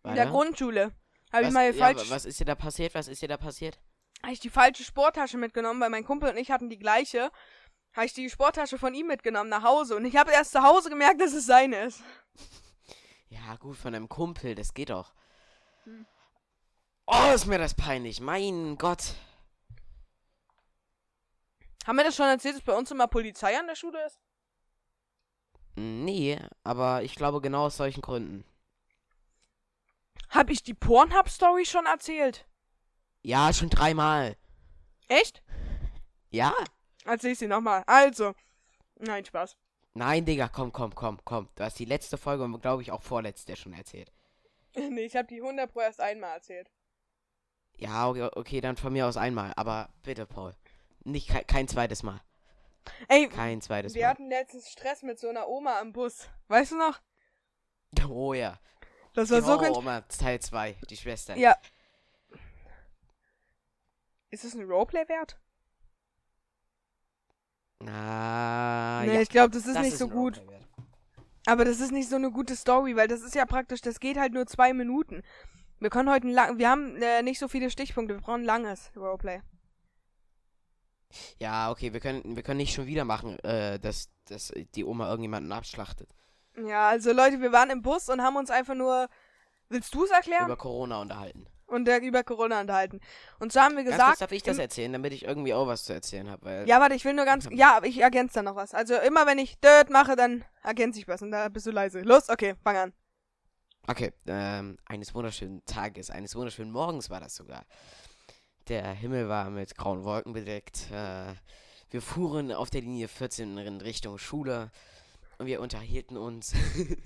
In 0.03 0.15
der. 0.15 0.27
Grundschule. 0.27 0.91
Habe 1.31 1.45
ich 1.45 1.51
mal 1.51 1.73
falsch. 1.73 2.09
wa- 2.09 2.15
was 2.15 2.25
ist 2.25 2.39
dir 2.39 2.45
da 2.45 2.55
passiert? 2.55 2.93
Was 2.95 3.07
ist 3.07 3.21
dir 3.21 3.29
da 3.29 3.37
passiert? 3.37 3.79
Habe 4.23 4.33
ich 4.33 4.39
die 4.39 4.49
falsche 4.49 4.83
Sporttasche 4.83 5.37
mitgenommen, 5.37 5.79
weil 5.79 5.89
mein 5.89 6.03
Kumpel 6.03 6.29
und 6.31 6.37
ich 6.37 6.51
hatten 6.51 6.69
die 6.69 6.77
gleiche. 6.79 7.31
Habe 7.93 8.05
ich 8.05 8.13
die 8.13 8.29
Sporttasche 8.29 8.77
von 8.77 8.93
ihm 8.93 9.07
mitgenommen 9.07 9.49
nach 9.49 9.63
Hause 9.63 9.95
und 9.95 10.05
ich 10.05 10.15
habe 10.15 10.31
erst 10.31 10.51
zu 10.51 10.63
Hause 10.63 10.89
gemerkt, 10.89 11.21
dass 11.21 11.33
es 11.33 11.45
seine 11.45 11.83
ist. 11.83 12.01
Ja, 13.29 13.55
gut, 13.55 13.77
von 13.77 13.95
einem 13.95 14.09
Kumpel, 14.09 14.55
das 14.55 14.73
geht 14.73 14.89
doch. 14.89 15.13
Hm. 15.85 16.05
Oh, 17.07 17.31
ist 17.33 17.45
mir 17.45 17.57
das 17.57 17.73
peinlich. 17.73 18.19
Mein 18.19 18.77
Gott. 18.77 19.15
Haben 21.87 21.95
wir 21.95 22.03
das 22.03 22.15
schon 22.15 22.27
erzählt, 22.27 22.55
dass 22.55 22.61
bei 22.63 22.73
uns 22.73 22.91
immer 22.91 23.07
Polizei 23.07 23.57
an 23.57 23.67
der 23.67 23.75
Schule 23.75 24.05
ist? 24.05 24.19
Nee, 25.75 26.37
aber 26.65 27.03
ich 27.03 27.15
glaube 27.15 27.39
genau 27.39 27.65
aus 27.67 27.77
solchen 27.77 28.01
Gründen. 28.01 28.43
Habe 30.29 30.53
ich 30.53 30.61
die 30.63 30.73
Pornhub-Story 30.73 31.65
schon 31.65 31.85
erzählt? 31.85 32.45
Ja, 33.21 33.53
schon 33.53 33.69
dreimal. 33.69 34.37
Echt? 35.07 35.41
Ja? 36.29 36.53
Erzähl 37.05 37.31
ich 37.31 37.39
sie 37.39 37.47
nochmal. 37.47 37.83
Also. 37.87 38.33
Nein, 38.99 39.25
Spaß. 39.25 39.57
Nein, 39.93 40.23
Digga, 40.25 40.47
komm, 40.47 40.71
komm, 40.71 40.95
komm, 40.95 41.19
komm. 41.25 41.49
Du 41.55 41.63
hast 41.63 41.77
die 41.79 41.85
letzte 41.85 42.17
Folge 42.17 42.43
und 42.43 42.61
glaube 42.61 42.81
ich 42.81 42.91
auch 42.91 43.01
vorletzte 43.01 43.55
schon 43.55 43.73
erzählt. 43.73 44.11
nee, 44.75 45.05
ich 45.05 45.15
habe 45.15 45.27
die 45.27 45.41
100 45.41 45.71
Pro 45.71 45.81
erst 45.81 45.99
einmal 45.99 46.35
erzählt. 46.35 46.69
Ja, 47.77 48.07
okay, 48.09 48.29
okay, 48.35 48.61
dann 48.61 48.77
von 48.77 48.93
mir 48.93 49.07
aus 49.07 49.17
einmal. 49.17 49.53
Aber 49.55 49.89
bitte, 50.03 50.25
Paul. 50.25 50.55
Nicht 51.03 51.29
kein, 51.29 51.47
kein 51.47 51.67
zweites 51.67 52.03
Mal. 52.03 52.21
Ey, 53.07 53.27
Kein 53.29 53.61
zweites 53.61 53.93
wir 53.93 54.03
Mal. 54.03 54.09
hatten 54.09 54.29
letztens 54.29 54.69
Stress 54.69 55.03
mit 55.03 55.19
so 55.19 55.29
einer 55.29 55.47
Oma 55.47 55.79
am 55.79 55.93
Bus. 55.93 56.27
Weißt 56.47 56.71
du 56.71 56.77
noch? 56.77 56.99
Oh 58.09 58.33
ja. 58.33 58.57
Das 59.13 59.27
Die 59.27 59.33
war 59.33 59.41
so 59.41 59.57
gut. 59.57 59.67
Horroroma 59.67 60.01
Teil 60.01 60.39
2, 60.39 60.77
die 60.89 60.95
Schwester. 60.95 61.35
Ja. 61.35 61.57
Ist 64.29 64.45
es 64.45 64.53
ein 64.53 64.63
Roleplay 64.63 65.07
wert? 65.09 65.37
Na, 67.83 69.03
nee, 69.05 69.15
ja. 69.15 69.21
ich 69.21 69.29
glaube, 69.29 69.49
das 69.51 69.65
ist 69.65 69.75
das 69.75 69.85
nicht 69.85 69.97
so 69.97 70.05
ein 70.05 70.11
gut. 70.11 70.41
Aber 71.45 71.65
das 71.65 71.79
ist 71.79 71.91
nicht 71.91 72.09
so 72.09 72.15
eine 72.15 72.31
gute 72.31 72.55
Story, 72.55 72.95
weil 72.95 73.07
das 73.07 73.21
ist 73.21 73.35
ja 73.35 73.45
praktisch, 73.45 73.81
das 73.81 73.99
geht 73.99 74.17
halt 74.17 74.33
nur 74.33 74.45
zwei 74.45 74.73
Minuten. 74.73 75.23
Wir 75.79 75.89
können 75.89 76.09
heute 76.09 76.27
ein 76.27 76.33
lang, 76.33 76.59
wir 76.59 76.69
haben 76.69 77.01
äh, 77.01 77.23
nicht 77.23 77.39
so 77.39 77.47
viele 77.47 77.71
Stichpunkte, 77.71 78.13
wir 78.13 78.21
brauchen 78.21 78.41
ein 78.41 78.45
langes 78.45 78.91
Roleplay. 78.95 79.41
Ja, 81.39 81.71
okay, 81.71 81.93
wir 81.93 81.99
können, 81.99 82.35
wir 82.35 82.43
können 82.43 82.57
nicht 82.57 82.73
schon 82.73 82.85
wieder 82.85 83.05
machen, 83.05 83.39
äh, 83.39 83.79
dass, 83.79 84.09
dass 84.25 84.53
die 84.75 84.85
Oma 84.85 85.09
irgendjemanden 85.09 85.51
abschlachtet. 85.51 86.09
Ja, 86.55 86.89
also 86.89 87.11
Leute, 87.11 87.41
wir 87.41 87.51
waren 87.51 87.69
im 87.69 87.81
Bus 87.81 88.09
und 88.09 88.21
haben 88.21 88.35
uns 88.35 88.51
einfach 88.51 88.75
nur, 88.75 89.09
willst 89.69 89.93
du 89.95 90.03
es 90.05 90.11
erklären? 90.11 90.45
Über 90.45 90.57
Corona 90.57 91.01
unterhalten. 91.01 91.47
Und 91.71 91.87
über 91.87 92.23
Corona 92.23 92.61
unterhalten. 92.61 92.99
Und 93.39 93.51
so 93.51 93.59
haben 93.61 93.75
wir 93.75 93.83
Ganz 93.83 93.95
gesagt, 93.95 94.09
kurz 94.09 94.19
darf 94.19 94.31
ich 94.31 94.43
das 94.43 94.57
erzählen, 94.57 94.93
damit 94.93 95.13
ich 95.13 95.25
irgendwie 95.25 95.53
auch 95.53 95.67
was 95.67 95.85
zu 95.85 95.93
erzählen 95.93 96.29
habe, 96.29 96.45
weil 96.45 96.67
ja, 96.67 96.79
warte, 96.79 96.95
ich 96.95 97.05
will 97.05 97.13
nur 97.13 97.25
ganz, 97.25 97.47
ja, 97.51 97.77
aber 97.77 97.87
ich 97.87 97.99
ergänze 97.99 98.35
dann 98.35 98.45
noch 98.45 98.55
was. 98.55 98.73
Also 98.73 98.95
immer 98.95 99.25
wenn 99.25 99.39
ich 99.39 99.59
Dirt 99.59 99.89
mache, 99.89 100.15
dann 100.15 100.43
ergänze 100.63 100.99
ich 100.99 101.07
was 101.07 101.21
und 101.21 101.31
da 101.31 101.49
bist 101.49 101.65
du 101.65 101.71
leise. 101.71 102.01
Los, 102.01 102.29
okay, 102.29 102.55
fang 102.63 102.77
an. 102.77 102.93
Okay, 103.87 104.13
ähm, 104.27 104.77
eines 104.85 105.15
wunderschönen 105.15 105.65
Tages, 105.65 106.11
eines 106.11 106.35
wunderschönen 106.35 106.71
Morgens 106.71 107.09
war 107.09 107.19
das 107.19 107.35
sogar. 107.35 107.65
Der 108.67 108.91
Himmel 108.91 109.27
war 109.27 109.49
mit 109.49 109.75
grauen 109.75 110.03
Wolken 110.03 110.33
bedeckt. 110.33 110.91
Äh, 110.91 111.33
wir 111.89 112.01
fuhren 112.01 112.51
auf 112.51 112.69
der 112.69 112.81
Linie 112.81 113.07
14 113.07 113.57
in 113.57 113.81
Richtung 113.81 114.17
Schule 114.17 114.71
und 115.39 115.47
wir 115.47 115.59
unterhielten 115.59 116.15
uns. 116.15 116.53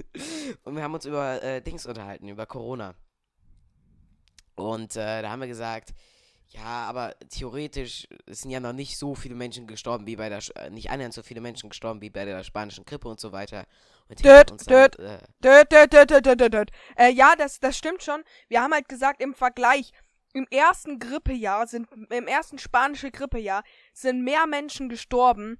und 0.63 0.75
wir 0.75 0.83
haben 0.83 0.93
uns 0.93 1.05
über 1.05 1.41
äh, 1.41 1.61
Dings 1.61 1.85
unterhalten, 1.85 2.27
über 2.27 2.45
Corona. 2.45 2.93
Und 4.55 4.95
äh, 4.95 5.21
da 5.21 5.29
haben 5.29 5.41
wir 5.41 5.47
gesagt, 5.47 5.93
ja, 6.49 6.85
aber 6.87 7.15
theoretisch 7.29 8.07
sind 8.27 8.51
ja 8.51 8.59
noch 8.59 8.73
nicht 8.73 8.97
so 8.97 9.15
viele 9.15 9.35
Menschen 9.35 9.67
gestorben 9.67 10.05
wie 10.05 10.15
bei 10.15 10.29
der, 10.29 10.39
äh, 10.55 10.69
nicht 10.69 10.89
annähernd 10.89 11.13
so 11.13 11.23
viele 11.23 11.41
Menschen 11.41 11.69
gestorben 11.69 12.01
wie 12.01 12.09
bei 12.09 12.25
der 12.25 12.43
spanischen 12.43 12.85
Grippe 12.85 13.07
und 13.07 13.19
so 13.19 13.31
weiter. 13.31 13.65
Und 14.07 14.23
Död, 14.23 14.51
dann, 14.51 14.57
död. 14.57 14.99
äh, 14.99 15.17
Död, 15.43 15.71
död, 15.71 15.93
död, 15.93 16.11
död, 16.11 16.25
död, 16.25 16.41
död, 16.41 16.53
död. 16.53 16.71
Äh, 16.95 17.11
ja, 17.11 17.35
das, 17.35 17.59
das 17.59 17.77
stimmt 17.77 18.03
schon. 18.03 18.23
Wir 18.47 18.61
haben 18.61 18.73
halt 18.73 18.87
gesagt, 18.87 19.21
im 19.21 19.33
Vergleich, 19.33 19.91
im 20.33 20.45
ersten 20.51 20.99
Grippejahr 20.99 21.65
sind, 21.67 21.87
im 22.09 22.27
ersten 22.27 22.59
spanische 22.59 23.09
Grippejahr 23.09 23.63
sind 23.93 24.23
mehr 24.23 24.45
Menschen 24.45 24.89
gestorben, 24.89 25.57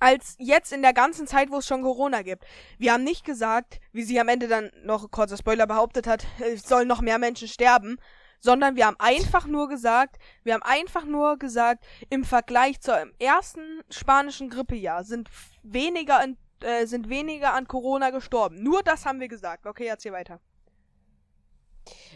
als 0.00 0.34
jetzt 0.38 0.72
in 0.72 0.82
der 0.82 0.92
ganzen 0.92 1.26
Zeit, 1.26 1.50
wo 1.50 1.58
es 1.58 1.66
schon 1.66 1.82
Corona 1.82 2.22
gibt. 2.22 2.44
Wir 2.78 2.92
haben 2.92 3.04
nicht 3.04 3.24
gesagt, 3.24 3.78
wie 3.92 4.02
sie 4.02 4.18
am 4.18 4.28
Ende 4.28 4.48
dann 4.48 4.72
noch, 4.82 5.10
kurzer 5.10 5.36
Spoiler, 5.36 5.66
behauptet 5.66 6.06
hat, 6.06 6.26
es 6.40 6.62
sollen 6.62 6.88
noch 6.88 7.00
mehr 7.00 7.18
Menschen 7.18 7.46
sterben, 7.46 7.98
sondern 8.40 8.76
wir 8.76 8.86
haben 8.86 8.96
einfach 8.98 9.46
nur 9.46 9.68
gesagt, 9.68 10.18
wir 10.44 10.54
haben 10.54 10.62
einfach 10.62 11.04
nur 11.04 11.38
gesagt, 11.38 11.84
im 12.10 12.24
Vergleich 12.24 12.80
zum 12.80 13.12
ersten 13.18 13.82
spanischen 13.90 14.50
Grippejahr 14.50 15.04
sind 15.04 15.28
weniger, 15.62 16.22
in, 16.22 16.36
äh, 16.60 16.86
sind 16.86 17.08
weniger 17.08 17.54
an 17.54 17.66
Corona 17.66 18.10
gestorben. 18.10 18.62
Nur 18.62 18.82
das 18.82 19.04
haben 19.04 19.20
wir 19.20 19.28
gesagt. 19.28 19.66
Okay, 19.66 19.86
erzähl 19.86 20.12
weiter. 20.12 20.40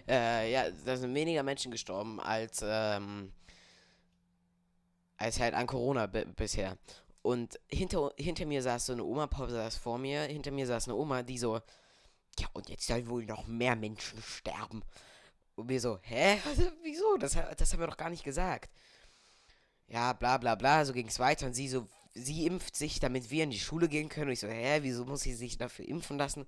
Äh, 0.09 0.50
ja, 0.52 0.64
da 0.85 0.96
sind 0.96 1.14
weniger 1.14 1.42
Menschen 1.42 1.70
gestorben 1.70 2.20
als, 2.20 2.64
ähm, 2.64 3.33
als 5.16 5.38
halt 5.38 5.54
an 5.54 5.66
Corona 5.66 6.06
bi- 6.06 6.24
bisher. 6.24 6.76
Und 7.22 7.61
hinter, 7.70 8.12
hinter 8.16 8.46
mir 8.46 8.62
saß 8.62 8.87
so 8.87 8.92
eine 8.94 9.04
Oma, 9.04 9.26
Paul 9.26 9.50
saß 9.50 9.76
vor 9.76 9.98
mir, 9.98 10.22
hinter 10.22 10.50
mir 10.50 10.66
saß 10.66 10.88
eine 10.88 10.96
Oma, 10.96 11.22
die 11.22 11.37
so, 11.38 11.61
ja, 12.38 12.46
und 12.54 12.70
jetzt 12.70 12.87
sollen 12.87 13.09
wohl 13.09 13.26
noch 13.26 13.46
mehr 13.46 13.76
Menschen 13.76 14.22
sterben. 14.22 14.83
Und 15.54 15.68
wir 15.68 15.80
so, 15.80 15.98
hä? 16.02 16.40
Was, 16.44 16.58
wieso? 16.82 17.16
Das, 17.18 17.36
das 17.56 17.72
haben 17.72 17.80
wir 17.80 17.86
doch 17.86 17.96
gar 17.96 18.10
nicht 18.10 18.24
gesagt. 18.24 18.70
Ja, 19.88 20.12
bla 20.12 20.38
bla 20.38 20.54
bla, 20.54 20.84
so 20.84 20.92
ging 20.92 21.08
es 21.08 21.18
weiter 21.18 21.46
und 21.46 21.52
sie 21.54 21.68
so, 21.68 21.86
sie 22.14 22.46
impft 22.46 22.76
sich, 22.76 23.00
damit 23.00 23.30
wir 23.30 23.44
in 23.44 23.50
die 23.50 23.58
Schule 23.58 23.88
gehen 23.88 24.08
können. 24.08 24.26
Und 24.26 24.32
ich 24.32 24.40
so, 24.40 24.48
hä, 24.48 24.78
wieso 24.82 25.04
muss 25.04 25.22
sie 25.22 25.34
sich 25.34 25.58
dafür 25.58 25.86
impfen 25.86 26.16
lassen? 26.16 26.46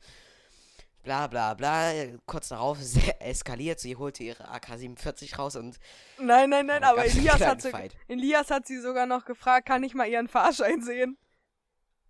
Bla 1.02 1.26
bla 1.26 1.54
bla. 1.54 1.92
Kurz 2.26 2.48
darauf 2.48 2.80
ist 2.80 2.96
es 2.96 3.08
eskaliert. 3.18 3.80
Sie 3.80 3.96
holte 3.96 4.22
ihre 4.22 4.48
AK-47 4.48 5.36
raus 5.36 5.56
und 5.56 5.78
Nein, 6.18 6.50
nein, 6.50 6.66
nein, 6.66 6.84
aber 6.84 7.04
Elias 7.04 7.40
hat, 7.40 7.60
sie, 7.60 7.70
Fight. 7.70 7.96
Elias 8.06 8.50
hat 8.50 8.66
sie 8.66 8.80
sogar 8.80 9.06
noch 9.06 9.24
gefragt, 9.24 9.66
kann 9.66 9.82
ich 9.82 9.94
mal 9.94 10.08
ihren 10.08 10.28
Fahrschein 10.28 10.82
sehen? 10.82 11.18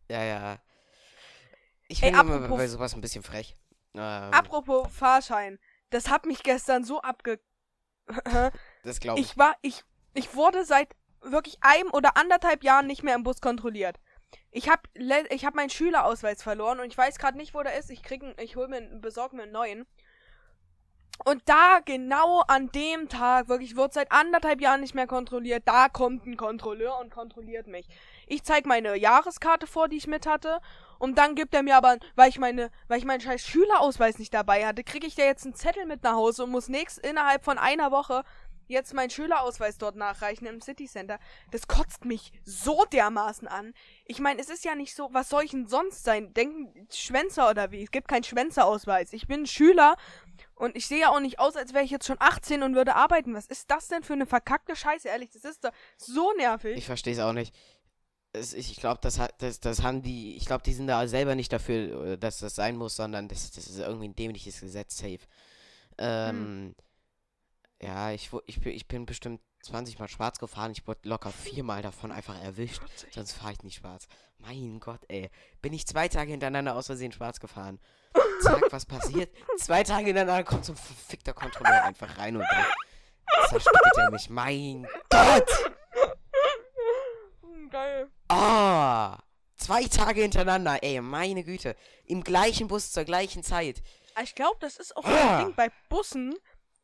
ja, 0.08 0.22
ja. 0.22 0.58
Ich 1.88 2.00
bin 2.00 2.14
immer 2.14 2.48
bei 2.48 2.68
sowas 2.68 2.94
ein 2.94 3.00
bisschen 3.00 3.22
frech. 3.22 3.56
Ähm, 3.94 4.00
Apropos 4.00 4.88
Fahrschein, 4.90 5.58
das 5.92 6.10
hat 6.10 6.26
mich 6.26 6.42
gestern 6.42 6.84
so 6.84 7.00
abge... 7.02 7.40
das 8.82 8.98
glaube 9.00 9.20
ich. 9.20 9.26
ich 9.30 9.38
war, 9.38 9.54
ich, 9.62 9.84
ich 10.14 10.34
wurde 10.34 10.64
seit 10.64 10.94
wirklich 11.20 11.58
einem 11.60 11.90
oder 11.92 12.16
anderthalb 12.16 12.64
Jahren 12.64 12.86
nicht 12.86 13.02
mehr 13.04 13.14
im 13.14 13.22
Bus 13.22 13.40
kontrolliert. 13.40 14.00
Ich 14.50 14.68
hab, 14.68 14.88
le- 14.94 15.28
ich 15.30 15.44
hab 15.44 15.54
meinen 15.54 15.70
Schülerausweis 15.70 16.42
verloren 16.42 16.80
und 16.80 16.86
ich 16.86 16.98
weiß 16.98 17.18
gerade 17.18 17.36
nicht, 17.36 17.54
wo 17.54 17.62
der 17.62 17.78
ist. 17.78 17.90
Ich 17.90 18.02
krieg, 18.02 18.22
ich 18.40 18.56
hol 18.56 18.66
mir, 18.68 18.78
einen- 18.78 19.00
besorg 19.00 19.32
mir 19.32 19.44
einen 19.44 19.52
neuen. 19.52 19.86
Und 21.24 21.42
da 21.48 21.78
genau 21.84 22.40
an 22.48 22.72
dem 22.72 23.08
Tag, 23.08 23.48
wirklich, 23.48 23.76
wird 23.76 23.92
seit 23.92 24.10
anderthalb 24.10 24.60
Jahren 24.60 24.80
nicht 24.80 24.94
mehr 24.94 25.06
kontrolliert. 25.06 25.62
Da 25.66 25.88
kommt 25.88 26.26
ein 26.26 26.36
Kontrolleur 26.36 26.98
und 26.98 27.10
kontrolliert 27.10 27.66
mich. 27.68 27.86
Ich 28.26 28.42
zeig 28.42 28.66
meine 28.66 28.96
Jahreskarte 28.96 29.66
vor, 29.66 29.88
die 29.88 29.98
ich 29.98 30.06
mit 30.08 30.26
hatte. 30.26 30.60
Und 31.02 31.18
dann 31.18 31.34
gibt 31.34 31.52
er 31.52 31.64
mir 31.64 31.76
aber, 31.76 31.98
weil 32.14 32.28
ich 32.28 32.38
meine, 32.38 32.70
weil 32.86 32.96
ich 32.96 33.04
meinen 33.04 33.20
scheiß 33.20 33.44
Schülerausweis 33.44 34.20
nicht 34.20 34.32
dabei 34.32 34.64
hatte, 34.64 34.84
kriege 34.84 35.04
ich 35.04 35.16
da 35.16 35.24
jetzt 35.24 35.44
einen 35.44 35.56
Zettel 35.56 35.84
mit 35.84 36.04
nach 36.04 36.12
Hause 36.12 36.44
und 36.44 36.50
muss 36.50 36.68
nächst 36.68 37.00
innerhalb 37.00 37.42
von 37.42 37.58
einer 37.58 37.90
Woche 37.90 38.22
jetzt 38.68 38.94
meinen 38.94 39.10
Schülerausweis 39.10 39.78
dort 39.78 39.96
nachreichen 39.96 40.46
im 40.46 40.60
City 40.60 40.86
Center. 40.86 41.18
Das 41.50 41.66
kotzt 41.66 42.04
mich 42.04 42.30
so 42.44 42.84
dermaßen 42.92 43.48
an. 43.48 43.74
Ich 44.04 44.20
meine, 44.20 44.40
es 44.40 44.48
ist 44.48 44.64
ja 44.64 44.76
nicht 44.76 44.94
so, 44.94 45.08
was 45.10 45.28
soll 45.28 45.42
ich 45.42 45.50
denn 45.50 45.66
sonst 45.66 46.04
sein? 46.04 46.32
Denken 46.34 46.86
Schwänzer 46.92 47.50
oder 47.50 47.72
wie? 47.72 47.82
Es 47.82 47.90
gibt 47.90 48.06
keinen 48.06 48.22
Schwänzerausweis. 48.22 49.12
Ich 49.12 49.26
bin 49.26 49.44
Schüler 49.44 49.96
und 50.54 50.76
ich 50.76 50.86
sehe 50.86 51.00
ja 51.00 51.08
auch 51.08 51.18
nicht 51.18 51.40
aus, 51.40 51.56
als 51.56 51.74
wäre 51.74 51.84
ich 51.84 51.90
jetzt 51.90 52.06
schon 52.06 52.18
18 52.20 52.62
und 52.62 52.76
würde 52.76 52.94
arbeiten. 52.94 53.34
Was 53.34 53.46
ist 53.46 53.72
das 53.72 53.88
denn 53.88 54.04
für 54.04 54.12
eine 54.12 54.26
verkackte 54.26 54.76
Scheiße, 54.76 55.08
ehrlich? 55.08 55.30
Das 55.30 55.44
ist 55.44 55.64
doch 55.64 55.72
so 55.96 56.32
nervig. 56.34 56.76
Ich 56.76 56.86
verstehe 56.86 57.14
es 57.14 57.18
auch 57.18 57.32
nicht. 57.32 57.52
Es, 58.34 58.54
ich 58.54 58.76
glaube, 58.76 58.98
das, 59.02 59.20
das, 59.38 59.60
das 59.60 59.82
haben 59.82 60.02
die, 60.02 60.36
ich 60.36 60.46
glaube, 60.46 60.62
die 60.62 60.72
sind 60.72 60.86
da 60.86 61.06
selber 61.06 61.34
nicht 61.34 61.52
dafür, 61.52 62.04
äh, 62.12 62.18
dass 62.18 62.38
das 62.38 62.54
sein 62.54 62.76
muss, 62.76 62.96
sondern 62.96 63.28
das, 63.28 63.50
das 63.50 63.66
ist 63.66 63.78
irgendwie 63.78 64.08
ein 64.08 64.16
dämliches 64.16 64.60
Gesetz, 64.60 64.96
safe. 64.96 65.18
Ähm, 65.98 66.74
ja, 67.82 68.10
ich, 68.12 68.30
ich, 68.46 68.60
bin- 68.60 68.72
ich 68.72 68.88
bin 68.88 69.04
bestimmt 69.04 69.40
20 69.64 69.98
Mal 69.98 70.08
schwarz 70.08 70.38
gefahren. 70.38 70.72
Ich 70.72 70.86
wurde 70.86 71.00
locker 71.08 71.30
viermal 71.30 71.82
davon 71.82 72.10
einfach 72.10 72.40
erwischt. 72.42 72.78
40. 72.80 73.12
Sonst 73.14 73.32
fahre 73.34 73.52
ich 73.52 73.62
nicht 73.64 73.76
schwarz. 73.76 74.08
Mein 74.38 74.80
Gott, 74.80 75.00
ey. 75.08 75.30
Bin 75.60 75.72
ich 75.74 75.86
zwei 75.86 76.08
Tage 76.08 76.30
hintereinander 76.30 76.74
aus 76.74 76.86
Versehen 76.86 77.12
schwarz 77.12 77.38
gefahren. 77.38 77.78
Zack, 78.42 78.62
was 78.70 78.86
passiert? 78.86 79.30
Zwei 79.58 79.84
Tage 79.84 80.06
hintereinander 80.06 80.42
kommt 80.44 80.64
so 80.64 80.72
ein 80.72 80.76
verfickter 80.76 81.32
Kontrolleur 81.34 81.84
einfach 81.84 82.16
rein 82.18 82.36
und 82.36 82.42
dann 82.50 82.64
zerstört 83.50 83.76
er 83.98 84.10
mich. 84.10 84.30
Mein 84.30 84.86
Gott! 85.10 85.72
Hm, 87.42 87.70
Geil. 87.70 88.10
Ah! 88.28 89.18
Zwei 89.72 89.84
Tage 89.84 90.20
hintereinander, 90.20 90.82
ey, 90.82 91.00
meine 91.00 91.44
Güte. 91.44 91.76
Im 92.04 92.22
gleichen 92.22 92.68
Bus 92.68 92.92
zur 92.92 93.04
gleichen 93.04 93.42
Zeit. 93.42 93.82
Ich 94.22 94.34
glaube, 94.34 94.58
das 94.60 94.76
ist 94.76 94.94
auch 94.94 95.04
Ah. 95.06 95.38
ein 95.38 95.46
Ding. 95.46 95.54
Bei 95.54 95.70
Bussen 95.88 96.34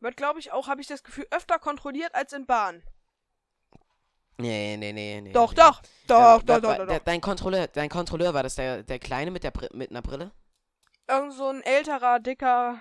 wird, 0.00 0.16
glaube 0.16 0.38
ich, 0.40 0.52
auch, 0.52 0.68
habe 0.68 0.80
ich 0.80 0.86
das 0.86 1.02
Gefühl, 1.04 1.26
öfter 1.30 1.58
kontrolliert 1.58 2.14
als 2.14 2.32
in 2.32 2.46
Bahn. 2.46 2.82
Nee, 4.38 4.78
nee, 4.78 4.94
nee, 4.94 5.20
nee. 5.20 5.32
Doch, 5.32 5.50
nee. 5.52 5.56
doch. 5.60 5.82
Doch, 6.06 6.40
Ähm, 6.40 6.46
doch, 6.46 6.62
wa- 6.62 6.76
doch, 6.78 6.86
doch. 6.86 6.98
Dein 7.00 7.20
Kontrolleur, 7.20 7.66
dein 7.66 7.90
Kontrolleur 7.90 8.32
war 8.32 8.42
das 8.42 8.54
der, 8.54 8.82
der 8.84 8.98
Kleine 8.98 9.30
mit 9.32 9.44
der 9.44 9.52
mit 9.74 9.90
einer 9.90 10.00
Brille? 10.00 10.30
Irgend 11.06 11.34
so 11.34 11.48
ein 11.48 11.62
älterer, 11.62 12.20
dicker. 12.20 12.80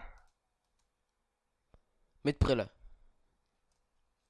Mit 2.23 2.39
Brille. 2.39 2.69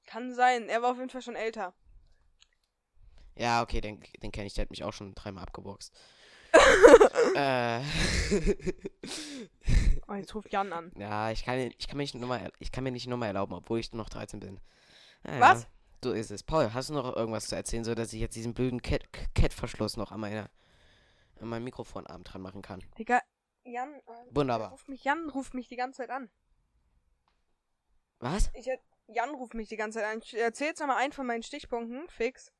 Kann 0.06 0.34
sein. 0.34 0.68
Er 0.68 0.82
war 0.82 0.90
auf 0.90 0.96
jeden 0.98 1.10
Fall 1.10 1.22
schon 1.22 1.36
älter. 1.36 1.72
Ja, 3.38 3.62
okay, 3.62 3.80
den, 3.80 4.02
den 4.22 4.32
kenne 4.32 4.46
ich, 4.46 4.54
der 4.54 4.62
hat 4.62 4.70
mich 4.70 4.84
auch 4.84 4.92
schon 4.92 5.14
dreimal 5.14 5.44
abgeboxt. 5.44 5.94
äh. 7.34 7.80
Oh, 10.08 10.14
jetzt 10.14 10.34
ruft 10.34 10.50
Jan 10.52 10.72
an. 10.72 10.90
ja, 10.96 11.30
ich 11.30 11.44
kann, 11.44 11.58
ich 11.58 11.86
kann 11.86 11.96
mir 11.98 12.02
nicht 12.02 12.14
nochmal, 12.14 12.50
ich 12.58 12.72
kann 12.72 12.84
mir 12.84 12.90
nicht 12.90 13.06
nochmal 13.06 13.28
erlauben, 13.28 13.52
obwohl 13.54 13.78
ich 13.78 13.92
noch 13.92 14.08
13 14.08 14.40
bin. 14.40 14.60
Ja, 15.26 15.40
Was? 15.40 15.66
So 16.02 16.12
ist 16.12 16.30
es. 16.30 16.42
Paul, 16.42 16.72
hast 16.72 16.90
du 16.90 16.94
noch 16.94 17.14
irgendwas 17.16 17.48
zu 17.48 17.56
erzählen, 17.56 17.84
so 17.84 17.94
dass 17.94 18.12
ich 18.12 18.20
jetzt 18.20 18.36
diesen 18.36 18.54
blöden 18.54 18.80
Cat-Verschluss 18.82 19.96
noch 19.96 20.12
an 20.12 20.20
meiner, 20.20 20.48
an 21.40 21.48
meinem 21.48 21.64
Mikrofonarm 21.64 22.24
dran 22.24 22.40
machen 22.40 22.62
kann? 22.62 22.82
Digga, 22.96 23.20
Jan. 23.64 23.94
Äh, 23.94 24.02
Wunderbar. 24.30 24.70
Ruft 24.70 24.88
mich, 24.88 25.04
Jan 25.04 25.28
ruft 25.28 25.54
mich 25.54 25.68
die 25.68 25.76
ganze 25.76 25.98
Zeit 25.98 26.10
an. 26.10 26.30
Was? 28.20 28.50
Ich, 28.54 28.66
er- 28.66 28.80
Jan 29.08 29.30
ruft 29.34 29.54
mich 29.54 29.68
die 29.68 29.76
ganze 29.76 29.98
Zeit 29.98 30.08
an. 30.12 30.20
Ich 30.22 30.34
erzähl 30.38 30.68
jetzt 30.68 30.80
noch 30.80 30.86
mal 30.86 30.96
einen 30.96 31.12
von 31.12 31.26
meinen 31.26 31.42
Stichpunkten. 31.42 32.08
Fix. 32.08 32.52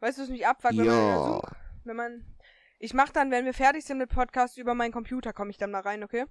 Weißt 0.00 0.18
du, 0.18 0.22
was 0.22 0.28
mich 0.28 0.46
abfuckt, 0.46 0.76
wenn 0.76 0.86
man 0.86 0.96
Ja. 0.96 1.42
Wenn 1.84 1.96
man. 1.96 2.36
Ich 2.78 2.94
mach 2.94 3.10
dann, 3.10 3.30
wenn 3.30 3.44
wir 3.44 3.54
fertig 3.54 3.84
sind 3.84 3.98
mit 3.98 4.10
Podcast, 4.10 4.56
über 4.56 4.74
meinen 4.74 4.92
Computer 4.92 5.34
komme 5.34 5.50
ich 5.50 5.58
dann 5.58 5.70
mal 5.70 5.82
rein, 5.82 6.02
okay? 6.02 6.24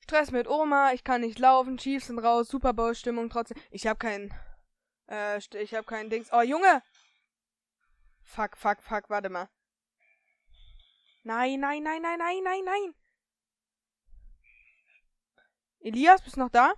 Stress 0.00 0.30
mit 0.30 0.48
Oma, 0.48 0.92
ich 0.92 1.04
kann 1.04 1.20
nicht 1.20 1.38
laufen, 1.38 1.76
Chiefs 1.76 2.06
sind 2.06 2.18
raus, 2.18 2.48
Super 2.48 2.72
Bowl 2.72 2.94
Stimmung 2.94 3.28
trotzdem. 3.30 3.58
Ich 3.70 3.86
hab 3.86 3.98
kein 3.98 4.34
äh 5.08 5.38
ich 5.38 5.74
hab 5.74 5.86
kein 5.86 6.10
Dings. 6.10 6.30
Oh, 6.32 6.40
Junge. 6.40 6.82
Fuck, 8.22 8.56
fuck, 8.56 8.82
fuck, 8.82 9.10
warte 9.10 9.28
mal. 9.28 9.48
Nein, 11.22 11.60
nein, 11.60 11.82
nein, 11.82 12.02
nein, 12.02 12.18
nein, 12.18 12.42
nein, 12.42 12.64
nein. 12.64 12.94
Elias, 15.80 16.22
bist 16.22 16.36
du 16.36 16.40
noch 16.40 16.50
da? 16.50 16.72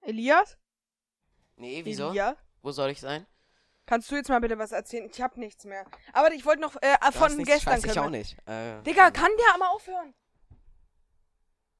Elias? 0.00 0.58
Nee, 1.56 1.80
wieso? 1.84 2.10
Elias? 2.10 2.36
Wo 2.62 2.72
soll 2.72 2.90
ich 2.90 3.00
sein? 3.00 3.26
Kannst 3.86 4.10
du 4.10 4.16
jetzt 4.16 4.28
mal 4.28 4.40
bitte 4.40 4.58
was 4.58 4.72
erzählen? 4.72 5.08
Ich 5.10 5.22
hab 5.22 5.36
nichts 5.36 5.64
mehr. 5.64 5.84
Aber 6.12 6.32
ich 6.32 6.44
wollte 6.44 6.60
noch 6.60 6.74
äh, 6.82 6.96
von 7.12 7.36
nichts, 7.36 7.52
gestern 7.52 7.74
weiß 7.74 7.84
ich 7.84 7.98
auch 7.98 8.10
nicht. 8.10 8.36
Äh, 8.46 8.82
Digga, 8.82 9.10
kann 9.12 9.30
der 9.38 9.58
mal 9.58 9.68
aufhören? 9.68 10.14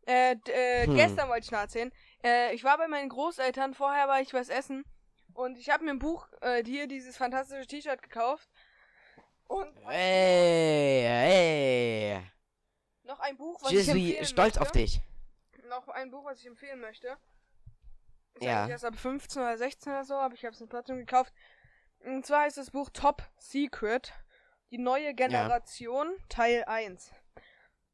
Äh, 0.07 0.37
äh 0.49 0.87
Hm. 0.87 0.95
gestern 0.95 1.29
wollte 1.29 1.45
ich 1.47 1.51
noch 1.51 1.59
erzählen. 1.59 1.93
Äh, 2.23 2.55
ich 2.55 2.63
war 2.63 2.79
bei 2.79 2.87
meinen 2.87 3.09
Großeltern, 3.09 3.75
vorher 3.75 4.07
war 4.07 4.21
ich 4.21 4.33
was 4.33 4.49
essen. 4.49 4.85
Und 5.35 5.59
ich 5.59 5.69
habe 5.69 5.85
mir 5.85 5.91
ein 5.91 5.99
Buch, 5.99 6.29
äh, 6.41 6.63
hier 6.65 6.87
dieses 6.87 7.17
fantastische 7.17 7.67
T-Shirt 7.67 8.01
gekauft. 8.03 8.49
Und 9.49 9.77
Ey, 9.89 11.05
ey. 11.07 12.23
noch 13.03 13.21
ein 13.21 13.37
Buch, 13.37 13.61
was 13.63 13.73
Je 13.73 13.81
ich 13.81 13.89
empfehlen 13.89 14.25
stolz 14.27 14.55
möchte. 14.55 14.61
auf 14.61 14.73
dich. 14.73 15.01
Noch 15.69 15.89
ein 15.89 16.11
Buch, 16.11 16.25
was 16.25 16.39
ich 16.39 16.47
empfehlen 16.47 16.81
möchte. 16.81 17.17
Ist 18.37 18.45
Ja. 18.45 18.69
erst 18.69 18.85
ab 18.85 18.97
15 18.97 19.43
oder 19.43 19.57
16 19.59 19.93
oder 19.93 20.05
so, 20.05 20.15
aber 20.15 20.35
ich 20.35 20.45
habe 20.45 20.55
es 20.55 20.61
in 20.61 20.69
Platinum 20.69 21.01
gekauft. 21.01 21.33
Und 22.01 22.25
zwar 22.25 22.43
heißt 22.43 22.57
das 22.59 22.71
Buch 22.71 22.91
Top 22.93 23.23
Secret. 23.39 24.13
Die 24.71 24.79
neue 24.79 25.15
Generation, 25.15 26.09
Teil 26.29 26.65
1. 26.65 27.13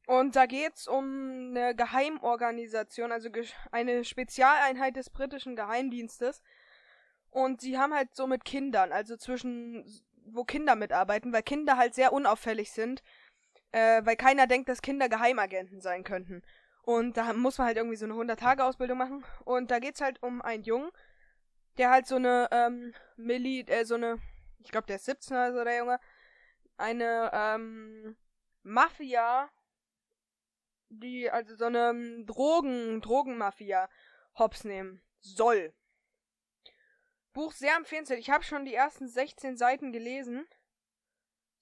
Und 0.06 0.34
da 0.36 0.46
geht's 0.46 0.88
um 0.88 1.50
eine 1.54 1.74
Geheimorganisation, 1.76 3.12
also 3.12 3.28
eine 3.70 4.04
Spezialeinheit 4.04 4.96
des 4.96 5.10
britischen 5.10 5.54
Geheimdienstes. 5.54 6.42
Und 7.30 7.60
sie 7.60 7.78
haben 7.78 7.94
halt 7.94 8.14
so 8.14 8.26
mit 8.26 8.44
Kindern, 8.44 8.92
also 8.92 9.16
zwischen, 9.16 9.84
wo 10.26 10.44
Kinder 10.44 10.76
mitarbeiten, 10.76 11.32
weil 11.32 11.42
Kinder 11.42 11.76
halt 11.76 11.94
sehr 11.94 12.12
unauffällig 12.12 12.72
sind, 12.72 13.02
äh, 13.70 14.04
weil 14.04 14.16
keiner 14.16 14.46
denkt, 14.46 14.68
dass 14.68 14.82
Kinder 14.82 15.08
Geheimagenten 15.08 15.80
sein 15.80 16.04
könnten. 16.04 16.42
Und 16.82 17.16
da 17.16 17.32
muss 17.32 17.58
man 17.58 17.68
halt 17.68 17.76
irgendwie 17.76 17.96
so 17.96 18.04
eine 18.04 18.14
100-Tage-Ausbildung 18.14 18.98
machen. 18.98 19.24
Und 19.44 19.70
da 19.70 19.78
geht's 19.78 20.00
halt 20.00 20.22
um 20.22 20.42
einen 20.42 20.64
Jungen, 20.64 20.90
der 21.78 21.90
halt 21.90 22.06
so 22.06 22.16
eine, 22.16 22.48
ähm, 22.50 22.94
Milli, 23.16 23.60
äh, 23.60 23.84
so 23.84 23.94
eine, 23.94 24.18
ich 24.58 24.70
glaube, 24.70 24.86
der 24.88 24.96
ist 24.96 25.04
17 25.04 25.36
oder 25.36 25.52
so, 25.52 25.64
der 25.64 25.76
Junge, 25.78 26.00
eine, 26.76 27.30
ähm, 27.32 28.16
Mafia, 28.62 29.48
die, 30.88 31.30
also 31.30 31.56
so 31.56 31.66
eine 31.66 31.90
ähm, 31.90 32.26
Drogen, 32.26 33.00
Drogenmafia 33.00 33.88
hops 34.38 34.64
nehmen 34.64 35.02
soll. 35.20 35.72
Buch 37.32 37.52
sehr 37.52 37.76
empfehlenswert. 37.76 38.20
Ich 38.20 38.30
habe 38.30 38.44
schon 38.44 38.64
die 38.64 38.74
ersten 38.74 39.08
16 39.08 39.56
Seiten 39.56 39.92
gelesen. 39.92 40.46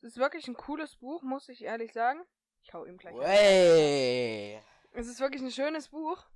Es 0.00 0.12
ist 0.12 0.16
wirklich 0.16 0.48
ein 0.48 0.56
cooles 0.56 0.96
Buch, 0.96 1.22
muss 1.22 1.48
ich 1.48 1.62
ehrlich 1.62 1.92
sagen. 1.92 2.24
Ich 2.62 2.74
hau 2.74 2.85
ihm 2.85 2.96
gleich. 2.98 3.14
ein. 3.14 4.62
Es 4.92 5.07
ist 5.07 5.20
wirklich 5.20 5.42
ein 5.42 5.50
schönes 5.50 5.88
Buch. 5.88 6.26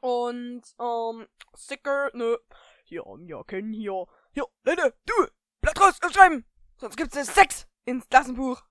Und, 0.00 0.62
ähm, 0.78 1.28
Sticker, 1.56 2.10
ne. 2.14 2.38
Hier, 2.84 3.04
ja, 3.26 3.42
kennen 3.44 3.72
hier. 3.72 4.06
Hier, 4.32 4.46
Leute, 4.62 4.96
du, 5.06 5.14
Blatt 5.60 5.80
raus, 5.80 5.98
schreiben! 6.12 6.44
Sonst 6.76 6.96
gibt's 6.96 7.16
eine 7.16 7.24
Sex 7.24 7.66
ins 7.84 8.08
Klassenbuch. 8.08 8.62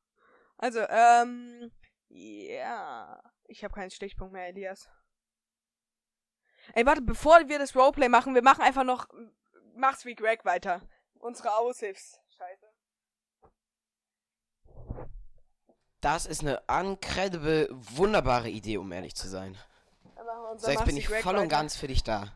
Also, 0.58 0.82
ähm, 0.90 1.72
ja. 2.10 3.22
Ich 3.46 3.64
habe 3.64 3.74
keinen 3.74 3.92
Stichpunkt 3.92 4.34
mehr, 4.34 4.48
Elias. 4.48 4.90
Ey, 6.74 6.86
warte, 6.86 7.02
bevor 7.02 7.48
wir 7.48 7.60
das 7.60 7.76
Roleplay 7.76 8.10
machen, 8.10 8.36
wir 8.36 8.44
machen 8.44 8.62
einfach 8.62 8.84
noch, 8.84 9.08
mach's 9.76 10.06
wie 10.06 10.16
Greg 10.16 10.46
weiter. 10.46 10.82
Unsere 11.16 11.56
Aushilfs-Scheiße. 11.58 12.23
Das 16.04 16.26
ist 16.26 16.42
eine 16.42 16.62
incredible, 16.70 17.70
wunderbare 17.72 18.50
Idee, 18.50 18.78
um 18.78 18.92
ehrlich 18.92 19.16
zu 19.16 19.30
sein. 19.30 19.58
Dann 20.16 20.26
machen 20.26 20.42
wir 20.44 20.52
unser 20.52 20.66
So, 20.66 20.72
jetzt 20.72 20.84
bin 20.86 20.98
ich 20.98 21.08
Greg 21.08 21.24
voll 21.24 21.36
und 21.36 21.44
weiter. 21.44 21.48
ganz 21.48 21.78
für 21.78 21.88
dich 21.88 22.04
da. 22.04 22.34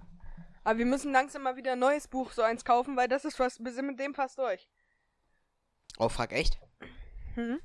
Aber 0.63 0.79
wir 0.79 0.85
müssen 0.85 1.11
langsam 1.11 1.43
mal 1.43 1.57
wieder 1.57 1.73
ein 1.73 1.79
neues 1.79 2.07
Buch, 2.07 2.31
so 2.31 2.43
eins 2.43 2.63
kaufen, 2.63 2.95
weil 2.95 3.09
das 3.09 3.25
ist 3.25 3.39
was, 3.39 3.59
wir 3.59 3.71
sind 3.73 3.87
mit 3.87 3.99
dem 3.99 4.13
fast 4.15 4.37
durch. 4.37 4.69
Oh, 5.99 6.07
fuck, 6.07 6.31
echt? 6.31 6.57
Hm? 7.35 7.59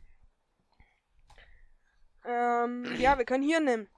Ähm, 2.25 2.97
ja, 2.99 3.17
wir 3.17 3.25
können 3.25 3.45
hier 3.45 3.61
nehmen. 3.61 3.89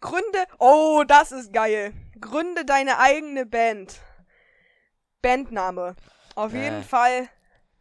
Gründe. 0.00 0.44
Oh, 0.58 1.04
das 1.06 1.30
ist 1.32 1.52
geil. 1.52 1.92
Gründe 2.20 2.64
deine 2.64 2.98
eigene 2.98 3.46
Band. 3.46 4.00
Bandname. 5.22 5.94
Auf 6.34 6.52
Äh, 6.52 6.64
jeden 6.64 6.82
Fall 6.84 7.28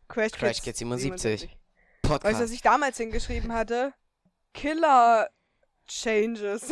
Crash, 0.08 0.32
Crash 0.32 0.62
Kids 0.62 0.64
Kids 0.64 0.80
77. 0.80 1.58
Weißt 2.04 2.24
du, 2.24 2.28
was 2.28 2.34
Podcast. 2.34 2.54
ich 2.54 2.62
damals 2.62 2.98
hingeschrieben 2.98 3.54
hatte? 3.54 3.94
Killer 4.54 5.30
Changes. 5.88 6.72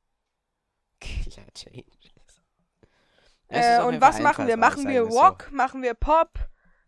Killer 1.00 1.46
Changes. 1.54 1.86
Äh, 3.48 3.82
und 3.82 4.00
was 4.00 4.20
machen 4.20 4.46
wir? 4.46 4.56
Machen 4.56 4.86
wir 4.86 5.04
wir's 5.04 5.14
so. 5.14 5.20
Rock? 5.20 5.50
Machen 5.50 5.82
wir 5.82 5.94
Pop? 5.94 6.30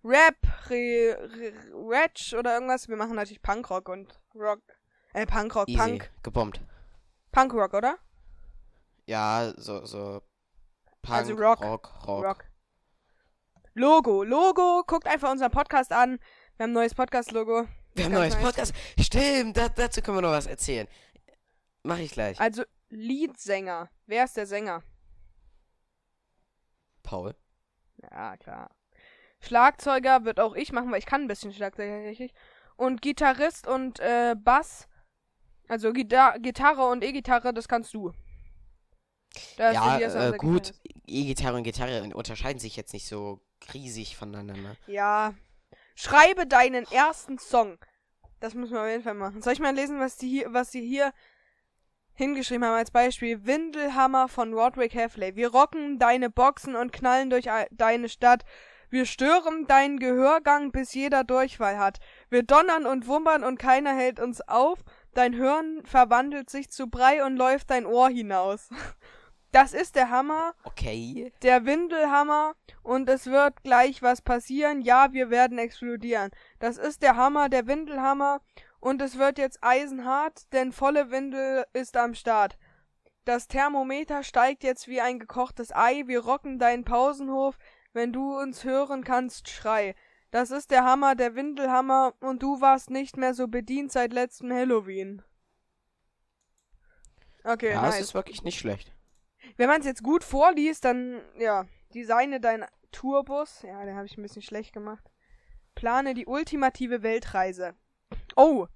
Rap? 0.04 0.36
Re, 0.68 1.16
Re, 1.18 1.52
Ratch 1.72 2.34
oder 2.34 2.54
irgendwas? 2.54 2.88
Wir 2.88 2.96
machen 2.96 3.16
natürlich 3.16 3.42
Punkrock 3.42 3.88
und 3.88 4.20
Rock. 4.34 4.60
Äh, 5.12 5.26
Punkrock, 5.26 5.68
Easy. 5.68 5.78
Punk. 5.78 6.10
Gebombt. 6.22 6.60
Punkrock, 7.32 7.74
oder? 7.74 7.98
Ja, 9.06 9.52
so, 9.56 9.84
so. 9.84 10.22
Punk, 11.02 11.18
Also 11.18 11.34
Rock. 11.34 11.62
Rock, 11.62 12.06
Rock. 12.06 12.24
Rock. 12.24 12.44
Logo. 13.74 14.22
Logo. 14.22 14.84
Guckt 14.86 15.06
einfach 15.06 15.30
unseren 15.32 15.50
Podcast 15.50 15.92
an. 15.92 16.20
Wir 16.62 16.66
haben 16.66 16.70
ein 16.70 16.74
neues 16.74 16.94
Podcast-Logo. 16.94 17.66
Wir 17.96 18.04
haben 18.04 18.14
ein 18.14 18.20
neues. 18.20 18.36
Podcast. 18.36 18.72
Stimmt, 18.96 19.56
da, 19.56 19.68
dazu 19.68 20.00
können 20.00 20.18
wir 20.18 20.22
noch 20.22 20.30
was 20.30 20.46
erzählen. 20.46 20.86
Mach 21.82 21.98
ich 21.98 22.12
gleich. 22.12 22.38
Also, 22.38 22.62
Leadsänger. 22.88 23.90
Wer 24.06 24.22
ist 24.22 24.36
der 24.36 24.46
Sänger? 24.46 24.84
Paul. 27.02 27.34
Ja, 28.00 28.36
klar. 28.36 28.70
Schlagzeuger 29.40 30.24
wird 30.24 30.38
auch 30.38 30.54
ich 30.54 30.70
machen, 30.70 30.92
weil 30.92 31.00
ich 31.00 31.06
kann 31.06 31.22
ein 31.22 31.26
bisschen 31.26 31.52
Schlagzeuger 31.52 31.96
tatsächlich. 31.96 32.32
Und 32.76 33.02
Gitarrist 33.02 33.66
und 33.66 33.98
äh, 33.98 34.36
Bass. 34.38 34.86
Also 35.66 35.92
Gita 35.92 36.36
Gitarre 36.38 36.86
und 36.86 37.02
E-Gitarre, 37.02 37.52
das 37.52 37.66
kannst 37.66 37.92
du. 37.92 38.12
Das 39.56 39.74
ja, 39.74 39.98
äh, 39.98 40.36
gut. 40.38 40.74
E-Gitarre 41.08 41.56
und 41.56 41.64
Gitarre 41.64 42.14
unterscheiden 42.14 42.60
sich 42.60 42.76
jetzt 42.76 42.92
nicht 42.92 43.08
so 43.08 43.40
riesig 43.74 44.16
voneinander. 44.16 44.54
ne? 44.54 44.76
Ja. 44.86 45.34
Schreibe 45.94 46.46
deinen 46.46 46.84
ersten 46.90 47.38
Song. 47.38 47.78
Das 48.40 48.54
müssen 48.54 48.74
wir 48.74 48.82
auf 48.82 48.88
jeden 48.88 49.02
Fall 49.04 49.14
machen. 49.14 49.42
Soll 49.42 49.52
ich 49.52 49.60
mal 49.60 49.74
lesen, 49.74 50.00
was 50.00 50.16
die 50.16 50.28
hier, 50.28 50.52
was 50.52 50.70
die 50.70 50.80
hier 50.80 51.12
hingeschrieben 52.14 52.64
haben 52.64 52.74
als 52.74 52.90
Beispiel? 52.90 53.46
Windelhammer 53.46 54.28
von 54.28 54.52
Roderick 54.52 54.94
Heffley. 54.94 55.36
Wir 55.36 55.48
rocken 55.52 55.98
deine 55.98 56.28
Boxen 56.30 56.74
und 56.76 56.92
knallen 56.92 57.30
durch 57.30 57.50
ei- 57.50 57.68
deine 57.70 58.08
Stadt. 58.08 58.44
Wir 58.90 59.06
stören 59.06 59.66
deinen 59.66 59.98
Gehörgang, 59.98 60.70
bis 60.70 60.92
jeder 60.92 61.24
Durchfall 61.24 61.78
hat. 61.78 61.98
Wir 62.28 62.42
donnern 62.42 62.84
und 62.84 63.06
wummern 63.06 63.42
und 63.42 63.58
keiner 63.58 63.94
hält 63.94 64.20
uns 64.20 64.40
auf. 64.42 64.80
Dein 65.14 65.32
Hirn 65.32 65.82
verwandelt 65.84 66.50
sich 66.50 66.70
zu 66.70 66.88
Brei 66.88 67.24
und 67.24 67.36
läuft 67.36 67.70
dein 67.70 67.86
Ohr 67.86 68.08
hinaus. 68.10 68.68
Das 69.52 69.74
ist 69.74 69.96
der 69.96 70.08
Hammer 70.10 70.54
Okay. 70.64 71.32
der 71.42 71.64
Windelhammer 71.66 72.54
und 72.82 73.08
es 73.08 73.26
wird 73.26 73.62
gleich 73.62 74.02
was 74.02 74.22
passieren. 74.22 74.80
Ja, 74.80 75.12
wir 75.12 75.28
werden 75.30 75.58
explodieren. 75.58 76.30
Das 76.58 76.78
ist 76.78 77.02
der 77.02 77.16
Hammer, 77.16 77.48
der 77.50 77.66
Windelhammer 77.66 78.40
und 78.80 79.00
es 79.02 79.18
wird 79.18 79.38
jetzt 79.38 79.58
eisenhart, 79.62 80.52
denn 80.54 80.72
volle 80.72 81.10
Windel 81.10 81.64
ist 81.74 81.96
am 81.96 82.14
Start. 82.14 82.58
Das 83.24 83.46
Thermometer 83.46 84.22
steigt 84.24 84.64
jetzt 84.64 84.88
wie 84.88 85.00
ein 85.00 85.20
gekochtes 85.20 85.70
Ei. 85.72 86.02
Wir 86.06 86.20
rocken 86.24 86.58
deinen 86.58 86.84
Pausenhof. 86.84 87.56
Wenn 87.92 88.12
du 88.12 88.36
uns 88.36 88.64
hören 88.64 89.04
kannst, 89.04 89.48
schrei. 89.50 89.94
Das 90.30 90.50
ist 90.50 90.70
der 90.70 90.82
Hammer, 90.84 91.14
der 91.14 91.34
Windelhammer 91.34 92.14
und 92.20 92.42
du 92.42 92.62
warst 92.62 92.88
nicht 92.88 93.18
mehr 93.18 93.34
so 93.34 93.48
bedient 93.48 93.92
seit 93.92 94.14
letztem 94.14 94.50
Halloween. 94.50 95.22
Okay, 97.44 97.72
Ja, 97.72 97.82
nice. 97.82 97.96
es 97.96 98.00
ist 98.00 98.14
wirklich 98.14 98.42
nicht 98.42 98.58
schlecht. 98.58 98.91
Wenn 99.56 99.68
man 99.68 99.80
es 99.80 99.86
jetzt 99.86 100.02
gut 100.02 100.24
vorliest, 100.24 100.84
dann, 100.84 101.20
ja, 101.38 101.66
designe 101.94 102.40
deinen 102.40 102.66
Tourbus. 102.90 103.62
Ja, 103.62 103.84
den 103.84 103.96
habe 103.96 104.06
ich 104.06 104.16
ein 104.16 104.22
bisschen 104.22 104.42
schlecht 104.42 104.72
gemacht. 104.72 105.10
Plane 105.74 106.14
die 106.14 106.26
ultimative 106.26 107.02
Weltreise. 107.02 107.74
Oh, 108.36 108.66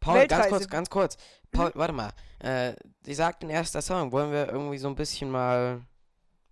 Paul, 0.00 0.14
ganz 0.26 0.30
Weltreise. 0.30 0.48
kurz, 0.50 0.68
ganz 0.68 0.90
kurz. 0.90 1.16
Paul, 1.52 1.70
warte 1.74 1.92
mal. 1.92 2.10
Äh, 2.40 2.74
sie 3.04 3.14
sagt 3.14 3.44
in 3.44 3.50
erster 3.50 3.82
Song, 3.82 4.10
wollen 4.10 4.32
wir 4.32 4.48
irgendwie 4.48 4.78
so 4.78 4.88
ein 4.88 4.96
bisschen 4.96 5.30
mal 5.30 5.80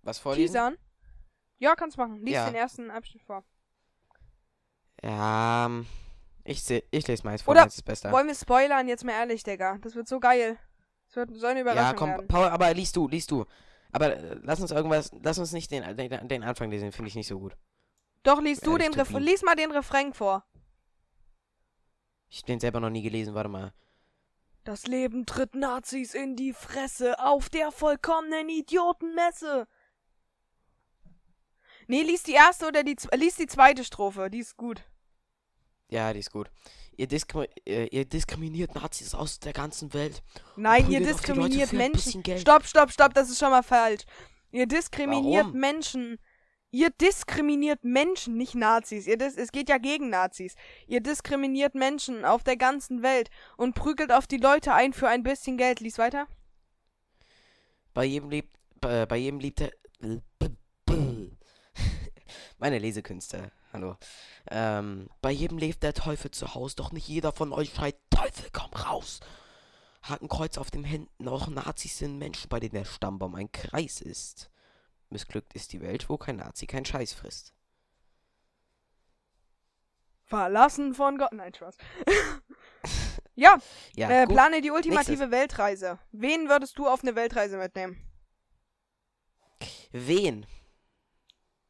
was 0.03 0.19
vorlesen? 0.19 0.53
Teasern. 0.53 0.77
Ja, 1.59 1.75
kannst 1.75 1.97
machen. 1.97 2.23
Lies 2.25 2.35
Ja. 2.35 2.45
den 2.45 2.55
ersten 2.55 2.89
Abschnitt 2.89 3.23
vor. 3.23 3.43
Ja, 5.03 5.65
ähm, 5.65 5.85
ich, 6.43 6.63
seh, 6.63 6.83
ich 6.91 7.07
lese 7.07 7.23
meins 7.23 7.41
vor, 7.41 7.51
Oder 7.51 7.61
meins 7.61 7.75
ist 7.75 7.83
besser. 7.83 8.11
Wollen 8.11 8.27
wir 8.27 8.35
spoilern? 8.35 8.87
Jetzt 8.87 9.03
mal 9.03 9.13
ehrlich, 9.13 9.43
Digga. 9.43 9.77
Das 9.81 9.95
wird 9.95 10.07
so 10.07 10.19
geil. 10.19 10.57
Das 11.11 11.17
wird 11.17 11.37
so 11.37 11.47
eine 11.47 11.59
Überraschung 11.61 11.85
Ja, 11.85 11.93
komm, 11.93 12.09
werden. 12.09 12.27
Paul, 12.27 12.47
aber 12.47 12.73
liest 12.73 12.95
du, 12.95 13.07
liest 13.07 13.31
du. 13.31 13.45
Aber 13.91 14.15
äh, 14.15 14.39
lass 14.43 14.61
uns 14.61 14.71
irgendwas, 14.71 15.11
lass 15.21 15.37
uns 15.37 15.51
nicht 15.51 15.69
den, 15.69 15.97
den, 15.97 16.27
den 16.29 16.43
Anfang 16.43 16.71
lesen, 16.71 16.93
finde 16.93 17.09
ich 17.09 17.15
nicht 17.15 17.27
so 17.27 17.37
gut. 17.37 17.57
Doch, 18.23 18.41
lies 18.41 18.61
du 18.61 18.77
den 18.77 18.93
Ref 18.93 19.09
Tobi. 19.09 19.23
Lies 19.23 19.41
mal 19.41 19.55
den 19.55 19.71
Refrain 19.71 20.13
vor. 20.13 20.45
Ich 22.29 22.39
hab 22.39 22.45
den 22.45 22.61
selber 22.61 22.79
noch 22.79 22.89
nie 22.89 23.01
gelesen, 23.01 23.33
warte 23.33 23.49
mal. 23.49 23.73
Das 24.63 24.87
Leben 24.87 25.25
tritt 25.25 25.53
Nazis 25.53 26.13
in 26.13 26.37
die 26.37 26.53
Fresse 26.53 27.19
auf 27.19 27.49
der 27.49 27.71
vollkommenen 27.71 28.47
Idiotenmesse. 28.47 29.67
Nee, 31.87 32.03
lies 32.03 32.23
die 32.23 32.33
erste 32.33 32.67
oder 32.67 32.83
die 32.83 32.95
lies 33.15 33.35
die 33.35 33.47
zweite 33.47 33.83
Strophe, 33.83 34.29
die 34.29 34.39
ist 34.39 34.55
gut. 34.55 34.83
Ja, 35.89 36.13
die 36.13 36.19
ist 36.19 36.31
gut. 36.31 36.49
Ihr, 36.97 37.07
diskri 37.07 37.47
äh, 37.65 37.87
ihr 37.87 38.05
diskriminiert 38.05 38.75
Nazis 38.75 39.15
aus 39.15 39.39
der 39.39 39.53
ganzen 39.53 39.93
Welt. 39.93 40.21
Nein, 40.55 40.89
ihr 40.91 40.99
diskriminiert 40.99 41.73
Menschen. 41.73 42.23
Stopp, 42.37 42.65
stopp, 42.65 42.91
stopp, 42.91 43.13
das 43.13 43.29
ist 43.29 43.39
schon 43.39 43.49
mal 43.49 43.63
falsch. 43.63 44.03
Ihr 44.51 44.67
diskriminiert 44.67 45.45
Warum? 45.45 45.59
Menschen. 45.59 46.19
Ihr 46.73 46.89
diskriminiert 46.89 47.83
Menschen, 47.83 48.37
nicht 48.37 48.55
Nazis. 48.55 49.05
Ihr 49.05 49.17
dis 49.17 49.35
es 49.35 49.51
geht 49.51 49.67
ja 49.67 49.77
gegen 49.77 50.09
Nazis. 50.09 50.55
Ihr 50.87 51.01
diskriminiert 51.01 51.75
Menschen 51.75 52.23
auf 52.23 52.43
der 52.43 52.55
ganzen 52.55 53.03
Welt 53.03 53.29
und 53.57 53.75
prügelt 53.75 54.11
auf 54.11 54.25
die 54.25 54.37
Leute 54.37 54.73
ein 54.73 54.93
für 54.93 55.09
ein 55.09 55.23
bisschen 55.23 55.57
Geld. 55.57 55.81
Lies 55.81 55.97
weiter. 55.97 56.27
Bei 57.93 58.05
jedem 58.05 58.29
liebt, 58.29 58.55
bei, 58.79 59.05
bei 59.05 59.17
jedem 59.17 59.39
liebt 59.39 59.61
er. 59.61 59.71
Meine 62.61 62.77
Lesekünste, 62.77 63.51
hallo. 63.73 63.95
Ähm, 64.51 65.09
bei 65.19 65.31
jedem 65.31 65.57
lebt 65.57 65.81
der 65.81 65.95
Teufel 65.95 66.29
zu 66.29 66.53
Haus, 66.53 66.75
doch 66.75 66.91
nicht 66.91 67.07
jeder 67.07 67.31
von 67.31 67.53
euch 67.53 67.73
schreit, 67.73 67.95
Teufel, 68.11 68.51
komm 68.53 68.71
raus! 68.73 69.19
Hakenkreuz 70.03 70.59
auf 70.59 70.69
den 70.69 70.83
Händen, 70.83 71.27
auch 71.27 71.47
Nazis 71.47 71.97
sind 71.97 72.19
Menschen, 72.19 72.49
bei 72.49 72.59
denen 72.59 72.75
der 72.75 72.85
Stammbaum 72.85 73.33
ein 73.33 73.51
Kreis 73.51 73.99
ist. 73.99 74.51
Missglückt 75.09 75.55
ist 75.55 75.73
die 75.73 75.81
Welt, 75.81 76.07
wo 76.07 76.19
kein 76.19 76.35
Nazi 76.35 76.67
kein 76.67 76.85
Scheiß 76.85 77.13
frisst. 77.13 77.51
Verlassen 80.25 80.93
von 80.93 81.17
Gott. 81.17 81.33
Nein, 81.33 81.55
Spaß. 81.55 81.77
ja, 83.33 83.57
Ja, 83.95 84.07
äh, 84.07 84.27
plane 84.27 84.61
die 84.61 84.69
ultimative 84.69 85.31
Weltreise. 85.31 85.97
Wen 86.11 86.47
würdest 86.47 86.77
du 86.77 86.87
auf 86.87 87.01
eine 87.01 87.15
Weltreise 87.15 87.57
mitnehmen? 87.57 87.97
Wen? 89.91 90.45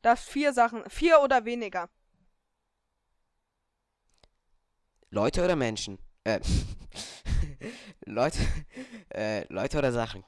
Das 0.02 0.24
vier 0.24 0.54
Sachen. 0.54 0.90
Vier 0.90 1.22
oder 1.22 1.46
weniger. 1.46 1.90
Leute 5.10 5.44
oder 5.44 5.56
Menschen? 5.56 6.00
Äh, 6.24 6.40
Leute, 8.06 8.40
äh, 9.10 9.46
Leute 9.54 9.78
oder 9.78 9.92
Sachen? 9.92 10.24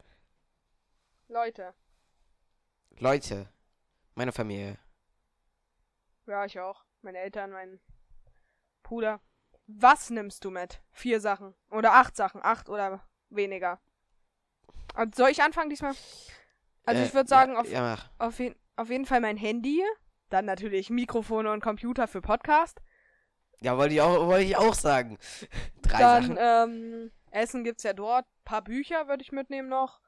Leute. 1.27 1.73
Leute. 2.99 3.49
Meine 4.15 4.31
Familie. 4.31 4.77
Ja, 6.27 6.45
ich 6.45 6.59
auch. 6.59 6.86
Meine 7.01 7.19
Eltern, 7.19 7.51
mein 7.51 7.79
Bruder. 8.83 9.21
Was 9.67 10.09
nimmst 10.09 10.43
du 10.45 10.51
mit? 10.51 10.81
Vier 10.91 11.19
Sachen. 11.19 11.55
Oder 11.71 11.93
acht 11.93 12.15
Sachen. 12.15 12.41
Acht 12.43 12.69
oder 12.69 13.07
weniger. 13.29 13.79
Und 14.95 15.15
soll 15.15 15.29
ich 15.29 15.41
anfangen 15.41 15.69
diesmal? 15.69 15.95
Also 16.86 17.01
Äh, 17.01 17.05
ich 17.05 17.13
würde 17.13 17.29
sagen, 17.29 17.53
ja, 17.53 17.59
auf, 17.59 17.69
ja, 17.69 17.97
auf, 18.19 18.39
jeden, 18.39 18.55
auf 18.75 18.89
jeden 18.89 19.05
Fall 19.05 19.21
mein 19.21 19.38
Handy. 19.38 19.81
Dann 20.29 20.45
natürlich 20.45 20.89
Mikrofone 20.89 21.51
und 21.51 21.62
Computer 21.62 22.07
für 22.07 22.21
Podcast. 22.21 22.81
Ja, 23.62 23.77
wollte 23.77 23.93
ich 23.93 24.01
auch, 24.01 24.27
wollte 24.27 24.45
ich 24.45 24.57
auch 24.57 24.73
sagen. 24.73 25.17
Drei 25.81 25.99
Dann, 25.99 26.36
Sachen. 26.36 26.38
ähm, 26.39 27.12
Essen 27.31 27.63
gibt's 27.63 27.83
ja 27.83 27.93
dort. 27.93 28.25
paar 28.43 28.63
Bücher 28.63 29.07
würde 29.07 29.23
ich 29.23 29.31
mitnehmen 29.31 29.69
noch. 29.69 30.01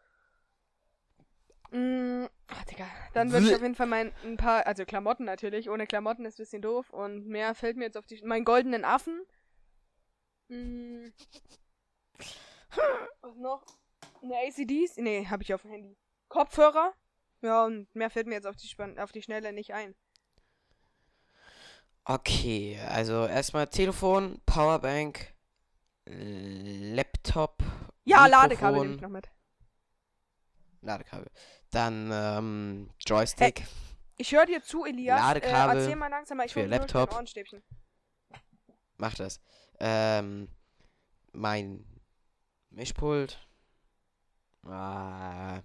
Mm, 1.71 2.25
ach, 2.47 2.63
Digga. 2.65 2.85
Dann 3.13 3.31
würde 3.31 3.47
ich 3.47 3.55
auf 3.55 3.61
jeden 3.61 3.75
Fall 3.75 3.87
mein, 3.87 4.13
ein 4.23 4.37
paar, 4.37 4.65
also 4.67 4.85
Klamotten 4.85 5.25
natürlich. 5.25 5.69
Ohne 5.69 5.87
Klamotten 5.87 6.25
ist 6.25 6.39
ein 6.39 6.43
bisschen 6.43 6.61
doof. 6.61 6.89
Und 6.89 7.27
mehr 7.27 7.55
fällt 7.55 7.77
mir 7.77 7.85
jetzt 7.85 7.97
auf 7.97 8.05
die, 8.05 8.21
meinen 8.23 8.45
goldenen 8.45 8.83
Affen. 8.83 9.21
Mm. 10.49 11.07
Was 13.21 13.35
noch? 13.37 13.65
Eine 14.21 14.35
ACDs? 14.37 14.97
Nee, 14.97 15.27
habe 15.27 15.43
ich 15.43 15.53
auf 15.53 15.61
dem 15.61 15.71
Handy. 15.71 15.97
Kopfhörer? 16.29 16.93
Ja, 17.45 17.63
und 17.63 17.93
mehr 17.93 18.09
fällt 18.09 18.25
mir 18.25 18.33
jetzt 18.33 18.47
auf 18.47 18.55
die, 18.55 18.67
Span 18.67 18.97
auf 18.97 19.11
die 19.11 19.21
Schnelle 19.21 19.53
nicht 19.53 19.71
ein. 19.71 19.93
Okay, 22.03 22.79
also 22.89 23.27
erstmal 23.27 23.67
Telefon, 23.67 24.41
Powerbank, 24.47 25.35
Laptop. 26.05 27.61
Ja, 28.03 28.25
Ladekabel 28.25 28.81
nehme 28.81 28.93
Mikrofon, 28.93 28.95
ich 28.95 29.01
noch 29.01 29.09
mit. 29.09 29.29
Ladekabel. 30.81 31.29
Dann 31.69 32.09
ähm, 32.11 32.89
Joystick. 32.99 33.63
Ich 34.17 34.31
höre 34.31 34.47
dir 34.47 34.63
zu, 34.63 34.85
Elias. 34.85 35.19
Ladekabel 35.19 35.77
äh, 35.77 35.81
erzähl 35.81 35.95
mal 35.97 36.09
langsamer, 36.09 36.45
ich 36.45 36.53
für 36.53 36.65
Laptop. 36.65 37.11
Ohrenstäbchen. 37.13 37.61
Mach 38.97 39.13
das. 39.13 39.39
Ähm, 39.79 40.47
mein 41.31 41.85
Mischpult. 42.71 43.39
Ah, 44.63 45.61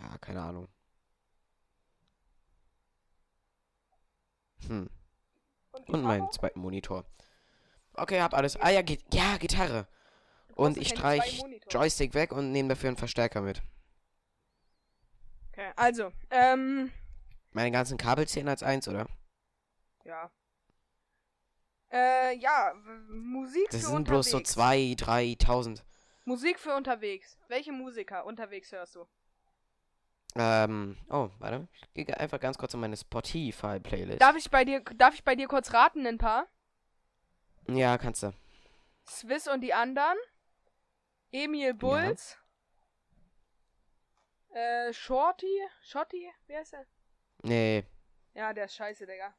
ja, 0.00 0.18
keine 0.18 0.42
Ahnung. 0.42 0.68
Hm. 4.66 4.90
Und 5.72 5.86
Gitarre? 5.86 6.02
meinen 6.02 6.30
zweiten 6.32 6.60
Monitor. 6.60 7.04
Okay, 7.94 8.20
hab 8.20 8.34
alles. 8.34 8.56
Ah 8.56 8.70
ja, 8.70 8.82
Gi 8.82 8.98
ja 9.12 9.36
Gitarre. 9.38 9.86
Und 10.54 10.76
ich 10.76 10.88
streich. 10.90 11.42
Joystick 11.70 12.14
weg 12.14 12.32
und 12.32 12.52
nehme 12.52 12.68
dafür 12.70 12.88
einen 12.88 12.96
Verstärker 12.96 13.40
mit. 13.40 13.62
Okay, 15.52 15.72
also, 15.76 16.12
ähm, 16.30 16.92
Meine 17.52 17.70
ganzen 17.70 17.98
Kabel 17.98 18.26
zählen 18.28 18.48
als 18.48 18.62
eins, 18.62 18.88
oder? 18.88 19.06
ja. 20.04 20.30
Äh, 21.92 22.36
ja, 22.38 22.72
Musik 23.08 23.66
Das 23.70 23.80
für 23.80 23.86
sind 23.88 23.96
unterwegs. 23.96 24.30
bloß 24.30 24.30
so 24.30 24.40
zwei, 24.40 24.94
drei, 24.96 25.34
tausend. 25.36 25.84
Musik 26.24 26.60
für 26.60 26.76
unterwegs. 26.76 27.36
Welche 27.48 27.72
Musiker 27.72 28.24
unterwegs 28.26 28.70
hörst 28.70 28.94
du? 28.94 29.06
Ähm, 30.36 30.96
oh, 31.08 31.30
warte. 31.38 31.68
Ich 31.94 32.06
gehe 32.06 32.18
einfach 32.18 32.40
ganz 32.40 32.56
kurz 32.56 32.74
in 32.74 32.80
meine 32.80 32.96
Spotify-Playlist. 32.96 34.20
Darf 34.20 34.36
ich 34.36 34.50
bei 34.50 34.64
dir, 34.64 34.80
darf 34.96 35.14
ich 35.14 35.24
bei 35.24 35.34
dir 35.34 35.48
kurz 35.48 35.72
raten, 35.72 36.06
ein 36.06 36.18
paar? 36.18 36.46
Ja, 37.68 37.98
kannst 37.98 38.22
du. 38.22 38.32
Swiss 39.08 39.48
und 39.48 39.60
die 39.60 39.74
anderen. 39.74 40.16
Emil 41.32 41.74
Bulls. 41.74 42.38
Äh, 44.52 44.92
Shorty? 44.92 45.60
Shorty? 45.82 46.30
Wie 46.46 46.56
heißt 46.56 46.74
er? 46.74 46.86
Nee. 47.42 47.84
Ja, 48.34 48.52
der 48.52 48.66
ist 48.66 48.74
scheiße, 48.74 49.06
Digga. 49.06 49.34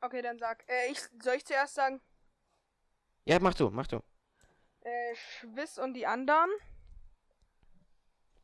Okay, 0.00 0.22
dann 0.22 0.38
sag. 0.38 0.64
Äh, 0.68 0.90
ich, 0.90 1.00
soll 1.22 1.34
ich 1.34 1.44
zuerst 1.44 1.74
sagen? 1.74 2.00
Ja, 3.24 3.38
mach 3.40 3.54
du, 3.54 3.70
mach 3.70 3.86
du. 3.86 4.00
Äh, 4.80 5.14
Schwiss 5.14 5.78
und 5.78 5.94
die 5.94 6.06
anderen. 6.06 6.50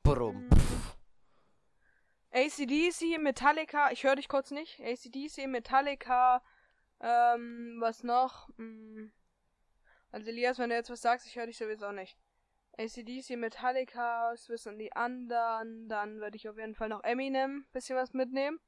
Brumm. 0.04 0.50
ACDC, 2.30 3.18
Metallica, 3.18 3.90
ich 3.90 4.04
höre 4.04 4.16
dich 4.16 4.28
kurz 4.28 4.50
nicht. 4.50 4.78
ACDC, 4.80 5.46
Metallica, 5.46 6.42
ähm, 7.00 7.78
was 7.80 8.02
noch? 8.02 8.48
Hm. 8.58 9.12
Also 10.12 10.28
Elias, 10.28 10.58
wenn 10.58 10.68
du 10.68 10.76
jetzt 10.76 10.90
was 10.90 11.00
sagst, 11.00 11.26
ich 11.26 11.36
höre 11.36 11.46
dich 11.46 11.56
sowieso 11.56 11.90
nicht. 11.90 12.18
ACDC, 12.76 13.36
Metallica, 13.38 14.36
Swiss 14.36 14.66
und 14.66 14.78
die 14.78 14.92
anderen, 14.92 15.88
dann 15.88 16.20
würde 16.20 16.36
ich 16.36 16.50
auf 16.50 16.58
jeden 16.58 16.74
Fall 16.74 16.90
noch 16.90 17.02
Eminem 17.02 17.64
bisschen 17.72 17.96
was 17.96 18.12
mitnehmen. 18.12 18.60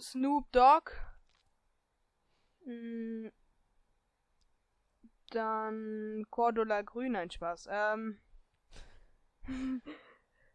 Snoop 0.00 0.50
Dogg. 0.50 0.90
Hm. 2.64 3.30
Dann 5.30 6.26
Cordula 6.30 6.82
Grün, 6.82 7.14
ein 7.14 7.30
Spaß. 7.30 7.68
Ähm. 7.70 8.18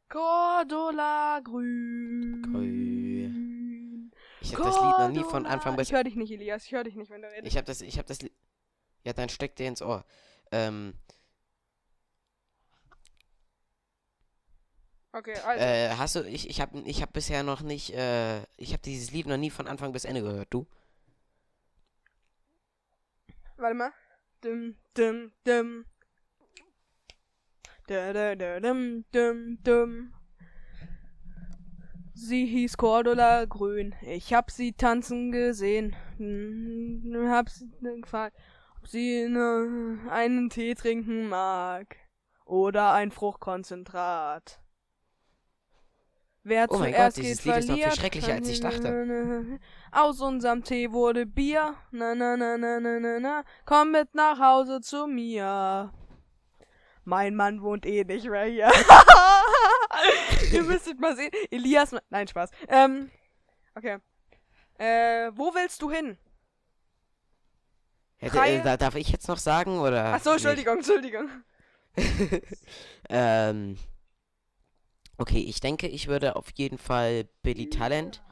Cordula 0.09 1.39
Grün. 1.43 2.41
Grün. 2.41 4.11
Ich 4.41 4.55
habe 4.55 4.63
das 4.63 4.75
Lied 4.75 4.99
noch 4.99 5.09
nie 5.09 5.23
von 5.29 5.45
Anfang 5.45 5.75
bis. 5.75 5.89
Ich 5.89 5.93
höre 5.93 6.03
dich 6.03 6.15
nicht, 6.15 6.31
Elias. 6.31 6.65
Ich 6.65 6.71
höre 6.71 6.83
dich 6.83 6.95
nicht, 6.95 7.11
wenn 7.11 7.21
du 7.21 7.27
redest. 7.27 7.47
Ich 7.47 7.57
habe 7.57 7.65
das, 7.65 7.81
ich 7.81 7.97
habe 7.97 8.07
das. 8.07 8.21
Li 8.21 8.31
ja, 9.03 9.13
dann 9.13 9.29
steck 9.29 9.55
dir 9.55 9.67
ins 9.67 9.81
Ohr. 9.81 10.05
Ähm. 10.51 10.93
Okay, 15.11 15.35
also. 15.35 15.63
Äh, 15.63 15.89
hast 15.97 16.15
du, 16.15 16.23
ich, 16.27 16.49
ich 16.49 16.61
habe 16.61 16.79
ich 16.81 17.01
hab 17.01 17.13
bisher 17.13 17.43
noch 17.43 17.61
nicht, 17.61 17.93
äh, 17.93 18.41
ich 18.57 18.73
habe 18.73 18.81
dieses 18.83 19.11
Lied 19.11 19.25
noch 19.25 19.37
nie 19.37 19.49
von 19.49 19.67
Anfang 19.67 19.91
bis 19.91 20.05
Ende 20.05 20.21
gehört, 20.21 20.53
du? 20.53 20.67
Warte 23.57 23.75
mal. 23.75 23.91
Dum, 24.41 24.75
dum, 24.93 25.31
dum. 25.43 25.45
Da, 25.45 25.45
da, 25.45 25.45
da, 25.45 25.45
dum, 25.45 25.45
dum, 25.45 25.85
dum. 25.85 25.85
Sie 32.13 32.45
hieß 32.45 32.77
Cordula 32.77 33.45
Grün. 33.45 33.95
Ich 34.01 34.33
hab 34.33 34.51
sie 34.51 34.73
tanzen 34.73 35.31
gesehen. 35.31 35.95
Hm, 36.17 37.27
Hab 37.29 37.49
sie 37.49 37.69
gefragt, 38.01 38.37
ob 38.77 38.87
sie 38.87 39.27
ne, 39.27 39.97
einen 40.09 40.49
Tee 40.49 40.75
trinken 40.75 41.29
mag. 41.29 41.95
Oder 42.45 42.93
ein 42.93 43.11
Fruchtkonzentrat. 43.11 44.61
Wer 46.43 46.67
Oh 46.69 46.77
mein 46.77 46.93
zuerst 46.93 47.17
Gott, 47.17 47.25
dieses 47.25 47.45
Lied 47.45 47.57
ist 47.57 47.69
noch 47.69 47.75
viel 47.75 47.91
schrecklicher, 47.91 48.33
als 48.33 48.49
ich 48.49 48.59
dachte. 48.59 49.59
Aus 49.91 50.21
unserem 50.21 50.63
Tee 50.63 50.91
wurde 50.91 51.25
Bier. 51.25 51.75
Na, 51.91 52.13
na, 52.15 52.37
na, 52.37 52.57
na, 52.57 52.79
na, 52.79 52.99
na, 52.99 53.19
na. 53.19 53.43
Komm 53.65 53.91
mit 53.91 54.13
nach 54.13 54.39
Hause 54.39 54.81
zu 54.81 55.07
mir. 55.07 55.91
Mein 57.09 57.35
Mann 57.35 57.63
wohnt 57.63 57.87
eh 57.87 58.03
nicht 58.03 58.27
mehr 58.29 58.45
hier. 58.45 58.71
Ihr 60.51 60.61
müsstet 60.63 60.99
mal 60.99 61.15
sehen. 61.15 61.31
Elias. 61.49 61.95
Nein, 62.11 62.27
Spaß. 62.27 62.51
Ähm. 62.67 63.09
Okay. 63.73 63.97
Äh, 64.77 65.31
wo 65.33 65.53
willst 65.55 65.81
du 65.81 65.89
hin? 65.89 66.17
Hätte, 68.17 68.37
äh, 68.39 68.61
da- 68.61 68.77
darf 68.77 68.93
ich 68.95 69.09
jetzt 69.09 69.27
noch 69.27 69.39
sagen 69.39 69.79
oder? 69.79 70.05
Achso, 70.13 70.33
Entschuldigung, 70.33 70.77
Entschuldigung. 70.77 71.29
nicht? 71.95 72.43
ähm. 73.09 73.77
Okay, 75.17 75.39
ich 75.39 75.59
denke, 75.59 75.87
ich 75.87 76.07
würde 76.07 76.35
auf 76.35 76.51
jeden 76.55 76.77
Fall 76.77 77.25
Billy 77.41 77.69
Talent, 77.71 78.23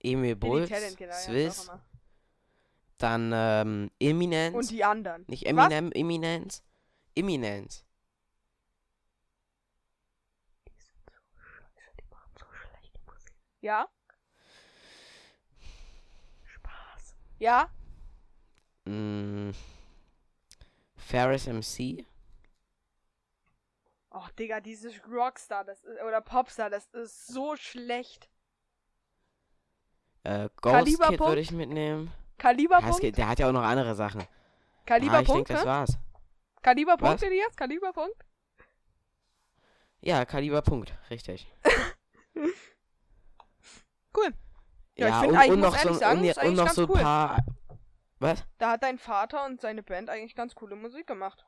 Emil 0.00 0.36
Bulls, 0.36 0.68
Talent, 0.68 0.96
genau, 0.98 1.14
Swiss, 1.14 1.70
dann 2.98 3.32
ähm, 3.34 3.90
Eminence, 3.98 4.54
Und 4.54 4.70
die 4.70 4.84
anderen. 4.84 5.24
nicht 5.26 5.44
Was? 5.46 5.72
Eminem, 5.72 5.90
Eminence, 5.92 6.62
Eminence. 7.16 7.84
Ja? 13.62 13.88
Spaß. 16.44 17.14
Ja? 17.38 17.68
Mm, 18.84 19.50
Ferris 20.96 21.46
MC, 21.46 22.04
Oh, 24.14 24.26
Digga, 24.38 24.60
dieses 24.60 25.00
Rockstar, 25.08 25.64
das 25.64 25.82
ist, 25.84 26.02
oder 26.02 26.20
Popstar, 26.20 26.68
das 26.68 26.86
ist 26.88 27.28
so 27.28 27.56
schlecht. 27.56 28.28
äh, 30.24 30.50
Ghost 30.60 30.74
Kaliber 30.74 31.08
Kid 31.08 31.16
Punkt? 31.18 31.30
würde 31.30 31.40
ich 31.40 31.50
mitnehmen. 31.50 32.12
Kaliberpunkt? 32.36 33.16
der 33.16 33.28
hat 33.28 33.38
ja 33.38 33.48
auch 33.48 33.52
noch 33.52 33.62
andere 33.62 33.94
Sachen. 33.94 34.20
Ah, 34.20 34.26
ich 34.80 34.86
Kaliberpunkt, 34.86 35.48
denke, 35.48 35.52
das 35.54 35.64
ne? 35.64 35.70
war's. 35.70 35.98
Kaliberpunkt, 36.60 37.14
Was? 37.14 37.22
Elias? 37.22 37.56
Kaliberpunkt? 37.56 38.16
Ja, 40.02 40.26
Kaliberpunkt, 40.26 40.92
richtig. 41.08 41.50
Cool. 44.16 44.32
Ja, 44.96 45.06
ich 45.08 45.12
Ja, 45.14 45.20
find 45.20 45.32
und, 45.32 45.38
eigentlich, 45.38 45.52
und 45.52 45.60
muss 45.60 45.70
noch 45.70 45.78
so, 45.78 45.88
ehrlich 45.88 45.98
sagen, 45.98 46.18
und, 46.20 46.24
ist 46.26 46.36
und 46.36 46.42
eigentlich 46.42 46.56
noch 46.58 46.64
ganz 46.66 46.76
so 46.76 46.82
ein 46.82 46.90
cool. 46.90 47.00
paar. 47.00 47.38
Was? 48.18 48.44
Da 48.58 48.70
hat 48.72 48.82
dein 48.82 48.98
Vater 48.98 49.44
und 49.46 49.60
seine 49.60 49.82
Band 49.82 50.08
eigentlich 50.10 50.34
ganz 50.34 50.54
coole 50.54 50.76
Musik 50.76 51.06
gemacht. 51.06 51.44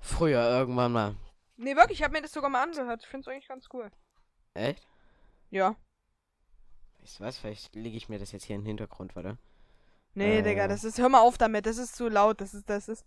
Früher 0.00 0.42
irgendwann 0.48 0.92
mal. 0.92 1.16
Nee, 1.56 1.76
wirklich, 1.76 1.98
ich 1.98 2.04
habe 2.04 2.12
mir 2.12 2.22
das 2.22 2.32
sogar 2.32 2.50
mal 2.50 2.62
angehört. 2.62 3.02
Ich 3.02 3.08
find's 3.08 3.28
eigentlich 3.28 3.48
ganz 3.48 3.68
cool. 3.72 3.90
Echt? 4.54 4.86
Ja. 5.50 5.76
Weißt 7.00 7.20
du 7.20 7.24
was? 7.24 7.38
Vielleicht 7.38 7.74
lege 7.74 7.96
ich 7.96 8.08
mir 8.08 8.18
das 8.18 8.32
jetzt 8.32 8.44
hier 8.44 8.56
in 8.56 8.62
den 8.62 8.66
Hintergrund, 8.68 9.14
warte. 9.16 9.38
Nee, 10.14 10.38
Äh. 10.38 10.42
Digga, 10.42 10.68
das 10.68 10.84
ist. 10.84 10.98
Hör 10.98 11.08
mal 11.08 11.20
auf 11.20 11.38
damit, 11.38 11.66
das 11.66 11.78
ist 11.78 11.96
zu 11.96 12.08
laut. 12.08 12.40
Das 12.40 12.54
ist, 12.54 12.68
das 12.68 12.88
ist. 12.88 13.06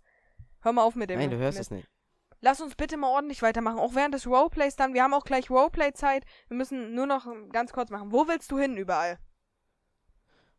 Hör 0.60 0.72
mal 0.72 0.82
auf 0.82 0.94
mit 0.96 1.10
dem. 1.10 1.18
Nein, 1.18 1.30
du 1.30 1.36
hörst 1.38 1.58
mit. 1.58 1.62
es 1.66 1.70
nicht. 1.70 1.88
Lass 2.40 2.60
uns 2.60 2.74
bitte 2.74 2.96
mal 2.96 3.08
ordentlich 3.10 3.42
weitermachen. 3.42 3.78
Auch 3.78 3.94
während 3.94 4.14
des 4.14 4.26
Roleplays 4.26 4.76
dann. 4.76 4.94
Wir 4.94 5.02
haben 5.02 5.14
auch 5.14 5.24
gleich 5.24 5.50
Roleplay-Zeit. 5.50 6.24
Wir 6.48 6.56
müssen 6.56 6.94
nur 6.94 7.06
noch 7.06 7.26
ganz 7.50 7.72
kurz 7.72 7.90
machen. 7.90 8.12
Wo 8.12 8.28
willst 8.28 8.50
du 8.52 8.58
hin 8.58 8.76
überall? 8.76 9.18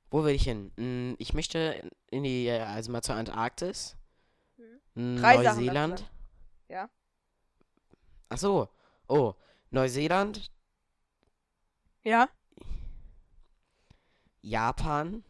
Wo 0.09 0.23
will 0.23 0.34
ich 0.36 0.43
hin? 0.43 0.71
Hm, 0.78 1.15
Ich 1.19 1.34
möchte 1.34 1.89
in 2.09 2.23
die, 2.23 2.47
äh, 2.47 2.61
also 2.61 2.91
mal 2.91 3.01
zur 3.01 3.15
Antarktis. 3.15 3.95
Hm, 4.95 5.17
Drei 5.17 5.43
Sachen 5.43 5.57
Neuseeland. 5.65 5.99
sagen. 5.99 6.11
Ja. 6.69 6.89
Ach 8.30 8.38
so. 8.38 8.69
Oh, 9.07 9.34
Neuseeland, 9.69 10.49
Ja? 12.03 12.30
Japan, 14.41 15.23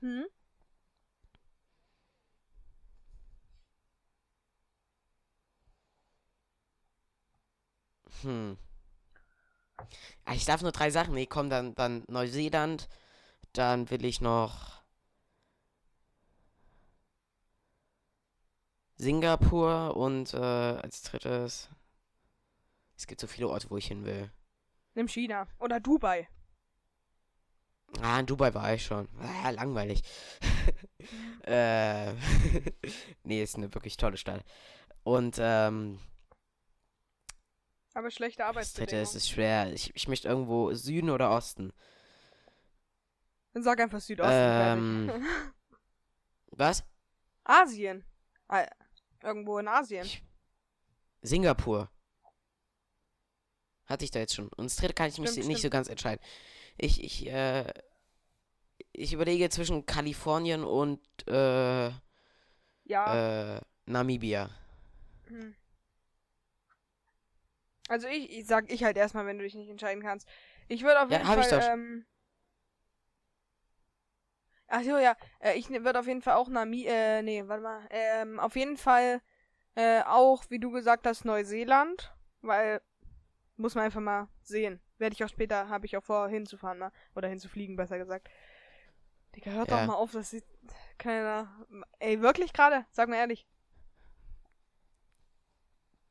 Hm? 0.00 0.24
Hm. 8.22 8.56
Ah, 10.24 10.34
ich 10.34 10.44
darf 10.44 10.62
nur 10.62 10.72
drei 10.72 10.90
Sachen. 10.90 11.14
Nee, 11.14 11.26
komm, 11.26 11.50
dann, 11.50 11.74
dann 11.74 12.04
Neuseeland. 12.08 12.88
Dann 13.52 13.90
will 13.90 14.04
ich 14.04 14.20
noch 14.20 14.82
Singapur 18.96 19.96
und 19.96 20.34
äh, 20.34 20.36
als 20.36 21.02
drittes. 21.02 21.68
Es 22.96 23.06
gibt 23.06 23.20
so 23.20 23.26
viele 23.26 23.48
Orte, 23.48 23.70
wo 23.70 23.78
ich 23.78 23.86
hin 23.86 24.04
will. 24.04 24.30
Nimm 24.94 25.08
China. 25.08 25.46
Oder 25.58 25.80
Dubai. 25.80 26.28
Ah, 28.02 28.20
in 28.20 28.26
Dubai 28.26 28.54
war 28.54 28.74
ich 28.74 28.84
schon. 28.84 29.08
Ah, 29.18 29.50
langweilig. 29.50 30.02
äh, 31.44 32.12
nee, 33.24 33.42
ist 33.42 33.56
eine 33.56 33.72
wirklich 33.74 33.96
tolle 33.96 34.16
Stadt. 34.16 34.44
Und 35.02 35.38
ähm, 35.40 35.98
Aber 37.94 38.10
schlechte 38.10 38.38
das 38.38 38.46
dritte 38.72 38.96
Arbeitsbedingungen. 38.96 39.16
ist, 39.16 39.28
schwer. 39.30 39.72
Ich, 39.72 39.94
ich 39.96 40.08
möchte 40.08 40.28
irgendwo 40.28 40.72
Süden 40.74 41.10
oder 41.10 41.30
Osten. 41.30 41.72
Dann 43.52 43.62
sag 43.62 43.80
einfach 43.80 44.00
Südosten. 44.00 44.32
Ähm. 44.32 45.26
Was? 46.52 46.84
Asien. 47.44 48.04
Ah, 48.48 48.66
irgendwo 49.22 49.58
in 49.58 49.66
Asien. 49.68 50.04
Ich, 50.06 50.22
Singapur. 51.22 51.90
Hatte 53.86 54.04
ich 54.04 54.10
da 54.12 54.20
jetzt 54.20 54.34
schon. 54.34 54.48
Und 54.50 54.66
das 54.66 54.76
dritte 54.76 54.94
kann 54.94 55.08
ich 55.08 55.18
mich 55.18 55.30
Stimmt, 55.30 55.48
nicht 55.48 55.56
so 55.56 55.62
stimmt. 55.62 55.72
ganz 55.72 55.88
entscheiden. 55.88 56.24
Ich, 56.78 57.02
ich, 57.02 57.26
äh, 57.26 57.72
ich 58.92 59.12
überlege 59.12 59.50
zwischen 59.50 59.84
Kalifornien 59.84 60.62
und, 60.62 61.00
äh, 61.26 61.90
Ja. 62.84 63.56
äh, 63.56 63.60
Namibia. 63.86 64.50
Hm. 65.26 65.54
Also 67.90 68.08
ich, 68.08 68.30
ich 68.38 68.46
sag 68.46 68.72
ich 68.72 68.84
halt 68.84 68.96
erstmal, 68.96 69.26
wenn 69.26 69.38
du 69.38 69.44
dich 69.44 69.54
nicht 69.54 69.68
entscheiden 69.70 70.02
kannst. 70.02 70.28
Ich 70.68 70.82
würde 70.82 71.02
auf 71.02 71.10
Ja, 71.10 71.18
jeden 71.18 71.26
hab 71.26 71.38
ich 71.38 71.48
Fall, 71.48 71.48
doch. 71.48 71.70
ähm. 71.72 72.06
Ach 74.68 74.82
so, 74.82 74.98
ja. 74.98 75.16
Äh, 75.40 75.54
ich 75.58 75.68
würde 75.70 75.98
auf 75.98 76.06
jeden 76.06 76.22
Fall 76.22 76.34
auch 76.34 76.48
Nami, 76.48 76.84
äh, 76.86 77.22
nee, 77.22 77.42
warte 77.46 77.62
mal. 77.62 77.86
Ähm, 77.90 78.38
auf 78.40 78.56
jeden 78.56 78.76
Fall 78.76 79.20
Äh, 79.76 80.02
auch, 80.04 80.44
wie 80.50 80.60
du 80.60 80.70
gesagt 80.70 81.06
hast, 81.06 81.24
Neuseeland, 81.24 82.14
weil 82.42 82.82
muss 83.56 83.74
man 83.76 83.84
einfach 83.84 84.00
mal 84.00 84.28
sehen. 84.42 84.80
Werde 84.98 85.14
ich 85.14 85.24
auch 85.24 85.28
später, 85.30 85.68
habe 85.68 85.86
ich 85.86 85.96
auch 85.96 86.04
vor, 86.04 86.28
hinzufahren, 86.28 86.78
mal. 86.78 86.92
Oder 87.16 87.28
hinzufliegen, 87.28 87.76
besser 87.76 87.98
gesagt. 87.98 88.28
Digga, 89.34 89.50
hört 89.52 89.68
Ja. 89.68 89.72
doch 89.72 89.82
mal 89.82 89.94
auf, 89.94 90.12
das 90.12 90.30
sieht 90.30 90.44
keiner. 90.98 91.66
Ey, 91.98 92.20
wirklich 92.22 92.52
gerade? 92.52 92.86
Sag 92.92 93.08
mal 93.08 93.16
ehrlich. 93.16 93.46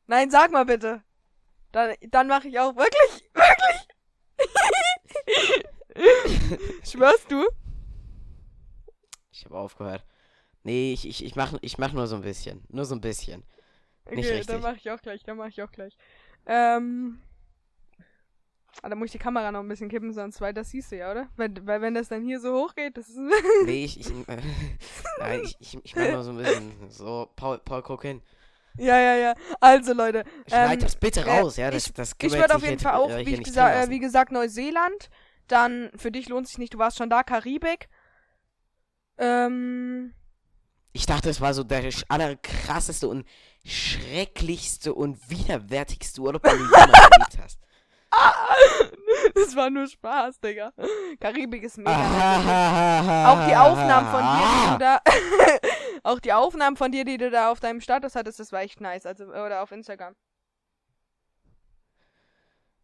Nein, 0.07 0.29
sag 0.29 0.51
mal 0.51 0.65
bitte. 0.65 1.03
Dann, 1.71 1.95
dann 2.09 2.27
mache 2.27 2.47
ich 2.47 2.59
auch 2.59 2.75
wirklich, 2.75 3.29
wirklich. 3.33 3.87
Schwörst 6.83 7.31
du? 7.31 7.47
Ich 9.31 9.45
habe 9.45 9.57
aufgehört. 9.57 10.05
Nee, 10.63 10.93
ich, 10.93 11.07
ich, 11.07 11.23
ich 11.23 11.35
mach, 11.35 11.53
ich 11.61 11.77
mach 11.77 11.93
nur 11.93 12.07
so 12.07 12.15
ein 12.15 12.21
bisschen. 12.21 12.63
Nur 12.69 12.85
so 12.85 12.95
ein 12.95 13.01
bisschen. 13.01 13.43
Nicht 14.09 14.25
Okay, 14.25 14.37
richtig. 14.37 14.47
dann 14.47 14.61
mache 14.61 14.77
ich 14.77 14.89
auch 14.91 15.01
gleich, 15.01 15.23
dann 15.23 15.37
mache 15.37 15.49
ich 15.49 15.61
auch 15.61 15.71
gleich. 15.71 15.95
Ähm. 16.45 17.21
Ah, 18.81 18.89
da 18.89 18.95
muss 18.95 19.07
ich 19.07 19.11
die 19.13 19.17
Kamera 19.19 19.51
noch 19.51 19.59
ein 19.59 19.67
bisschen 19.67 19.89
kippen, 19.89 20.13
sonst 20.13 20.39
weil 20.41 20.53
das 20.53 20.69
siehst 20.69 20.91
du 20.91 20.97
ja, 20.97 21.11
oder? 21.11 21.27
Weil, 21.35 21.51
weil 21.65 21.81
wenn 21.81 21.95
das 21.95 22.07
dann 22.07 22.23
hier 22.23 22.39
so 22.39 22.53
hoch 22.53 22.75
geht, 22.75 22.97
das 22.97 23.09
ist. 23.09 23.19
Nee, 23.65 23.85
ich, 23.85 23.99
ich, 23.99 24.09
äh, 24.27 24.37
nein, 25.19 25.41
ich, 25.43 25.57
ich, 25.59 25.77
ich 25.83 25.95
mach 25.95 26.09
nur 26.09 26.23
so 26.23 26.31
ein 26.31 26.37
bisschen. 26.37 26.89
So, 26.89 27.29
Paul, 27.35 27.59
Paul, 27.59 27.81
guck 27.81 28.03
hin. 28.03 28.21
Ja, 28.79 28.97
ja, 28.99 29.15
ja. 29.15 29.33
Also 29.59 29.93
Leute, 29.93 30.23
Schneid 30.47 30.73
Ähm, 30.73 30.79
das 30.79 30.95
bitte 30.95 31.21
äh, 31.21 31.29
raus, 31.39 31.57
ja. 31.57 31.69
Das, 31.71 31.87
ich- 31.87 31.93
das 31.93 32.13
ich 32.19 32.31
würde 32.33 32.55
auf 32.55 32.63
jeden 32.63 32.79
Fall 32.79 32.93
auch, 32.95 33.09
äh, 33.09 33.25
wie, 33.25 33.33
ich 33.35 33.43
gesa 33.43 33.83
äh, 33.83 33.89
wie 33.89 33.99
gesagt, 33.99 34.31
Neuseeland. 34.31 35.09
Dann 35.47 35.89
für 35.95 36.11
dich 36.11 36.29
lohnt 36.29 36.47
sich 36.47 36.57
nicht, 36.59 36.73
du 36.73 36.77
warst 36.77 36.97
schon 36.97 37.09
da, 37.09 37.23
Karibik. 37.23 37.89
Ähm. 39.17 40.13
Ich 40.91 41.05
dachte, 41.05 41.29
es 41.29 41.39
war 41.39 41.53
so 41.53 41.63
der 41.63 41.83
allerkrasseste 42.07 43.07
und 43.07 43.25
schrecklichste 43.65 44.93
und 44.93 45.29
widerwärtigste 45.29 46.19
Urlaub, 46.21 46.41
den 46.43 46.57
du 46.57 46.63
jemals 46.63 46.93
erlebt 46.93 47.37
hast. 47.43 47.59
das 49.35 49.55
war 49.55 49.69
nur 49.69 49.85
Spaß, 49.87 50.39
Digga. 50.39 50.71
Karibik 51.19 51.61
ist 51.63 51.77
mega. 51.77 51.91
Auch 53.31 53.47
die 53.47 53.55
Aufnahmen 53.55 54.09
von 54.09 54.21
dir, 54.23 54.71
du 54.71 54.77
da. 54.79 55.01
auch 56.03 56.19
die 56.19 56.33
Aufnahmen 56.33 56.77
von 56.77 56.91
dir, 56.91 57.05
die 57.05 57.17
du 57.17 57.29
da 57.29 57.51
auf 57.51 57.59
deinem 57.59 57.81
Status 57.81 58.15
hattest, 58.15 58.39
das 58.39 58.51
war 58.51 58.61
echt 58.61 58.81
nice. 58.81 59.05
Also, 59.05 59.25
oder 59.25 59.61
auf 59.61 59.71
Instagram. 59.71 60.15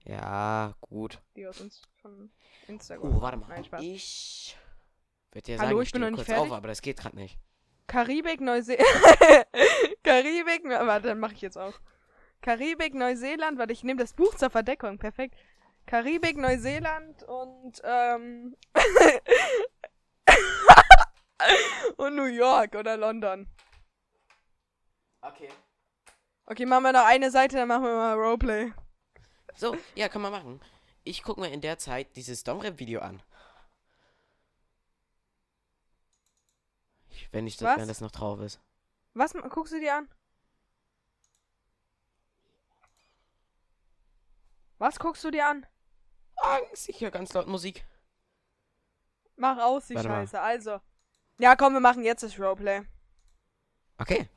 Ja, 0.05 0.75
gut. 0.81 1.21
Die 1.35 1.47
aus 1.47 1.59
uns 1.61 1.81
von 2.01 2.31
Instagram. 2.67 3.17
Oh, 3.17 3.21
warte 3.21 3.37
mal. 3.37 3.47
Nein, 3.47 3.63
Spaß. 3.63 3.81
Ich 3.81 4.57
würde 5.31 5.45
dir 5.45 5.59
Hallo, 5.59 5.69
sagen, 5.69 5.81
ich 5.81 5.91
bin 5.91 6.01
noch 6.01 6.09
nicht 6.11 6.17
kurz 6.17 6.29
auf, 6.29 6.35
fertig. 6.35 6.53
aber 6.53 6.67
das 6.67 6.81
geht 6.81 6.97
gerade 6.97 7.15
nicht. 7.15 7.39
Karibik, 7.87 8.41
Neuseeland. 8.41 8.87
Karibik, 10.03 10.63
warte, 10.63 11.09
dann 11.09 11.19
mache 11.19 11.33
ich 11.33 11.41
jetzt 11.41 11.57
auch. 11.57 11.73
Karibik, 12.41 12.93
Neuseeland, 12.93 13.57
warte, 13.57 13.73
ich 13.73 13.83
nehme 13.83 13.99
das 13.99 14.13
Buch 14.13 14.35
zur 14.35 14.49
Verdeckung, 14.49 14.99
perfekt. 14.99 15.35
Karibik, 15.87 16.37
Neuseeland 16.37 17.23
und 17.23 17.81
ähm 17.83 18.55
und 21.97 22.15
New 22.15 22.25
York 22.25 22.75
oder 22.75 22.97
London. 22.97 23.47
Okay. 25.21 25.49
Okay, 26.45 26.65
machen 26.65 26.83
wir 26.83 26.93
noch 26.93 27.05
eine 27.05 27.31
Seite, 27.31 27.57
dann 27.57 27.67
machen 27.67 27.83
wir 27.83 27.95
mal 27.95 28.13
Roleplay. 28.13 28.71
So, 29.55 29.75
ja, 29.95 30.09
kann 30.09 30.21
man 30.21 30.31
machen. 30.31 30.61
Ich 31.03 31.23
gucke 31.23 31.41
mir 31.41 31.51
in 31.51 31.61
der 31.61 31.77
Zeit 31.77 32.15
dieses 32.15 32.43
Domrep-Video 32.43 33.01
an. 33.01 33.21
Ich- 37.09 37.31
Wenn, 37.31 37.47
ich 37.47 37.57
das, 37.57 37.77
wenn 37.79 37.87
das 37.87 38.01
noch 38.01 38.11
drauf 38.11 38.39
ist. 38.41 38.59
Was 39.13 39.33
guckst 39.33 39.73
du 39.73 39.79
dir 39.79 39.95
an? 39.95 40.09
Was 44.77 44.99
guckst 44.99 45.23
du 45.23 45.31
dir 45.31 45.47
an? 45.47 45.65
Angst, 46.35 46.89
ich 46.89 46.99
höre 46.99 47.11
ganz 47.11 47.33
laut 47.33 47.47
Musik. 47.47 47.85
Mach 49.37 49.57
aus, 49.57 49.87
die 49.87 49.95
Warte 49.95 50.09
mal. 50.09 50.21
Scheiße. 50.27 50.41
Also. 50.41 50.81
Ja, 51.37 51.55
komm, 51.55 51.73
wir 51.73 51.79
machen 51.79 52.03
jetzt 52.03 52.23
das 52.23 52.39
Roleplay. 52.39 52.81
Okay. 53.97 54.29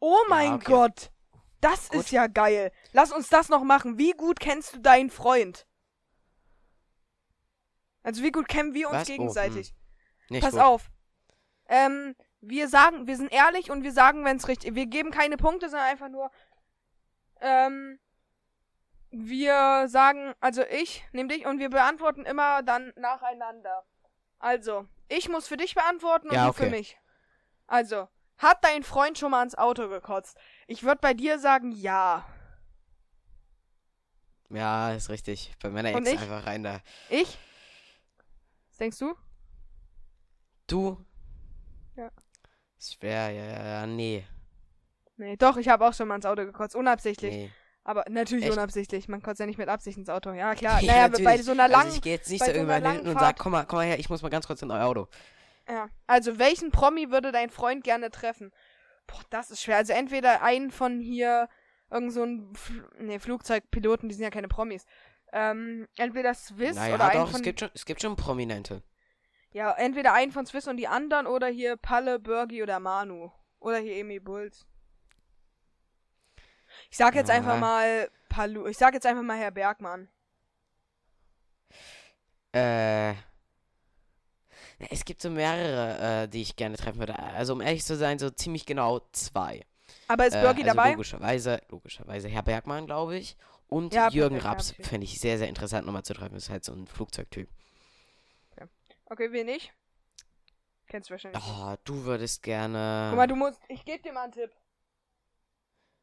Oh 0.00 0.18
mein 0.28 0.54
okay. 0.54 0.64
Gott. 0.64 1.10
Das 1.60 1.90
Gut. 1.90 2.00
ist 2.00 2.10
ja 2.10 2.26
geil. 2.26 2.72
Lass 2.92 3.12
uns 3.12 3.28
das 3.28 3.48
noch 3.48 3.62
machen. 3.62 3.98
Wie 3.98 4.12
gut 4.12 4.40
kennst 4.40 4.74
du 4.74 4.80
deinen 4.80 5.10
Freund? 5.10 5.66
Also 8.02 8.22
wie 8.24 8.32
gut 8.32 8.48
kennen 8.48 8.74
wir 8.74 8.88
uns 8.88 9.02
Was? 9.02 9.08
Oh, 9.08 9.12
gegenseitig? 9.12 9.74
Nicht 10.28 10.42
Pass 10.42 10.54
gut. 10.54 10.60
auf. 10.60 10.90
Ähm, 11.68 12.16
wir 12.40 12.68
sagen, 12.68 13.06
wir 13.06 13.16
sind 13.16 13.32
ehrlich 13.32 13.70
und 13.70 13.84
wir 13.84 13.92
sagen, 13.92 14.24
wenn 14.24 14.38
es 14.38 14.48
richtig. 14.48 14.74
Wir 14.74 14.86
geben 14.86 15.12
keine 15.12 15.36
Punkte, 15.36 15.68
sondern 15.68 15.88
einfach 15.88 16.08
nur. 16.08 16.32
Ähm, 17.40 18.00
wir 19.10 19.88
sagen, 19.88 20.34
also 20.40 20.62
ich 20.62 21.04
nehme 21.12 21.28
dich 21.28 21.46
und 21.46 21.60
wir 21.60 21.70
beantworten 21.70 22.24
immer 22.24 22.62
dann 22.62 22.92
nacheinander. 22.96 23.84
Also, 24.38 24.88
ich 25.16 25.28
muss 25.28 25.46
für 25.48 25.56
dich 25.56 25.74
beantworten 25.74 26.28
und 26.28 26.34
Ja, 26.34 26.46
du 26.46 26.52
für 26.52 26.62
okay. 26.64 26.70
mich. 26.70 26.98
Also, 27.66 28.08
hat 28.38 28.64
dein 28.64 28.82
Freund 28.82 29.18
schon 29.18 29.30
mal 29.30 29.38
ans 29.40 29.54
Auto 29.54 29.88
gekotzt? 29.88 30.36
Ich 30.66 30.82
würde 30.82 31.00
bei 31.00 31.14
dir 31.14 31.38
sagen, 31.38 31.72
ja. 31.72 32.26
Ja, 34.50 34.92
ist 34.92 35.08
richtig. 35.08 35.54
Bei 35.62 35.70
meiner 35.70 35.94
Und 35.94 36.06
Ex 36.06 36.14
ich? 36.14 36.20
einfach 36.20 36.46
rein 36.46 36.62
da. 36.62 36.80
Ich? 37.08 37.38
Was 38.68 38.78
denkst 38.78 38.98
du? 38.98 39.14
Du? 40.66 41.04
Ja. 41.96 42.10
Schwer, 42.78 43.30
ja, 43.30 43.44
ja, 43.44 43.64
ja, 43.64 43.86
nee. 43.86 44.26
Nee, 45.16 45.36
doch, 45.36 45.56
ich 45.56 45.68
habe 45.68 45.86
auch 45.86 45.94
schon 45.94 46.08
mal 46.08 46.14
ans 46.14 46.26
Auto 46.26 46.44
gekotzt, 46.44 46.74
unabsichtlich. 46.74 47.32
Nee. 47.34 47.52
Aber 47.84 48.04
natürlich 48.08 48.44
Echt? 48.44 48.52
unabsichtlich. 48.52 49.08
Man 49.08 49.22
kotzt 49.22 49.40
ja 49.40 49.46
nicht 49.46 49.58
mit 49.58 49.68
Absicht 49.68 49.98
ins 49.98 50.08
Auto. 50.08 50.32
Ja, 50.32 50.54
klar. 50.54 50.80
Ja, 50.82 50.92
naja, 50.92 51.08
bei 51.08 51.18
natürlich. 51.18 51.44
so 51.44 51.52
einer 51.52 51.68
langen. 51.68 51.86
Also 51.86 51.96
ich 51.96 52.02
gehe 52.02 52.12
jetzt 52.14 52.30
nicht 52.30 52.40
bei 52.40 52.46
so 52.46 52.52
irgendwann 52.52 52.84
hinten 52.90 53.08
und 53.08 53.14
Fahrt- 53.14 53.36
sag, 53.36 53.38
komm 53.38 53.52
mal, 53.52 53.64
komm 53.64 53.78
mal 53.78 53.86
her, 53.86 53.98
ich 53.98 54.08
muss 54.08 54.22
mal 54.22 54.28
ganz 54.28 54.46
kurz 54.46 54.62
in 54.62 54.70
euer 54.70 54.84
Auto. 54.86 55.08
Ja. 55.68 55.88
Also, 56.06 56.38
welchen 56.38 56.70
Promi 56.70 57.10
würde 57.10 57.32
dein 57.32 57.50
Freund 57.50 57.84
gerne 57.84 58.10
treffen? 58.10 58.52
Boah, 59.06 59.20
das 59.30 59.50
ist 59.50 59.62
schwer. 59.62 59.76
Also, 59.76 59.92
entweder 59.92 60.42
einen 60.42 60.70
von 60.70 61.00
hier, 61.00 61.48
irgend 61.90 62.12
so 62.12 62.24
ein 62.24 62.52
Fl 62.54 62.84
nee, 62.98 63.18
Flugzeugpiloten, 63.18 64.08
die 64.08 64.14
sind 64.14 64.24
ja 64.24 64.30
keine 64.30 64.48
Promis. 64.48 64.84
Ähm, 65.32 65.86
entweder 65.96 66.34
Swiss 66.34 66.76
naja, 66.76 66.94
oder 66.94 67.08
einen 67.08 67.20
doch, 67.20 67.30
von. 67.30 67.36
es 67.40 67.42
gibt 67.42 67.60
schon, 67.60 67.70
es 67.74 67.84
gibt 67.84 68.02
schon 68.02 68.16
Prominente. 68.16 68.82
Ja, 69.52 69.72
entweder 69.72 70.12
einen 70.14 70.32
von 70.32 70.46
Swiss 70.46 70.66
und 70.68 70.76
die 70.78 70.88
anderen 70.88 71.26
oder 71.26 71.46
hier 71.46 71.76
Palle, 71.76 72.18
Bergi 72.18 72.62
oder 72.62 72.80
Manu. 72.80 73.30
Oder 73.60 73.78
hier 73.78 73.96
Emi 73.96 74.18
Bulls. 74.18 74.66
Ich 76.92 76.98
sag 76.98 77.14
jetzt 77.14 77.30
einfach 77.30 77.58
mal 77.58 78.10
Palu. 78.28 78.66
Ich 78.66 78.76
sag 78.76 78.92
jetzt 78.92 79.06
einfach 79.06 79.22
mal 79.22 79.38
Herr 79.38 79.50
Bergmann. 79.50 80.08
Äh. 82.52 83.14
Es 84.90 85.02
gibt 85.06 85.22
so 85.22 85.30
mehrere, 85.30 86.24
äh, 86.24 86.28
die 86.28 86.42
ich 86.42 86.54
gerne 86.54 86.76
treffen 86.76 86.98
würde. 86.98 87.18
Also 87.18 87.54
um 87.54 87.62
ehrlich 87.62 87.82
zu 87.82 87.96
sein, 87.96 88.18
so 88.18 88.28
ziemlich 88.28 88.66
genau 88.66 89.00
zwei. 89.12 89.64
Aber 90.06 90.26
ist 90.26 90.34
Äh, 90.34 90.42
Bergi 90.42 90.64
also 90.64 90.76
dabei? 90.76 90.90
Logischerweise, 90.90 91.62
logischerweise 91.70 92.28
Herr 92.28 92.42
Bergmann, 92.42 92.84
glaube 92.84 93.16
ich. 93.16 93.38
Und 93.68 93.94
Ja, 93.94 94.10
Jürgen 94.10 94.36
ja, 94.36 94.42
Raps 94.42 94.72
fände 94.82 95.06
ich 95.06 95.18
sehr, 95.18 95.38
sehr 95.38 95.48
interessant 95.48 95.86
nochmal 95.86 96.02
zu 96.02 96.12
treffen. 96.12 96.34
Ist 96.34 96.50
halt 96.50 96.62
so 96.62 96.74
ein 96.74 96.86
Flugzeugtyp. 96.86 97.48
Okay, 99.06 99.32
wen 99.32 99.48
ich? 99.48 99.72
Kennst 100.88 101.08
du 101.08 101.12
wahrscheinlich. 101.12 101.42
Oh, 101.42 101.74
du 101.84 102.04
würdest 102.04 102.42
gerne. 102.42 103.06
Guck 103.10 103.16
mal, 103.16 103.26
du 103.26 103.36
musst. 103.36 103.60
Ich 103.68 103.82
geb 103.86 104.02
dir 104.02 104.12
mal 104.12 104.24
einen 104.24 104.32
Tipp. 104.32 104.50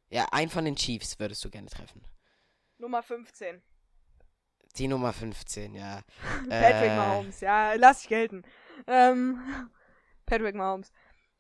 Ja, 0.10 0.26
einen 0.32 0.50
von 0.50 0.66
den 0.66 0.76
Chiefs 0.76 1.20
würdest 1.20 1.44
du 1.46 1.50
gerne 1.50 1.68
treffen. 1.68 2.04
Nummer 2.78 3.04
15. 3.04 3.62
Die 4.78 4.88
Nummer 4.88 5.14
15, 5.14 5.76
ja. 5.76 6.02
Patrick 6.50 6.92
Äh, 6.92 6.96
Mahomes. 6.96 7.42
Ja, 7.42 7.74
lass 7.74 8.00
dich 8.02 8.10
gelten. 8.10 8.44
Ähm, 8.88 9.70
Patrick 10.26 10.56
Mahomes. 10.56 10.92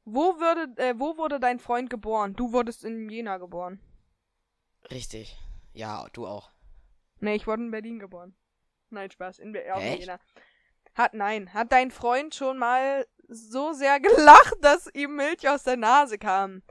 Wo, 0.05 0.39
würde, 0.39 0.73
äh, 0.81 0.95
wo 0.97 1.17
wurde 1.17 1.39
dein 1.39 1.59
Freund 1.59 1.89
geboren? 1.89 2.33
Du 2.35 2.51
wurdest 2.51 2.83
in 2.83 3.09
Jena 3.09 3.37
geboren. 3.37 3.79
Richtig. 4.91 5.37
Ja, 5.73 6.07
du 6.13 6.25
auch. 6.25 6.51
Nee, 7.19 7.35
ich 7.35 7.45
wurde 7.47 7.63
in 7.63 7.71
Berlin 7.71 7.99
geboren. 7.99 8.35
Nein, 8.89 9.11
Spaß. 9.11 9.39
In, 9.39 9.51
Be- 9.51 9.73
auch 9.73 9.81
in? 9.81 9.99
Jena. 9.99 10.19
Hat, 10.95 11.13
nein. 11.13 11.53
Hat 11.53 11.71
dein 11.71 11.91
Freund 11.91 12.33
schon 12.33 12.57
mal 12.57 13.05
so 13.27 13.73
sehr 13.73 13.99
gelacht, 14.01 14.55
dass 14.61 14.87
ihm 14.93 15.15
Milch 15.15 15.47
aus 15.47 15.63
der 15.63 15.77
Nase 15.77 16.17
kam? 16.17 16.63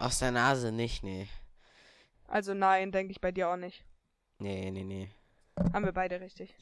Aus 0.00 0.18
der 0.18 0.32
Nase 0.32 0.72
nicht, 0.72 1.04
nee. 1.04 1.28
Also 2.26 2.54
nein, 2.54 2.90
denke 2.90 3.12
ich 3.12 3.20
bei 3.20 3.32
dir 3.32 3.50
auch 3.50 3.56
nicht. 3.56 3.84
Nee, 4.38 4.70
nee, 4.70 4.82
nee. 4.82 5.10
Haben 5.74 5.84
wir 5.84 5.92
beide 5.92 6.22
richtig. 6.22 6.56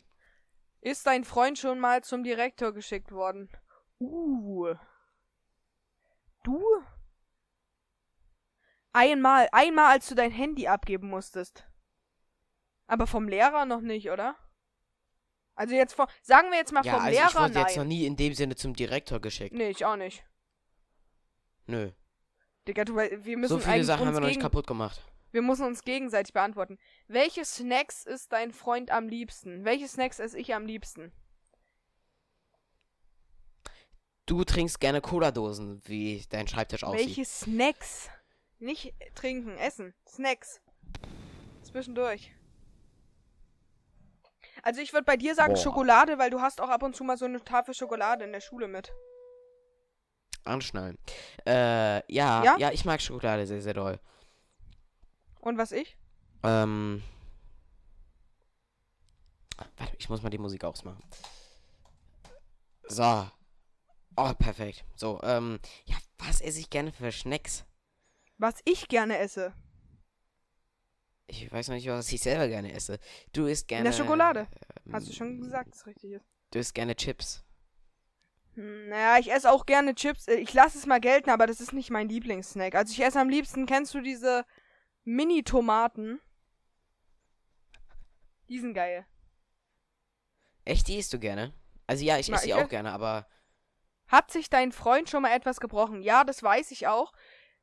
Ist 0.81 1.07
dein 1.07 1.25
Freund 1.25 1.57
schon 1.57 1.79
mal 1.79 2.03
zum 2.03 2.25
Direktor 2.25 2.73
geschickt 2.73 3.13
worden? 3.13 3.49
Uh. 4.01 4.75
Du? 6.43 6.61
Einmal, 8.93 9.49
einmal, 9.53 9.93
als 9.93 10.09
du 10.09 10.17
dein 10.17 10.33
Handy 10.33 10.67
abgeben 10.67 11.09
musstest. 11.09 11.65
Aber 12.89 13.07
vom 13.07 13.29
Lehrer 13.29 13.67
noch 13.67 13.83
nicht, 13.83 14.11
oder? 14.11 14.35
Also 15.55 15.77
jetzt 15.77 15.93
vom, 15.93 16.09
sagen 16.23 16.51
wir 16.51 16.59
jetzt 16.59 16.73
mal 16.73 16.85
Ja, 16.85 16.95
vom 16.95 17.03
also 17.03 17.13
ich 17.13 17.19
Lehrer, 17.19 17.45
wurde 17.45 17.59
jetzt 17.61 17.77
noch 17.77 17.85
nein. 17.85 17.89
nie 17.89 18.05
in 18.05 18.17
dem 18.17 18.35
Sinne 18.35 18.57
zum 18.57 18.75
Direktor 18.75 19.21
geschickt. 19.21 19.55
Nee, 19.55 19.71
ich 19.71 19.85
auch 19.85 19.97
nicht. 19.97 20.25
Nö. 21.67 21.93
Digga, 22.69 22.85
du, 22.85 22.97
wir 22.97 23.39
müssen 23.39 23.49
So 23.55 23.59
viele 23.59 23.73
eigentlich 23.75 23.87
Sachen 23.87 24.01
haben 24.01 24.09
uns 24.09 24.17
wir 24.17 24.21
noch 24.21 24.29
nicht 24.29 24.41
kaputt 24.41 24.67
gemacht. 24.67 25.03
wir 25.33 25.41
müssen 25.43 25.65
uns 25.65 25.83
gegenseitig 25.85 26.35
beantworten. 26.35 26.79
Welche 27.07 27.45
Snacks 27.45 28.05
isst 28.05 28.33
dein 28.33 28.53
Freund 28.53 28.91
am 28.91 29.09
liebsten? 29.09 29.65
Welche 29.65 29.89
Snacks 29.89 30.19
esse 30.19 30.39
ich 30.39 30.55
am 30.55 30.67
liebsten? 30.67 31.11
Du 34.27 34.45
trinkst 34.45 34.79
gerne 34.81 35.01
Cola-Dosen, 35.01 35.81
wie 35.87 36.23
dein 36.29 36.47
Schreibtisch 36.47 36.85
aussieht. 36.85 37.07
Welche 37.07 37.25
Snacks? 37.25 38.11
Nicht 38.59 38.93
trinken, 39.15 39.57
essen. 39.57 39.95
Snacks. 40.07 40.61
Zwischendurch. 41.63 42.35
Also 44.63 44.83
ich 44.83 44.93
würde 44.93 45.05
bei 45.05 45.17
dir 45.17 45.35
sagen 45.35 45.55
Boah. 45.55 45.63
Schokolade, 45.63 46.19
weil 46.19 46.29
du 46.29 46.41
hast 46.43 46.61
auch 46.61 46.69
ab 46.69 46.83
und 46.83 46.95
zu 46.95 47.05
mal 47.05 47.17
so 47.17 47.25
eine 47.25 47.43
Tafel 47.43 47.73
Schokolade 47.73 48.25
in 48.25 48.33
der 48.33 48.41
Schule 48.41 48.69
mit. 48.69 48.93
Anschnallen. 50.45 50.99
Äh, 51.47 52.01
ja, 52.13 52.43
Ja? 52.45 52.57
ja, 52.59 52.73
ich 52.73 52.85
mag 52.85 53.01
Schokolade 53.01 53.47
sehr, 53.47 53.61
sehr 53.63 53.75
doll. 53.75 53.99
Und 55.41 55.59
was 55.59 55.73
ich? 55.73 55.97
Ähm. 56.43 57.03
Warte, 59.77 59.97
ich 59.99 60.09
muss 60.09 60.23
mal 60.23 60.31
die 60.31 60.39
Musik 60.39 60.65
ausmachen. 60.65 61.03
So. 62.89 63.29
Oh, 64.17 64.33
perfekt. 64.35 64.85
So, 64.97 65.21
ähm, 65.23 65.61
ja, 65.85 65.97
was 66.19 66.41
esse 66.41 66.59
ich 66.61 66.71
gerne 66.71 66.93
für 66.93 67.13
Snacks? 67.13 67.65
Was 68.39 68.55
ich 68.65 68.89
gerne 68.89 69.19
esse. 69.19 69.53
Ich 71.27 71.51
weiß 71.53 71.69
noch 71.69 71.75
nicht, 71.75 71.87
was 71.89 72.11
ich 72.11 72.21
selber 72.23 72.49
gerne 72.49 72.73
esse. 72.73 72.99
Du 73.33 73.47
isst 73.47 73.69
gerne. 73.69 73.85
der 73.91 73.93
Schokolade. 73.97 74.49
ähm, 74.87 74.93
Hast 74.95 75.09
du 75.09 75.13
schon 75.13 75.41
gesagt, 75.41 75.71
dass 75.71 75.81
es 75.81 75.87
richtig 75.87 76.13
ist. 76.13 76.25
Du 76.51 76.59
isst 76.59 76.75
gerne 76.75 76.97
Chips. 76.97 77.45
Hm, 78.59 78.89
Naja, 78.89 79.19
ich 79.21 79.31
esse 79.33 79.51
auch 79.51 79.67
gerne 79.67 79.95
Chips. 79.95 80.27
Äh, 80.29 80.35
Ich 80.37 80.53
lasse 80.53 80.77
es 80.79 80.87
mal 80.87 81.01
gelten, 81.01 81.31
aber 81.31 81.47
das 81.47 81.61
ist 81.61 81.73
nicht 81.73 81.91
mein 81.91 82.09
Lieblingssnack. 82.09 82.75
Also 82.75 82.93
ich 82.93 83.01
esse 83.01 83.21
am 83.21 83.29
liebsten, 83.29 83.67
kennst 83.67 83.95
du 83.95 84.01
diese 84.01 84.45
Mini-Tomaten? 85.05 86.21
Die 88.49 88.59
sind 88.59 88.75
geil. 88.75 89.07
Echt, 90.65 90.89
die 90.89 90.99
isst 90.99 91.13
du 91.13 91.19
gerne? 91.19 91.53
Also 91.87 92.05
ja, 92.05 92.19
ich 92.19 92.31
esse 92.33 92.47
die 92.47 92.55
auch 92.55 92.63
ess- 92.63 92.69
gerne, 92.69 92.93
aber 92.93 93.27
Hat 94.09 94.31
sich 94.31 94.51
dein 94.51 94.73
Freund 94.73 95.09
schon 95.09 95.23
mal 95.23 95.33
etwas 95.33 95.61
gebrochen? 95.61 96.03
Ja, 96.03 96.25
das 96.25 96.43
weiß 96.43 96.71
ich 96.71 96.87
auch. 96.87 97.13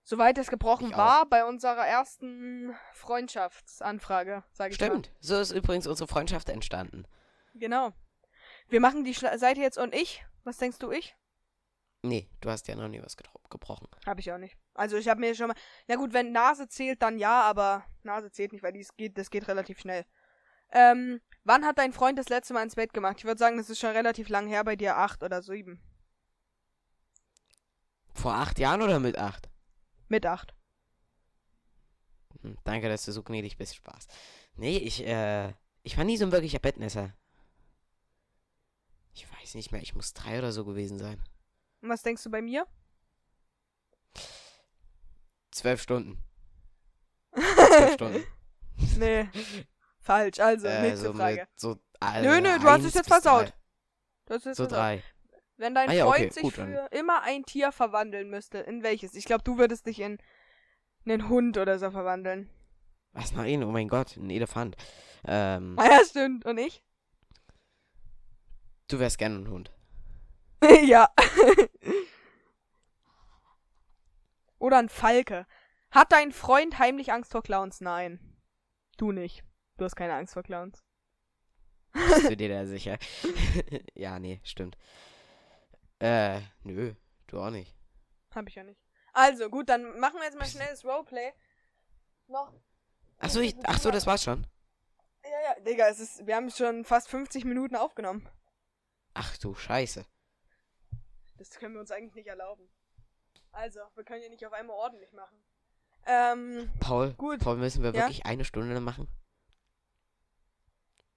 Soweit 0.03 0.37
es 0.37 0.49
gebrochen 0.49 0.87
Ich 0.89 0.93
auch. 0.93 0.97
war 0.99 1.25
bei 1.25 1.43
unserer 1.45 1.85
ersten 1.87 2.75
Freundschaftsanfrage, 2.93 4.43
sage 4.51 4.69
ich 4.69 4.75
stimmt. 4.75 5.11
So 5.19 5.39
ist 5.39 5.51
übrigens 5.51 5.87
unsere 5.87 6.07
Freundschaft 6.07 6.49
entstanden. 6.49 7.01
mal. 7.01 7.59
Genau. 7.59 7.91
Wir 8.69 8.79
machen 8.79 9.03
die 9.03 9.15
Schla 9.15 9.37
Seite 9.39 9.61
jetzt 9.61 9.77
und 9.79 9.93
ich. 9.95 10.23
Was 10.45 10.57
denkst 10.57 10.79
du, 10.79 10.91
ich? 10.91 11.15
Nee, 12.03 12.29
du 12.39 12.51
hast 12.51 12.67
ja 12.67 12.75
noch 12.75 12.87
nie 12.87 13.01
was 13.01 13.17
gebrochen. 13.49 13.87
Habe 14.05 14.19
ich 14.19 14.31
auch 14.31 14.37
nicht. 14.37 14.55
Also 14.75 14.95
ich 14.95 15.07
habe 15.07 15.19
mir 15.19 15.33
schon 15.33 15.47
mal. 15.47 15.55
Na 15.87 15.95
gut, 15.95 16.13
wenn 16.13 16.31
Nase 16.31 16.67
zählt, 16.67 17.01
dann 17.01 17.17
ja, 17.17 17.41
aber 17.41 17.83
Nase 18.03 18.31
zählt 18.31 18.53
nicht, 18.53 18.61
weil 18.61 18.73
dies 18.73 18.95
geht, 18.95 19.17
das 19.17 19.31
geht 19.31 19.47
relativ 19.47 19.79
schnell. 19.79 20.05
Ähm, 20.71 21.19
wann 21.43 21.65
hat 21.65 21.79
dein 21.79 21.93
Freund 21.93 22.19
das 22.19 22.29
letzte 22.29 22.53
Mal 22.53 22.63
ins 22.63 22.75
Bett 22.75 22.93
gemacht? 22.93 23.15
Ich 23.17 23.25
würde 23.25 23.39
sagen, 23.39 23.57
das 23.57 23.71
ist 23.71 23.79
schon 23.79 23.91
relativ 23.91 24.29
lang 24.29 24.47
her 24.47 24.63
bei 24.63 24.75
dir, 24.75 24.97
acht 24.97 25.23
oder 25.23 25.41
sieben. 25.41 25.81
Vor 28.13 28.35
acht 28.35 28.59
Jahren 28.59 28.83
oder 28.83 28.99
mit 28.99 29.17
acht? 29.17 29.49
Mit 30.07 30.27
acht. 30.27 30.53
Hm, 32.41 32.57
danke, 32.63 32.87
dass 32.87 33.05
du 33.05 33.11
so 33.11 33.23
gnädig 33.23 33.57
bist. 33.57 33.75
Spaß. 33.75 34.07
Nee, 34.57 34.77
ich, 34.77 35.05
äh, 35.05 35.53
ich 35.81 35.97
war 35.97 36.03
nie 36.03 36.17
so 36.17 36.25
ein 36.25 36.31
wirklicher 36.31 36.59
Bettnässer. 36.59 37.15
Ich 39.15 39.25
weiß 39.31 39.55
nicht 39.55 39.71
mehr, 39.71 39.81
ich 39.81 39.95
muss 39.95 40.13
drei 40.13 40.37
oder 40.39 40.51
so 40.51 40.63
gewesen 40.65 40.99
sein. 40.99 41.23
Und 41.81 41.89
was 41.89 42.03
denkst 42.03 42.21
du 42.23 42.29
bei 42.29 42.41
mir? 42.41 42.67
Zwölf 45.51 45.81
Stunden. 45.81 46.21
Zwölf 47.35 47.93
Stunden. 47.93 48.23
Nee. 48.97 49.29
Falsch, 49.99 50.39
also, 50.39 50.67
äh, 50.67 50.81
nächste 50.81 51.07
so 51.07 51.13
Frage. 51.13 51.41
mit 51.41 51.49
so. 51.59 51.79
Äh, 52.01 52.21
Nö, 52.21 52.41
nö, 52.41 52.59
du 52.59 52.65
hast 52.69 52.83
es 52.83 52.93
jetzt 52.93 53.07
versaut. 53.07 53.47
drei. 53.47 53.53
Das 54.25 54.45
ist 54.45 54.57
So 54.57 54.63
jetzt 54.63 54.73
drei. 54.73 55.01
Wenn 55.57 55.73
dein 55.73 55.89
Ah 55.89 55.93
ja, 55.93 56.05
Freund 56.05 56.19
okay, 56.25 56.29
sich 56.33 56.43
gut, 56.43 56.57
dann- 56.57 56.71
für 56.73 56.87
immer 56.91 57.21
ein 57.23 57.43
Tier 57.45 57.71
verwandeln 57.71 58.29
müsste, 58.29 58.57
in 58.59 58.83
welches? 58.83 59.13
Ich 59.15 59.25
glaube, 59.25 59.43
du 59.43 59.57
würdest 59.57 59.87
dich 59.87 60.01
in 60.01 60.17
einen 61.05 61.29
Hund 61.29 61.57
oder 61.57 61.79
so 61.79 61.89
verwandeln. 61.91 62.49
Was? 63.13 63.31
Nein, 63.31 63.63
oh 63.63 63.71
mein 63.71 63.87
Gott, 63.87 64.17
ein 64.17 64.29
Elefant. 64.29 64.75
Ähm, 65.25 65.75
Ah 65.79 65.85
ja, 65.89 66.01
stimmt. 66.05 66.45
Und 66.45 66.57
ich? 66.57 66.83
Du 68.87 68.99
wärst 68.99 69.17
gerne 69.17 69.39
ein 69.39 69.49
Hund. 69.49 69.71
ja. 70.85 71.09
oder 74.59 74.77
ein 74.77 74.89
Falke. 74.89 75.45
Hat 75.91 76.11
dein 76.11 76.31
Freund 76.31 76.79
heimlich 76.79 77.11
Angst 77.11 77.31
vor 77.31 77.43
Clowns? 77.43 77.81
Nein. 77.81 78.19
Du 78.97 79.11
nicht. 79.11 79.43
Du 79.77 79.85
hast 79.85 79.95
keine 79.95 80.13
Angst 80.13 80.33
vor 80.33 80.43
Clowns. 80.43 80.83
Bist 81.93 82.29
du 82.29 82.37
dir 82.37 82.49
da 82.49 82.65
sicher? 82.65 82.97
ja, 83.93 84.19
nee, 84.19 84.41
stimmt. 84.43 84.77
Äh, 85.99 86.41
nö, 86.63 86.93
du 87.27 87.39
auch 87.39 87.49
nicht. 87.49 87.75
Hab 88.33 88.47
ich 88.47 88.55
ja 88.55 88.63
nicht. 88.63 88.81
Also, 89.13 89.49
gut, 89.49 89.69
dann 89.69 89.97
machen 89.99 90.17
wir 90.17 90.25
jetzt 90.25 90.37
mal 90.37 90.45
schnell 90.45 90.67
das 90.69 90.83
Roleplay. 90.83 91.31
Noch. 92.27 92.51
Achso, 93.19 93.39
ich, 93.39 93.55
ach 93.63 93.79
so, 93.79 93.91
das 93.91 94.05
war's 94.05 94.23
schon. 94.23 94.45
Ja, 95.23 95.53
ja, 95.53 95.59
Digga, 95.61 95.87
es 95.87 95.99
ist, 95.99 96.27
wir 96.27 96.35
haben 96.35 96.51
schon 96.51 96.83
fast 96.83 97.07
50 97.07 97.45
Minuten 97.45 97.75
aufgenommen. 97.77 98.27
Ach 99.15 99.35
du 99.37 99.55
Scheiße. 99.55 100.05
Das 101.37 101.49
können 101.51 101.73
wir 101.73 101.81
uns 101.81 101.89
eigentlich 101.91 102.13
nicht 102.15 102.27
erlauben. 102.27 102.69
Also, 103.51 103.79
wir 103.95 104.03
können 104.03 104.21
ja 104.21 104.29
nicht 104.29 104.45
auf 104.45 104.53
einmal 104.53 104.75
ordentlich 104.75 105.11
machen. 105.13 105.37
Ähm, 106.05 106.69
Paul, 106.79 107.13
Gut. 107.13 107.39
Paul, 107.39 107.57
müssen 107.57 107.81
wir 107.81 107.89
Ja? 107.89 107.95
wirklich 108.03 108.25
eine 108.25 108.45
Stunde 108.45 108.79
machen? 108.79 109.07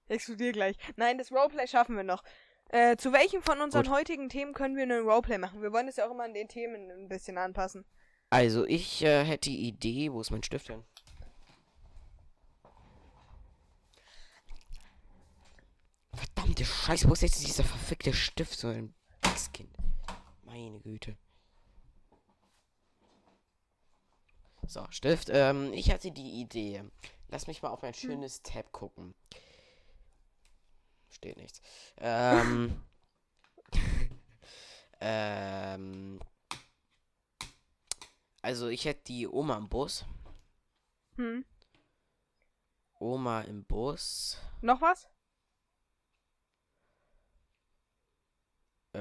explodier 0.07 0.51
gleich. 0.53 0.75
Nein, 0.95 1.19
das 1.19 1.31
Roleplay 1.31 1.67
schaffen 1.67 1.95
wir 1.95 2.03
noch. 2.03 2.23
Äh, 2.69 2.97
zu 2.97 3.13
welchem 3.13 3.43
von 3.43 3.61
unseren 3.61 3.85
Gut. 3.85 3.93
heutigen 3.93 4.27
Themen 4.29 4.53
können 4.53 4.75
wir 4.75 4.81
einen 4.83 5.07
Roleplay 5.07 5.37
machen? 5.37 5.61
Wir 5.61 5.71
wollen 5.71 5.87
es 5.87 5.97
ja 5.97 6.07
auch 6.07 6.11
immer 6.11 6.23
an 6.23 6.33
den 6.33 6.47
Themen 6.47 6.89
ein 6.89 7.07
bisschen 7.07 7.37
anpassen. 7.37 7.85
Also, 8.31 8.65
ich 8.65 9.03
äh, 9.03 9.23
hätte 9.23 9.49
die 9.51 9.67
Idee, 9.67 10.11
wo 10.11 10.21
ist 10.21 10.31
mein 10.31 10.41
Stift 10.43 10.67
hin? 10.67 10.83
Verdammte 16.59 16.65
Scheiße, 16.65 17.07
wo 17.09 17.13
ist 17.13 17.21
jetzt 17.21 17.45
dieser 17.45 17.63
verfickte 17.63 18.13
Stift, 18.13 18.59
so 18.59 18.67
ein 18.67 18.93
Kind? 19.53 19.73
Meine 20.43 20.79
Güte. 20.81 21.17
So, 24.67 24.85
Stift. 24.89 25.29
Ähm, 25.31 25.71
ich 25.73 25.89
hatte 25.91 26.11
die 26.11 26.41
Idee. 26.41 26.83
Lass 27.29 27.47
mich 27.47 27.61
mal 27.61 27.69
auf 27.69 27.81
mein 27.81 27.93
schönes 27.93 28.41
Tab 28.41 28.71
gucken. 28.71 29.15
Steht 31.09 31.37
nichts. 31.37 31.61
Ähm. 31.97 32.83
ähm. 34.99 36.19
Also, 38.41 38.67
ich 38.67 38.85
hätte 38.85 39.03
die 39.05 39.27
Oma 39.27 39.57
im 39.57 39.69
Bus. 39.69 40.05
Hm. 41.15 41.45
Oma 42.99 43.41
im 43.41 43.63
Bus. 43.63 44.37
Noch 44.61 44.81
was? 44.81 45.07
Äh. 48.93 48.99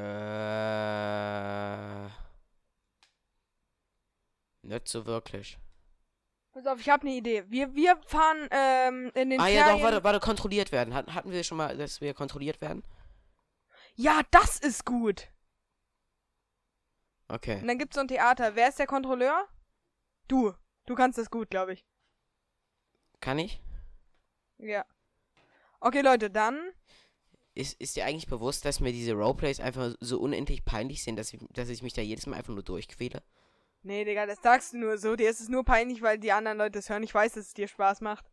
Nicht 4.62 4.88
so 4.88 5.06
wirklich. 5.06 5.58
Pass 6.52 6.66
auf, 6.66 6.80
ich 6.80 6.88
habe 6.88 7.02
eine 7.06 7.16
Idee. 7.16 7.44
Wir, 7.48 7.74
wir 7.74 7.96
fahren 8.06 8.48
ähm, 8.50 9.10
in 9.14 9.30
den 9.30 9.40
Ah 9.40 9.44
Ferien. 9.44 9.66
ja, 9.66 9.72
doch, 9.72 9.82
warte, 9.82 10.04
warte, 10.04 10.20
kontrolliert 10.20 10.72
werden. 10.72 10.92
Hatten, 10.94 11.14
hatten 11.14 11.30
wir 11.30 11.42
schon 11.44 11.56
mal, 11.58 11.76
dass 11.76 12.00
wir 12.00 12.14
kontrolliert 12.14 12.60
werden? 12.60 12.84
Ja, 13.94 14.20
das 14.30 14.58
ist 14.58 14.84
gut. 14.84 15.28
Okay. 17.28 17.60
Und 17.60 17.68
dann 17.68 17.78
gibt's 17.78 17.94
so 17.94 18.00
ein 18.00 18.08
Theater. 18.08 18.54
Wer 18.56 18.68
ist 18.68 18.78
der 18.78 18.86
Kontrolleur? 18.86 19.48
Du. 20.28 20.54
Du 20.86 20.94
kannst 20.94 21.18
das 21.18 21.30
gut, 21.30 21.50
glaube 21.50 21.74
ich. 21.74 21.84
Kann 23.20 23.38
ich? 23.38 23.62
Ja. 24.58 24.84
Okay, 25.80 26.00
Leute, 26.00 26.30
dann. 26.30 26.72
Ist, 27.58 27.80
ist 27.80 27.96
dir 27.96 28.04
eigentlich 28.04 28.28
bewusst, 28.28 28.64
dass 28.64 28.78
mir 28.78 28.92
diese 28.92 29.14
Roleplays 29.14 29.58
einfach 29.58 29.92
so 29.98 30.20
unendlich 30.20 30.64
peinlich 30.64 31.02
sind, 31.02 31.16
dass 31.16 31.32
ich, 31.32 31.40
dass 31.50 31.68
ich 31.68 31.82
mich 31.82 31.92
da 31.92 32.00
jedes 32.00 32.24
Mal 32.26 32.36
einfach 32.36 32.54
nur 32.54 32.62
durchquäle? 32.62 33.20
Nee, 33.82 34.04
Digga, 34.04 34.26
das 34.26 34.40
sagst 34.40 34.74
du 34.74 34.78
nur 34.78 34.96
so. 34.96 35.16
Dir 35.16 35.28
ist 35.28 35.40
es 35.40 35.48
nur 35.48 35.64
peinlich, 35.64 36.00
weil 36.00 36.20
die 36.20 36.30
anderen 36.30 36.56
Leute 36.56 36.78
es 36.78 36.88
hören. 36.88 37.02
Ich 37.02 37.12
weiß, 37.12 37.32
dass 37.32 37.46
es 37.46 37.54
dir 37.54 37.66
Spaß 37.66 38.00
macht. 38.00 38.30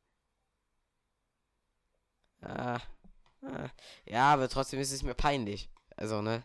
Ah, 2.41 2.79
ah. 3.41 3.69
Ja, 4.05 4.31
aber 4.31 4.47
trotzdem 4.47 4.79
ist 4.79 4.91
es 4.91 5.01
mir 5.01 5.15
peinlich. 5.15 5.71
Also, 5.97 6.21
ne? 6.21 6.43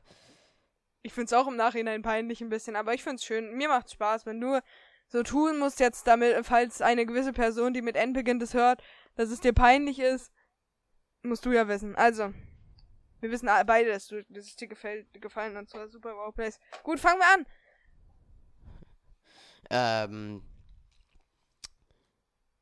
Ich 1.03 1.13
find's 1.13 1.35
auch 1.35 1.49
im 1.49 1.57
Nachhinein 1.57 2.01
peinlich 2.01 2.41
ein 2.41 2.49
bisschen, 2.49 2.77
aber 2.77 2.95
ich 2.95 3.03
find's 3.03 3.27
schön. 3.27 3.59
Mir 3.59 3.69
macht's 3.69 3.93
Spaß, 3.93 4.25
wenn 4.25 4.41
du 4.41 4.59
so 5.07 5.23
tun 5.23 5.59
musst 5.59 5.81
jetzt 5.81 6.07
damit, 6.07 6.47
falls 6.47 6.81
eine 6.81 7.05
gewisse 7.05 7.35
Person, 7.35 7.75
die 7.75 7.83
mit 7.83 7.97
N 7.97 8.15
beginnt, 8.15 8.43
es 8.43 8.55
hört, 8.55 8.83
dass 9.17 9.29
es 9.29 9.41
dir 9.41 9.53
peinlich 9.53 9.99
ist, 9.99 10.33
musst 11.23 11.45
du 11.45 11.53
ja 11.53 11.69
wissen. 11.69 11.95
Also, 11.95 12.33
wir 13.21 13.31
wissen 13.31 13.49
beide, 13.67 13.91
dass, 13.91 14.07
du, 14.09 14.23
dass 14.29 14.47
es 14.47 14.57
dir 14.57 14.69
gefällt, 14.69 15.07
gefallen 15.21 15.57
und 15.57 15.69
zwar 15.71 15.89
super 15.89 16.13
Roleplays. 16.13 16.59
Gut, 16.83 16.99
fangen 17.01 17.21
wir 17.21 17.35
an. 17.35 17.47
Ähm. 19.71 20.43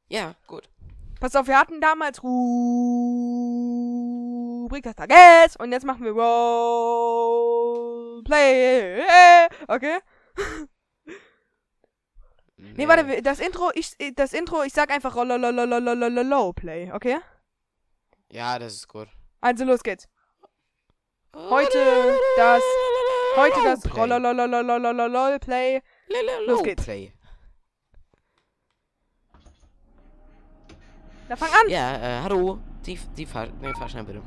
Ja, 0.09 0.34
gut. 0.46 0.68
Pass 1.20 1.34
auf, 1.36 1.46
wir 1.48 1.59
hatten 1.59 1.80
damals 1.80 2.22
Rubrik 2.22 2.42
des 4.84 4.94
Tages 4.94 5.56
und 5.56 5.72
jetzt 5.72 5.84
machen 5.84 6.04
wir 6.04 6.12
Roleplay. 8.12 9.02
Okay? 9.68 9.98
Nee, 12.61 12.88
warte, 12.88 13.06
wir- 13.06 13.22
das 13.22 13.38
Intro, 13.38 13.70
ich, 13.74 13.96
das 14.16 14.32
Intro, 14.32 14.62
ich 14.64 14.72
sag 14.72 14.90
einfach 14.90 15.14
Roleplay, 15.14 16.90
okay? 16.92 17.18
Ja, 18.32 18.59
das 18.59 18.74
ist 18.74 18.88
gut. 18.88 19.06
Also 19.40 19.64
los 19.64 19.82
geht's. 19.84 20.09
Heute 21.36 21.78
das, 22.36 22.62
heute 23.36 23.62
das. 23.62 23.84
Roleplay. 23.96 25.82
Los 26.46 26.62
geht's. 26.62 26.86
Da 31.28 31.36
fang 31.36 31.48
an. 31.50 31.68
Ja, 31.68 31.96
äh, 31.96 32.22
hallo. 32.22 32.58
Die, 32.86 32.98
die 33.16 33.26
Fahr 33.26 33.48
nee, 33.60 33.72
Fahrschein 33.78 34.06
bitte. 34.06 34.22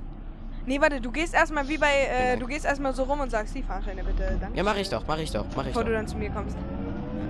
Nee, 0.67 0.79
warte, 0.79 1.01
du 1.01 1.11
gehst 1.11 1.33
erstmal 1.33 1.67
wie 1.67 1.79
bei, 1.79 1.91
äh, 1.91 2.37
du 2.37 2.45
gehst 2.45 2.65
erstmal 2.65 2.93
so 2.93 3.03
rum 3.03 3.19
und 3.19 3.31
sagst 3.31 3.55
die 3.55 3.63
Fahrscheine 3.63 4.03
bitte. 4.03 4.37
Danke. 4.39 4.55
Ja, 4.55 4.63
mach 4.63 4.75
ich 4.75 4.87
doch, 4.87 5.03
mach 5.07 5.17
ich 5.17 5.31
doch, 5.31 5.45
mach 5.55 5.63
ich 5.63 5.69
Bevor 5.69 5.83
doch. 5.83 5.89
du 5.89 5.95
dann 5.95 6.07
zu 6.07 6.15
mir 6.17 6.29
kommst. 6.29 6.55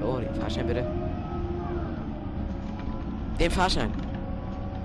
Hallo, 0.01 0.19
den 0.19 0.35
Fahrschein 0.35 0.67
bitte. 0.67 0.85
Den 3.39 3.51
Fahrschein. 3.51 3.93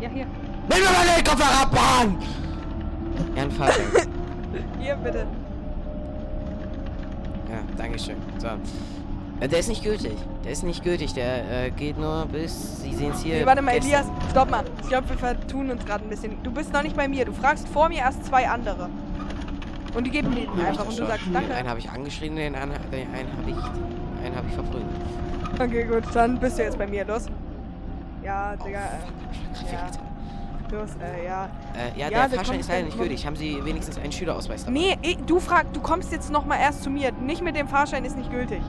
Ja, 0.00 0.08
hier. 0.08 0.26
Nimm 0.26 0.78
mir 0.78 0.90
mal 0.90 1.16
den 1.16 1.24
Koffer 1.24 1.62
ab, 1.62 1.72
Mann! 1.72 2.22
Ja, 3.34 3.42
ein 3.42 3.50
Fahrschein. 3.50 4.25
Hier 4.80 4.96
bitte. 4.96 5.26
ja, 7.50 7.58
danke 7.76 7.98
schön. 7.98 8.16
So. 8.38 8.48
Äh, 9.40 9.48
Der 9.48 9.58
ist 9.58 9.68
nicht 9.68 9.82
gültig. 9.84 10.16
Der 10.44 10.52
ist 10.52 10.62
nicht 10.64 10.82
gültig. 10.82 11.12
Der 11.14 11.66
äh, 11.66 11.70
geht 11.70 11.98
nur 11.98 12.26
bis. 12.26 12.80
Sie 12.80 12.94
sehen 12.94 13.10
es 13.12 13.20
hier. 13.22 13.40
Nee, 13.40 13.46
warte 13.46 13.60
mal, 13.62 13.74
gestern. 13.74 13.90
Elias, 14.06 14.30
stopp 14.30 14.50
mal. 14.50 14.64
Ich 14.82 14.88
glaube, 14.88 15.08
wir 15.10 15.18
vertun 15.18 15.70
uns 15.70 15.84
gerade 15.84 16.04
ein 16.04 16.10
bisschen. 16.10 16.42
Du 16.42 16.50
bist 16.50 16.72
noch 16.72 16.82
nicht 16.82 16.96
bei 16.96 17.06
mir. 17.08 17.24
Du 17.24 17.32
fragst 17.32 17.68
vor 17.68 17.88
mir 17.88 17.98
erst 17.98 18.24
zwei 18.24 18.48
andere. 18.48 18.88
Und 19.94 20.04
die 20.04 20.10
geben 20.10 20.34
den 20.34 20.44
ich 20.44 20.64
einfach 20.66 20.86
und 20.86 20.98
du 20.98 21.06
sagst 21.06 21.26
Den 21.26 21.32
danke. 21.34 21.54
einen 21.54 21.68
habe 21.68 21.78
ich 21.78 21.90
angeschrien, 21.90 22.36
den 22.36 22.54
anderen 22.54 22.82
den 22.90 23.08
einen 23.14 23.28
habe 23.36 23.50
ich. 23.50 24.24
einen 24.24 24.36
habe 24.36 24.46
ich 24.48 24.54
verprügelt. 24.54 24.86
Okay, 25.58 25.84
gut, 25.84 26.14
dann 26.14 26.38
bist 26.38 26.58
du 26.58 26.62
jetzt 26.62 26.78
bei 26.78 26.86
mir. 26.86 27.04
Los. 27.06 27.26
Ja, 28.22 28.56
Digga, 28.56 28.80
Oh, 28.80 29.66
äh, 29.66 29.72
ja. 29.72 29.86
Los, 30.72 30.90
äh, 31.00 31.24
ja. 31.26 31.48
Äh, 31.74 31.98
Ja, 31.98 32.08
ja, 32.08 32.28
der 32.28 32.38
Fahrschein 32.38 32.60
ist 32.60 32.68
leider 32.68 32.84
nicht 32.86 32.98
gültig. 32.98 33.26
Haben 33.26 33.36
Sie 33.36 33.64
wenigstens 33.64 33.98
einen 33.98 34.12
Schülerausweis 34.12 34.64
dabei? 34.64 34.78
Nee, 34.78 34.98
eh, 35.02 35.16
du 35.26 35.40
fragst, 35.40 35.74
du 35.74 35.80
kommst 35.80 36.12
jetzt 36.12 36.30
noch 36.30 36.44
mal 36.44 36.56
erst 36.58 36.82
zu 36.82 36.90
mir. 36.90 37.12
Nicht 37.12 37.42
mit 37.42 37.56
dem 37.56 37.68
Fahrschein 37.68 38.04
ist 38.04 38.16
nicht 38.16 38.30
gültig. 38.30 38.60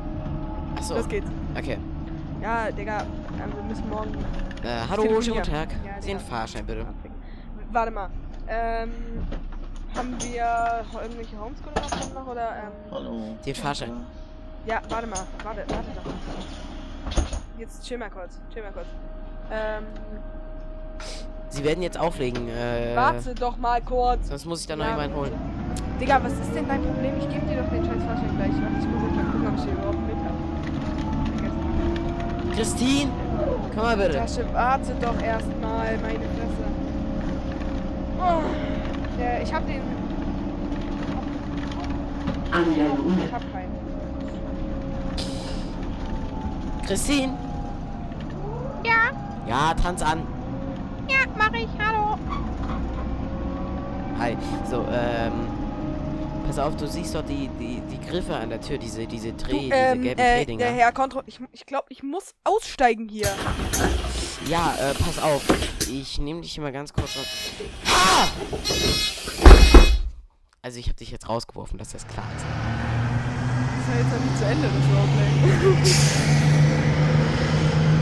Achso. 0.75 0.95
Los 0.95 1.07
geht's. 1.07 1.27
Okay. 1.57 1.77
Ja, 2.41 2.71
Digga, 2.71 3.01
äh, 3.01 3.03
wir 3.55 3.63
müssen 3.67 3.89
morgen. 3.89 4.13
Äh, 4.63 4.79
hallo, 4.89 5.21
schönen 5.21 5.37
guten 5.37 5.51
Tag. 5.51 5.69
Ja, 5.85 5.99
Den. 6.05 6.19
Fahrschein 6.19 6.65
bitte. 6.65 6.85
Warte 7.71 7.91
mal. 7.91 8.09
Ähm, 8.47 8.91
haben 9.95 10.15
wir 10.21 10.85
irgendwelche 11.01 11.39
Homeschooling-Aufgaben 11.39 12.13
noch 12.13 12.27
oder, 12.27 12.49
ähm, 12.51 12.91
Hallo. 12.91 13.35
Den 13.45 13.55
Fahrschein. 13.55 13.91
Ja, 14.65 14.81
warte 14.89 15.07
mal, 15.07 15.19
warte, 15.43 15.63
warte 15.67 15.87
doch. 15.95 16.11
Jetzt 17.57 17.83
chill 17.85 17.97
mal 17.97 18.09
kurz, 18.09 18.39
chill 18.53 18.61
mal 18.61 18.71
kurz. 18.71 18.87
Ähm, 19.51 19.83
Sie 21.49 21.63
werden 21.63 21.81
jetzt 21.81 21.99
auflegen. 21.99 22.47
Äh, 22.49 22.95
warte 22.95 23.33
doch 23.33 23.57
mal 23.57 23.81
kurz. 23.81 24.27
Sonst 24.29 24.45
muss 24.45 24.61
ich 24.61 24.67
da 24.67 24.75
noch 24.75 24.85
Ja. 24.85 24.91
jemanden 24.91 25.15
holen. 25.15 25.31
Digga, 25.99 26.19
was 26.23 26.33
ist 26.33 26.53
denn 26.53 26.67
dein 26.67 26.81
Problem? 26.83 27.13
Ich 27.19 27.29
gebe 27.29 27.45
dir 27.47 27.61
doch 27.61 27.69
den 27.69 27.83
scheiß 27.85 28.03
Fahrschein 28.03 28.35
gleich. 28.37 28.51
Warte, 28.51 28.79
ich 28.79 28.87
muss 28.87 29.01
jetzt 29.03 29.15
mal 29.15 29.25
gucken, 29.31 29.47
ob 29.47 29.55
ich 29.57 29.63
den 29.63 29.73
überhaupt 29.73 30.07
mit 30.07 30.15
habe. 30.17 30.37
Vergessen. 31.37 32.51
Christine! 32.55 33.11
Komm 33.73 33.83
mal 33.83 33.97
bitte. 33.97 34.11
Tasche, 34.17 34.45
warte 34.53 34.91
doch 35.01 35.21
erstmal, 35.21 35.97
meine 35.97 36.19
Fresse. 36.19 36.65
Oh, 38.19 38.41
ja, 39.21 39.41
ich 39.43 39.53
hab 39.53 39.65
den. 39.65 39.81
Ich 42.47 43.33
hab 43.33 43.41
keinen. 43.53 43.77
Christine! 46.85 47.33
Ja, 48.83 49.11
Ja, 49.47 49.73
tanz 49.73 50.01
an. 50.01 50.21
Ja, 51.37 51.49
mach 51.49 51.53
ich. 51.53 51.67
Hallo. 51.79 52.17
Hi. 54.19 54.37
So, 54.69 54.85
ähm. 54.91 55.47
Pass 56.45 56.59
auf, 56.59 56.77
du 56.77 56.87
siehst 56.87 57.13
doch 57.13 57.25
die, 57.25 57.49
die, 57.59 57.81
die 57.91 57.99
Griffe 58.07 58.33
an 58.33 58.49
der 58.49 58.61
Tür, 58.61 58.77
diese, 58.77 59.05
diese 59.05 59.33
Dreh, 59.33 59.51
Du, 59.51 59.59
diese 59.59 59.73
ähm, 59.73 60.01
gelben 60.01 60.21
äh, 60.21 60.37
Drehdinger. 60.37 60.63
der 60.63 60.73
Herr 60.73 60.93
Kontro... 60.93 61.21
Ich, 61.25 61.41
ich 61.51 61.65
glaube, 61.65 61.87
ich 61.89 62.03
muss 62.03 62.35
aussteigen 62.45 63.09
hier. 63.09 63.27
Ja, 64.47 64.73
äh, 64.79 64.93
pass 64.93 65.19
auf. 65.19 65.43
Ich 65.91 66.19
nehme 66.19 66.39
dich 66.39 66.57
mal 66.57 66.71
ganz 66.71 66.93
kurz 66.93 67.17
auf. 67.17 67.27
Ah! 67.85 68.27
Also 70.61 70.79
ich 70.79 70.87
habe 70.87 70.95
dich 70.95 71.11
jetzt 71.11 71.27
rausgeworfen, 71.27 71.77
dass 71.77 71.89
das 71.89 72.07
klar 72.07 72.27
ist. 72.37 72.45
Das 72.45 73.81
ist 73.83 73.89
ja 73.89 73.97
jetzt 73.99 74.13
noch 74.13 74.23
nicht 74.23 74.37
zu 74.37 74.45
Ende, 74.45 74.69
das 74.69 74.85
Roleplay. 74.87 75.31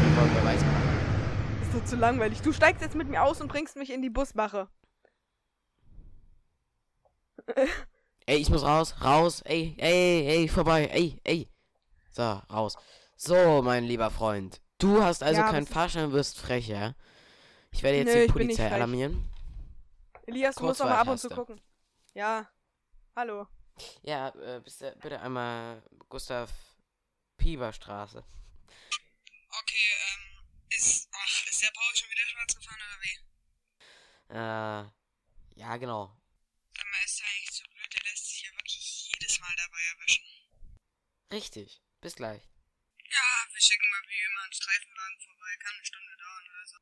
Wir 0.03 0.17
wollen 0.21 0.33
Beweis 0.35 0.61
machen. 0.61 0.84
Zu 1.85 1.97
langweilig. 1.97 2.41
Du 2.41 2.51
steigst 2.51 2.81
jetzt 2.81 2.95
mit 2.95 3.07
mir 3.07 3.21
aus 3.21 3.41
und 3.41 3.47
bringst 3.47 3.75
mich 3.75 3.91
in 3.91 4.01
die 4.01 4.09
Busmache. 4.09 4.67
Ey, 8.25 8.37
ich 8.37 8.49
muss 8.49 8.63
raus, 8.63 8.95
raus, 9.03 9.41
ey, 9.41 9.75
ey, 9.77 10.27
ey, 10.27 10.47
vorbei, 10.47 10.87
ey, 10.87 11.21
ey. 11.23 11.47
So, 12.09 12.23
raus. 12.23 12.75
So, 13.15 13.61
mein 13.61 13.83
lieber 13.83 14.09
Freund. 14.09 14.61
Du 14.79 15.03
hast 15.03 15.21
also 15.21 15.41
Ja, 15.41 15.51
keinen 15.51 15.67
Fahrschein, 15.67 16.11
wirst 16.11 16.39
frech, 16.39 16.67
ja? 16.67 16.95
Ich 17.69 17.83
werde 17.83 17.99
jetzt 17.99 18.15
Nö, 18.15 18.25
die 18.25 18.31
Polizei 18.31 18.71
alarmieren. 18.71 19.29
Elias, 20.25 20.55
du 20.55 20.65
musst 20.65 20.79
doch 20.79 20.85
mal 20.85 20.97
ab 20.97 21.07
und 21.07 21.19
zu 21.19 21.29
gucken. 21.29 21.61
Ja. 22.15 22.49
Hallo. 23.15 23.47
Ja, 24.01 24.29
äh, 24.29 24.59
bitte, 24.63 24.97
bitte 25.01 25.19
einmal 25.19 25.83
Gustav 26.09 26.51
Pieberstraße. 27.37 28.23
Okay, 29.59 29.75
ist. 29.99 30.04
Ach, 31.27 31.47
ist 31.47 31.61
der 31.61 31.71
Paul 31.71 31.95
schon 31.95 32.09
wieder 32.11 32.27
schwarz 32.27 32.55
gefahren 32.55 32.81
oder 32.85 33.01
wie? 33.01 33.17
Äh, 34.29 35.59
ja, 35.59 35.77
genau. 35.77 36.15
Sag 36.77 36.85
mal, 36.85 37.03
ist 37.03 37.19
der 37.19 37.27
eigentlich 37.27 37.51
so 37.51 37.63
blöd? 37.73 37.93
Der 37.95 38.03
lässt 38.11 38.29
sich 38.29 38.43
ja 38.43 38.51
wirklich 38.55 39.11
jedes 39.11 39.39
Mal 39.39 39.55
dabei 39.57 39.79
erwischen. 39.97 40.23
Richtig. 41.31 41.81
Bis 42.01 42.15
gleich. 42.15 42.43
Ja, 43.09 43.47
wir 43.53 43.61
schicken 43.61 43.89
mal 43.89 44.01
wie 44.07 44.21
immer 44.29 44.43
einen 44.43 44.53
Streifenwagen 44.53 45.19
vorbei. 45.21 45.57
Kann 45.59 45.73
eine 45.75 45.85
Stunde 45.85 46.17
dauern 46.17 46.45
oder 46.53 46.67
so. 46.67 46.77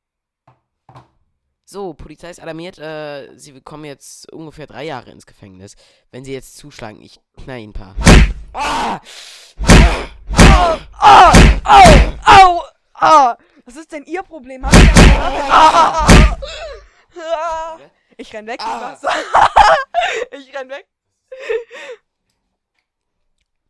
So, 1.64 1.94
Polizei 1.94 2.30
ist 2.30 2.40
alarmiert. 2.40 2.78
Äh, 2.78 3.38
sie 3.38 3.52
bekommen 3.52 3.86
jetzt 3.86 4.30
ungefähr 4.30 4.66
drei 4.66 4.84
Jahre 4.84 5.10
ins 5.10 5.24
Gefängnis. 5.24 5.76
Wenn 6.10 6.24
sie 6.24 6.34
jetzt 6.34 6.58
zuschlagen, 6.58 7.00
ich 7.00 7.18
knall 7.42 7.60
ihnen 7.60 7.70
ein 7.70 7.72
paar. 7.72 7.96
Ah! 8.52 9.00
Au, 10.32 10.80
au, 11.00 12.18
au, 12.26 12.64
au. 12.92 13.36
Was 13.64 13.76
ist 13.76 13.92
denn 13.92 14.04
Ihr 14.04 14.22
Problem? 14.22 14.64
Habt 14.66 14.74
ihr 14.74 14.80
gehört? 14.92 15.50
Ah, 15.50 16.06
ah. 17.16 17.78
Ich 18.16 18.32
renn 18.34 18.46
weg, 18.46 18.58
du 18.60 18.66
Ah. 18.66 18.80
Bastard. 18.90 19.14
Ich 20.32 20.54
renn 20.54 20.68
weg. 20.68 20.86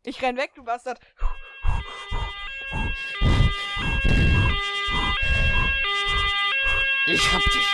Ich 0.03 0.21
renn 0.21 0.37
weg, 0.37 0.51
du 0.55 0.63
Bastard. 0.63 0.99
Ich 7.07 7.33
hab 7.33 7.41
dich. 7.41 7.67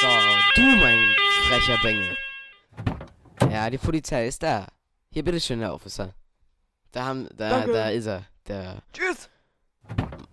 So, 0.00 0.08
du, 0.56 0.62
mein 0.76 1.14
frecher 1.48 1.78
Bengel. 1.82 2.16
Ja, 3.50 3.70
die 3.70 3.78
Polizei 3.78 4.26
ist 4.26 4.42
da. 4.42 4.66
Hier, 5.10 5.24
bitteschön, 5.24 5.60
Herr 5.60 5.74
Officer. 5.74 6.12
Da 6.92 7.04
haben, 7.04 7.28
da, 7.36 7.50
Danke. 7.50 7.72
da 7.72 7.88
ist 7.90 8.06
er. 8.06 8.24
Der 8.46 8.82
Tschüss. 8.92 9.28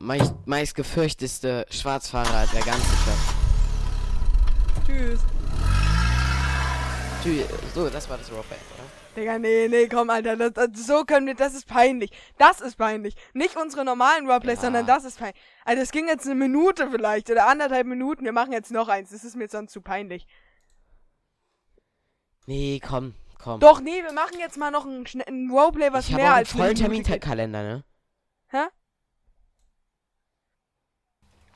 Meist, 0.06 0.34
meist 0.45 0.76
gefürchteste 0.76 1.66
Schwarzfahrer 1.70 2.45
der 2.53 2.62
ganzen 2.64 2.97
Stadt. 2.97 4.86
Tschüss. 4.86 5.20
Tschü- 7.24 7.45
So, 7.74 7.89
das 7.89 8.10
war 8.10 8.18
das 8.18 8.32
Roleplay, 8.32 8.56
oder? 8.56 8.86
Digga, 9.22 9.39
nee, 9.39 9.68
nee, 9.70 9.88
komm, 9.88 10.10
Alter. 10.10 10.36
Das, 10.36 10.53
das, 10.53 10.86
so 10.88 11.06
können 11.06 11.26
wir, 11.28 11.36
das 11.36 11.53
ist 11.56 11.68
peinlich. 11.68 12.12
Das 12.38 12.60
ist 12.62 12.76
peinlich. 12.78 13.16
Nicht 13.34 13.56
unsere 13.56 13.86
normalen 13.86 14.30
Roleplays, 14.30 14.58
Ja. 14.58 14.64
sondern 14.64 14.86
das 14.86 15.06
ist 15.06 15.18
peinlich. 15.20 15.41
Also, 15.64 15.82
es 15.82 15.91
ging 15.91 16.08
jetzt 16.08 16.26
eine 16.26 16.36
Minute 16.36 16.89
vielleicht 16.91 17.30
oder 17.32 17.47
anderthalb 17.47 17.88
Minuten. 17.88 18.26
Wir 18.26 18.34
machen 18.34 18.51
jetzt 18.51 18.72
noch 18.72 18.89
eins. 18.89 19.12
Das 19.12 19.24
ist 19.24 19.36
mir 19.36 19.47
sonst 19.47 19.72
zu 19.72 19.82
peinlich. 19.82 20.28
Nee, 22.45 22.80
komm, 22.86 23.16
komm. 23.39 23.60
Doch, 23.62 23.80
nee, 23.82 24.03
wir 24.03 24.12
machen 24.14 24.38
jetzt 24.39 24.58
mal 24.58 24.70
noch 24.70 24.86
ein, 24.86 25.06
ein 25.28 25.49
Roleplay, 25.49 25.91
was 25.93 26.08
ich 26.08 26.14
habe 26.14 26.22
mehr 26.24 26.32
einen 26.34 26.39
als 26.45 26.53
eine 26.53 26.62
vollen 26.64 26.74
Minute 26.78 26.93
geht. 26.93 27.06
Terminkalender, 27.06 27.64
ne? 27.64 27.84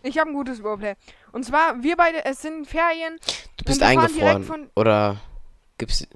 Ich 0.02 0.18
habe 0.18 0.30
ein 0.30 0.34
gutes 0.34 0.64
Roleplay. 0.64 0.96
Und 1.32 1.44
zwar, 1.46 1.84
wir 1.84 1.96
beide, 1.98 2.24
es 2.26 2.42
sind 2.42 2.66
Ferien. 2.68 3.18
Du 3.58 3.66
bist 3.66 3.84
eingefroren. 3.84 4.44
von- 4.44 4.70
Oder 4.76 5.18
gibt's. 5.78 6.08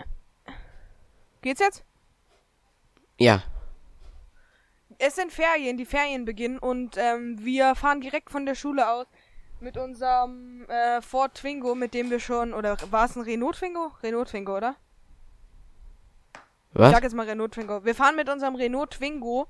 Geht's 1.41 1.59
jetzt? 1.59 1.84
Ja. 3.19 3.43
es 4.99 5.15
sind 5.15 5.31
Ferien, 5.34 5.75
die 5.77 5.86
Ferien 5.86 6.23
beginnen 6.23 6.57
und 6.59 6.95
ähm, 6.97 7.38
wir 7.43 7.75
fahren 7.75 7.99
direkt 7.99 8.29
von 8.31 8.45
der 8.45 8.55
Schule 8.55 8.89
aus 8.89 9.05
mit 9.59 9.75
unserem 9.77 10.65
äh, 10.69 11.01
Ford 11.01 11.36
Twingo, 11.36 11.75
mit 11.75 11.93
dem 11.93 12.09
wir 12.09 12.19
schon, 12.21 12.53
oder 12.53 12.77
war 12.91 13.05
es 13.05 13.15
ein 13.15 13.21
Renault 13.23 13.55
Twingo? 13.57 13.91
Renault 14.01 14.29
Twingo, 14.29 14.55
oder? 14.57 14.75
Ich 16.73 16.79
Was? 16.79 16.91
sag 16.91 17.03
jetzt 17.03 17.13
mal 17.15 17.25
Renault 17.27 17.53
Twingo. 17.53 17.84
Wir 17.86 17.95
fahren 17.95 18.15
mit 18.15 18.29
unserem 18.29 18.55
Renault 18.55 18.91
Twingo, 18.91 19.47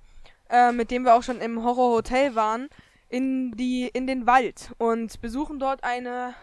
äh, 0.50 0.72
mit 0.72 0.92
dem 0.92 1.04
wir 1.06 1.14
auch 1.16 1.24
schon 1.24 1.40
im 1.40 1.64
Horror 1.64 1.92
Hotel 1.92 2.36
waren, 2.36 2.70
in 3.14 3.52
die 3.52 3.88
in 3.88 4.08
den 4.08 4.26
Wald 4.26 4.74
und 4.80 5.22
besuchen 5.22 5.60
dort 5.60 5.84
eine 5.84 6.34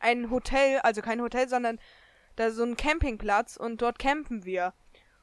ein 0.00 0.30
Hotel, 0.30 0.78
also 0.78 1.02
kein 1.02 1.20
Hotel, 1.20 1.46
sondern 1.46 1.78
da 2.36 2.46
ist 2.46 2.56
so 2.56 2.62
ein 2.62 2.78
Campingplatz 2.78 3.58
und 3.58 3.82
dort 3.82 3.98
campen 3.98 4.46
wir. 4.46 4.72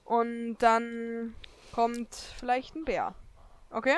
Und 0.03 0.57
dann 0.59 1.35
kommt 1.71 2.13
vielleicht 2.13 2.75
ein 2.75 2.85
Bär. 2.85 3.15
Okay? 3.71 3.97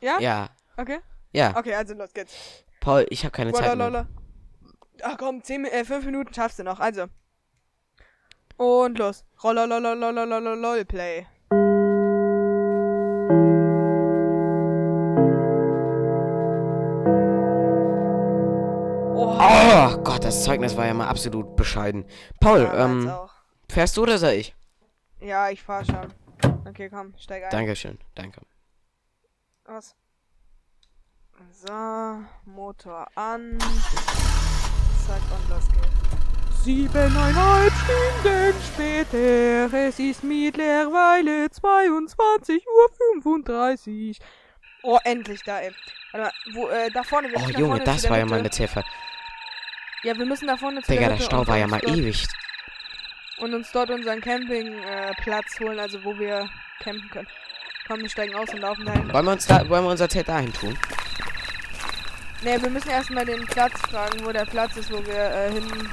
Ja? 0.00 0.18
Ja. 0.20 0.48
Okay? 0.78 1.00
Ja. 1.32 1.54
Okay, 1.54 1.74
also 1.74 1.92
los 1.92 2.14
geht's. 2.14 2.64
Paul, 2.80 3.06
ich 3.10 3.24
habe 3.24 3.32
keine 3.32 3.52
Zeit 3.52 3.76
mehr. 3.76 4.06
Ach 5.02 5.18
komm, 5.18 5.42
10, 5.42 5.66
äh, 5.66 5.84
5 5.84 6.06
Minuten 6.06 6.32
schaffst 6.32 6.58
du 6.58 6.64
noch. 6.64 6.80
Also. 6.80 7.06
Und 8.56 8.98
los. 8.98 9.26
Rollolololololololplay. 9.44 11.26
Oh, 19.90 19.96
Gott, 20.04 20.22
das 20.22 20.44
Zeugnis 20.44 20.76
war 20.76 20.84
ja 20.84 20.92
mal 20.92 21.08
absolut 21.08 21.56
bescheiden. 21.56 22.04
Paul, 22.40 22.60
ja, 22.60 22.84
ähm, 22.84 23.08
auch. 23.08 23.32
fährst 23.70 23.96
du 23.96 24.02
oder 24.02 24.18
soll 24.18 24.32
ich? 24.32 24.54
Ja, 25.18 25.48
ich 25.48 25.62
fahr 25.62 25.82
schon. 25.82 26.12
Okay, 26.68 26.90
komm, 26.90 27.14
steig 27.16 27.44
ein. 27.44 27.50
Dankeschön, 27.50 27.98
danke. 28.14 28.42
Was? 29.64 29.96
So, 31.52 32.18
Motor 32.44 33.06
an. 33.14 33.58
Zack, 35.06 35.22
und 35.32 35.48
los 35.48 35.66
geht's. 35.68 35.88
Siebeneinhalb 36.64 37.72
Stunden 37.72 38.52
später, 38.74 39.72
es 39.72 39.98
ist 39.98 40.22
mittlerweile 40.22 41.46
22.35 41.46 44.20
Uhr. 44.20 44.26
Oh, 44.82 44.98
endlich 45.02 45.42
da, 45.44 45.60
ey. 45.60 45.72
Warte 46.12 46.26
mal, 46.26 46.32
wo, 46.54 46.68
äh, 46.68 46.90
da 46.90 47.02
vorne. 47.02 47.30
Oh 47.34 47.48
Junge, 47.48 47.80
das 47.80 48.10
war 48.10 48.18
ja 48.18 48.26
mal 48.26 48.40
eine 48.40 48.50
Ziffer. 48.50 48.84
Ja, 50.04 50.16
wir 50.16 50.26
müssen 50.26 50.46
da 50.46 50.56
vorne 50.56 50.80
zu 50.82 50.92
Digga, 50.92 51.08
der 51.08 51.16
der 51.16 51.24
Stau 51.24 51.46
war 51.46 51.56
ja 51.56 51.66
mal 51.66 51.80
ewig. 51.84 52.24
Und 53.38 53.54
uns 53.54 53.70
dort 53.72 53.90
unseren 53.90 54.20
Campingplatz 54.20 55.60
äh, 55.60 55.64
holen, 55.64 55.78
also 55.78 56.02
wo 56.04 56.16
wir 56.18 56.48
campen 56.80 57.08
können. 57.10 57.28
Komm, 57.86 58.00
wir 58.00 58.08
steigen 58.08 58.34
aus 58.34 58.48
und 58.50 58.60
laufen 58.60 58.84
dahin. 58.84 59.12
Wollen 59.12 59.24
wir 59.24 59.32
uns 59.32 59.46
da, 59.46 59.68
wollen 59.68 59.84
wir 59.84 59.90
unser 59.90 60.08
Zelt 60.08 60.28
dahin 60.28 60.52
tun? 60.52 60.78
Ne, 62.42 62.62
wir 62.62 62.70
müssen 62.70 62.90
erstmal 62.90 63.24
den 63.24 63.44
Platz 63.46 63.80
fragen, 63.90 64.24
wo 64.24 64.30
der 64.30 64.44
Platz 64.44 64.76
ist, 64.76 64.92
wo 64.92 65.04
wir 65.04 65.14
äh, 65.14 65.50
hin, 65.52 65.90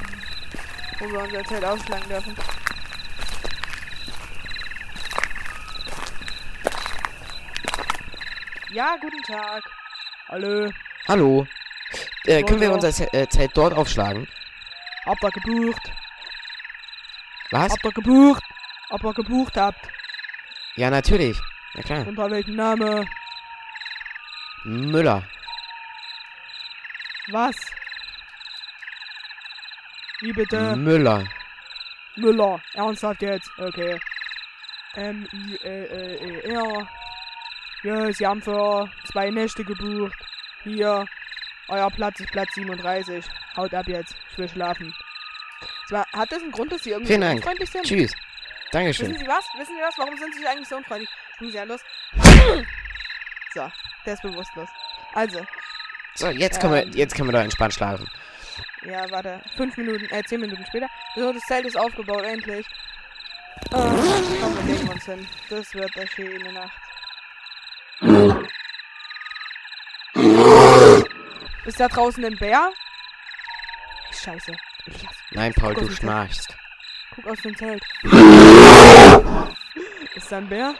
wo 1.00 1.10
wir 1.10 1.20
unser 1.20 1.44
Zelt 1.44 1.64
aufschlagen 1.64 2.08
dürfen. 2.08 2.34
Ja, 8.72 8.96
guten 9.00 9.22
Tag. 9.22 9.64
Hallo. 10.28 10.70
Hallo. 11.08 11.46
Äh, 12.26 12.42
können 12.42 12.60
wir 12.60 12.68
Hallo. 12.68 12.74
unser 12.74 12.90
Ze 12.92 13.12
äh, 13.12 13.28
Zelt 13.28 13.56
dort 13.56 13.72
aufschlagen? 13.72 14.26
Habt 15.04 15.22
ihr 15.22 15.30
gebucht? 15.30 15.92
Was? 17.52 17.72
Habt 17.72 17.84
ihr 17.84 17.92
gebucht? 17.92 18.42
Ob 18.90 19.04
ihr 19.04 19.14
gebucht 19.14 19.56
habt? 19.56 19.78
Ja, 20.74 20.90
natürlich. 20.90 21.38
Na 21.74 21.82
klar. 21.82 22.06
Unter 22.06 22.28
welchem 22.30 22.56
Name? 22.56 23.06
Müller. 24.64 25.22
Was? 27.28 27.56
Wie 30.20 30.32
bitte? 30.32 30.74
Müller. 30.74 31.24
Müller. 32.16 32.60
Ernsthaft 32.74 33.22
jetzt? 33.22 33.48
Okay. 33.58 34.00
M-I-L-L-E-R. 34.94 36.88
Ja, 37.84 38.12
sie 38.12 38.26
haben 38.26 38.42
für 38.42 38.90
zwei 39.12 39.30
Nächte 39.30 39.62
gebucht. 39.62 40.18
Hier. 40.64 41.06
Euer 41.68 41.90
Platz 41.90 42.20
ist 42.20 42.30
Platz 42.30 42.48
37. 42.54 43.24
Haut 43.56 43.74
ab 43.74 43.86
jetzt. 43.88 44.14
Ich 44.32 44.38
will 44.38 44.48
schlafen. 44.48 44.94
Zwar, 45.88 46.06
hat 46.12 46.30
das 46.32 46.42
einen 46.42 46.52
Grund, 46.52 46.72
dass 46.72 46.82
sie 46.82 46.90
irgendwie 46.90 47.08
Vielen 47.08 47.20
Dank. 47.22 47.36
unfreundlich 47.38 47.70
sind? 47.70 47.84
Tschüss. 47.84 48.12
Wissen 48.12 48.70
Dankeschön. 48.72 49.14
Sie 49.18 49.26
was? 49.26 49.44
Wissen 49.58 49.74
Sie 49.76 49.82
was? 49.82 49.94
Warum 49.98 50.16
sind 50.16 50.34
Sie 50.34 50.46
eigentlich 50.46 50.68
so 50.68 50.76
unfreundlich? 50.76 51.08
Tun 51.38 51.50
Sie 51.50 51.56
ja 51.56 51.64
los. 51.64 51.80
So, 53.54 53.70
der 54.04 54.12
ist 54.12 54.20
bewusstlos. 54.22 54.68
Also, 55.14 55.40
So, 56.14 56.28
jetzt 56.28 56.60
können 56.60 56.74
wir, 56.74 56.82
Ähm. 56.82 56.92
jetzt 56.92 57.14
können 57.14 57.28
wir 57.28 57.32
doch 57.32 57.40
entspannt 57.44 57.72
schlafen. 57.72 58.06
Ja, 58.82 59.10
warte. 59.10 59.40
Fünf 59.56 59.74
Minuten, 59.78 60.04
äh, 60.10 60.22
zehn 60.24 60.40
Minuten 60.42 60.62
später. 60.66 60.88
So, 61.14 61.32
das 61.32 61.42
Zelt 61.44 61.64
ist 61.64 61.76
aufgebaut, 61.76 62.22
endlich. 62.24 62.66
Äh, 62.66 63.70
komm, 63.70 64.56
wir 64.66 64.74
legen 64.74 64.88
uns 64.88 65.04
hin. 65.06 65.26
Das 65.48 65.72
wird 65.72 65.96
eine 65.96 66.06
schöne 66.08 66.52
Nacht. 66.52 66.78
Ist 71.66 71.80
da 71.80 71.88
draußen 71.88 72.24
ein 72.24 72.36
Bär? 72.38 72.70
Scheiße. 74.12 74.52
Elias, 74.86 75.12
Nein, 75.32 75.52
Paul, 75.54 75.74
du 75.74 75.90
schnarchst. 75.90 76.56
guck 77.14 77.26
aus 77.26 77.38
dem 77.42 77.56
Zelt. 77.56 77.82
Ist 80.14 80.30
da 80.32 80.36
ein 80.38 80.48
Bär? 80.48 80.74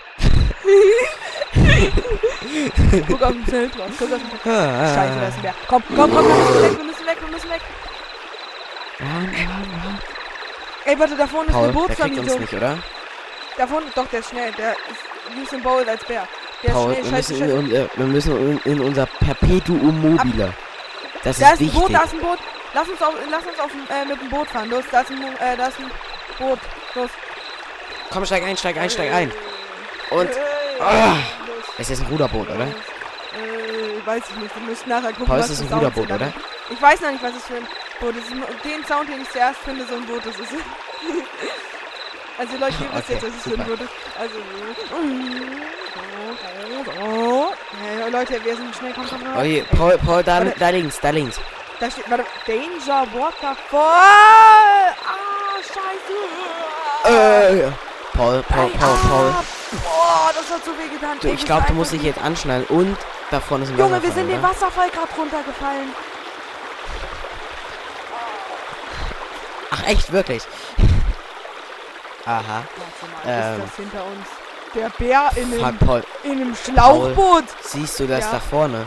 guck 3.08 3.22
aus 3.22 3.32
dem 3.32 3.46
Zelt 3.46 3.78
raus. 3.78 3.90
Guck 3.98 4.12
aus 4.12 4.18
dem 4.20 4.30
Zelt. 4.30 4.42
Scheiße, 4.44 5.20
da 5.20 5.28
ist 5.28 5.36
ein 5.36 5.42
Bär. 5.42 5.54
Komm, 5.66 5.82
komm, 5.94 6.10
komm, 6.12 6.26
wir 6.28 6.34
müssen 6.34 6.62
weg, 6.62 6.76
wir 6.78 6.84
müssen 6.84 7.06
weg, 7.06 7.18
wir 7.20 7.28
müssen 7.28 7.50
weg. 7.50 7.60
Ey, 10.84 10.98
warte, 10.98 11.16
da 11.16 11.26
vorne 11.26 11.50
ist 11.50 11.56
eine 11.56 11.72
Paul, 11.72 11.88
der 11.88 12.06
nicht, 12.38 12.52
oder? 12.54 12.78
Da 13.58 13.66
vorne, 13.66 13.86
doch, 13.94 14.06
der 14.08 14.20
ist 14.20 14.28
schnell. 14.30 14.52
Der 14.52 14.72
ist 14.72 15.42
Usain 15.42 15.62
Bolt 15.62 15.88
als 15.88 16.04
Bär. 16.04 16.28
Der 16.62 16.70
Paul, 16.72 16.92
ist 16.92 16.98
wir 16.98 17.04
schnell. 17.06 17.22
Scheiße, 17.22 17.32
müssen, 17.34 17.50
in, 17.50 17.50
scheiße. 17.50 17.58
un- 17.58 17.72
äh, 17.74 17.88
wir 17.96 18.06
müssen 18.06 18.36
in, 18.64 18.72
in 18.72 18.80
unser 18.80 19.06
Perpetuum 19.06 20.00
mobile. 20.00 20.54
Das 21.26 21.38
Da 21.38 21.52
ist 21.52 21.60
ist 21.60 21.68
ein 21.68 21.72
Boot, 21.72 21.88
wichtig. 21.90 21.96
da 21.96 22.04
ist 22.04 22.14
ein 22.14 22.20
Boot. 22.20 22.38
Lass 22.72 22.88
uns, 22.88 23.02
auf, 23.02 23.14
lass 23.30 23.44
uns 23.46 23.58
auf, 23.58 23.70
dem, 23.72 23.96
äh, 23.96 24.04
mit 24.04 24.20
dem 24.20 24.30
Boot 24.30 24.48
fahren. 24.48 24.70
Los, 24.70 24.84
da 24.92 25.00
ist 25.00 25.10
ein, 25.10 25.22
äh, 25.22 25.56
da 25.56 25.66
ist 25.66 25.78
ein 25.80 25.90
Boot. 26.38 26.60
Los. 26.94 27.10
Komm, 28.10 28.24
steig 28.24 28.44
ein, 28.44 28.56
steig 28.56 28.76
ein, 28.76 28.88
steig 28.88 29.12
ein. 29.12 29.32
Und, 30.10 30.28
los, 30.28 31.16
es 31.78 31.90
ist 31.90 32.00
ein 32.02 32.06
Ruderboot, 32.06 32.48
oder? 32.48 32.66
Äh, 32.66 34.06
weiß 34.06 34.22
ich 34.30 34.36
nicht. 34.36 34.54
Wir 34.54 34.66
müssen 34.68 34.88
nachher 34.88 35.08
gucken, 35.10 35.26
Paul, 35.26 35.38
was 35.40 35.50
es 35.50 35.58
ist 35.60 35.66
für 35.66 35.74
ein 35.74 35.78
Ruderboot, 35.80 36.10
oder? 36.12 36.32
Ich 36.70 36.80
weiß 36.80 37.00
noch 37.00 37.10
nicht, 37.10 37.22
was 37.24 37.34
es 37.34 37.44
für 37.44 37.56
ein 37.56 37.66
Boot 37.98 38.14
ist. 38.16 38.30
Den 38.64 38.84
Sound, 38.86 39.08
den 39.08 39.20
ich 39.22 39.30
zuerst 39.30 39.58
finde, 39.64 39.84
so 39.84 39.96
ein 39.96 40.06
Boot 40.06 40.24
ist. 40.26 40.38
ist 40.38 40.52
also 42.38 42.56
Leute, 42.56 42.74
ihr 42.84 42.92
wisst 42.94 43.04
Okay, 43.04 43.12
jetzt, 43.14 43.22
was 43.24 43.30
es 43.34 43.42
für 43.42 43.58
ein. 43.60 43.66
Boot 43.66 43.80
ist. 43.80 43.90
Also. 44.16 44.36
Hey, 46.84 48.10
Leute, 48.10 48.44
wir 48.44 48.56
sind 48.56 48.74
schnell. 48.76 48.92
Komm, 48.94 49.06
komm, 49.08 49.20
komm. 49.22 49.36
Oh 49.38 49.42
je, 49.42 49.62
Paul, 49.76 49.96
Paul, 49.98 50.22
da, 50.22 50.44
Warte. 50.44 50.54
da 50.58 50.68
links, 50.70 51.00
da 51.00 51.10
links. 51.10 51.40
Da 51.80 51.90
steht, 51.90 52.08
warte, 52.10 52.24
Danger 52.46 53.06
Waterfall. 53.14 54.94
Ah, 55.06 55.56
scheiße. 55.62 57.14
Äh, 57.14 57.70
Paul, 58.16 58.42
Paul, 58.48 58.70
Paul, 58.70 58.96
Paul. 59.08 59.30
Ah, 59.30 59.42
Boah, 59.82 60.30
das 60.34 60.50
hat 60.50 60.64
so 60.64 60.70
weh 60.72 60.88
getan. 60.88 61.18
Du, 61.20 61.28
ich 61.28 61.44
glaube, 61.44 61.64
du 61.68 61.74
musst 61.74 61.92
dich 61.92 62.02
jetzt 62.02 62.20
anschnallen 62.20 62.64
und 62.66 62.96
da 63.30 63.40
vorne 63.40 63.64
ist 63.64 63.70
ein 63.70 63.78
Junge, 63.78 64.02
wir 64.02 64.12
sind 64.12 64.28
den 64.28 64.38
oder? 64.38 64.48
Wasserfall 64.50 64.90
gerade 64.90 65.08
runtergefallen. 65.16 65.92
Ach, 69.70 69.82
echt, 69.86 70.12
wirklich? 70.12 70.42
Aha. 72.26 72.62
Warte 72.76 73.26
mal, 73.26 73.54
Ähm. 73.54 73.60
ist 73.60 73.68
das 73.68 73.76
hinter 73.76 74.04
uns? 74.04 74.26
Der 74.76 74.90
Bär 74.90 75.30
in 75.36 75.44
einem, 75.52 75.60
Frag 75.60 75.78
Paul, 75.80 76.04
in 76.22 76.32
einem 76.32 76.54
Schlauchboot. 76.54 77.44
siehst 77.62 77.98
du 77.98 78.06
das 78.06 78.24
Ja. 78.26 78.32
da 78.32 78.40
vorne? 78.40 78.86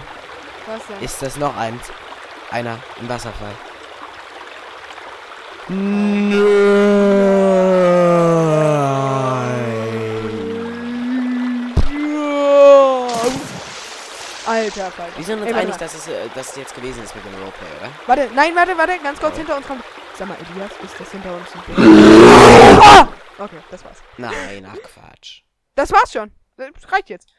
Was 0.67 0.85
denn? 0.87 1.01
Ist 1.03 1.21
das 1.21 1.35
noch 1.37 1.57
eins? 1.57 1.81
Einer 2.51 2.77
im 3.01 3.09
Wasserfall. 3.09 3.53
Nein. 10.79 11.73
Alter 14.45 14.91
Falter. 14.91 15.17
Wir 15.17 15.25
sind 15.25 15.39
uns 15.41 15.47
Ey, 15.51 15.53
einig, 15.53 15.77
dass 15.77 15.93
es, 15.93 16.07
äh, 16.07 16.27
dass 16.33 16.49
es 16.51 16.55
jetzt 16.55 16.75
gewesen 16.75 17.03
ist 17.03 17.15
mit 17.15 17.23
dem 17.23 17.33
Roleplay, 17.35 17.67
oder? 17.79 17.91
Warte, 18.07 18.29
nein, 18.33 18.55
warte, 18.55 18.77
warte, 18.77 18.97
ganz 19.03 19.19
kurz 19.19 19.37
hinter 19.37 19.57
uns 19.57 19.67
kommt. 19.67 19.83
Sag 20.17 20.27
mal, 20.27 20.37
Elias, 20.53 20.71
ist 20.83 20.99
das 20.99 21.11
hinter 21.11 21.33
uns 21.35 21.47
ein 21.53 21.61
Bär? 21.75 22.79
Ah! 22.83 23.07
Okay, 23.37 23.59
das 23.69 23.83
war's. 23.85 23.97
Nein, 24.17 24.67
ach 24.67 24.75
Quatsch. 24.81 25.41
Das 25.79 25.93
war's 25.93 26.11
schon. 26.11 26.29
Das 26.57 26.91
reicht 26.91 27.09
jetzt. 27.09 27.29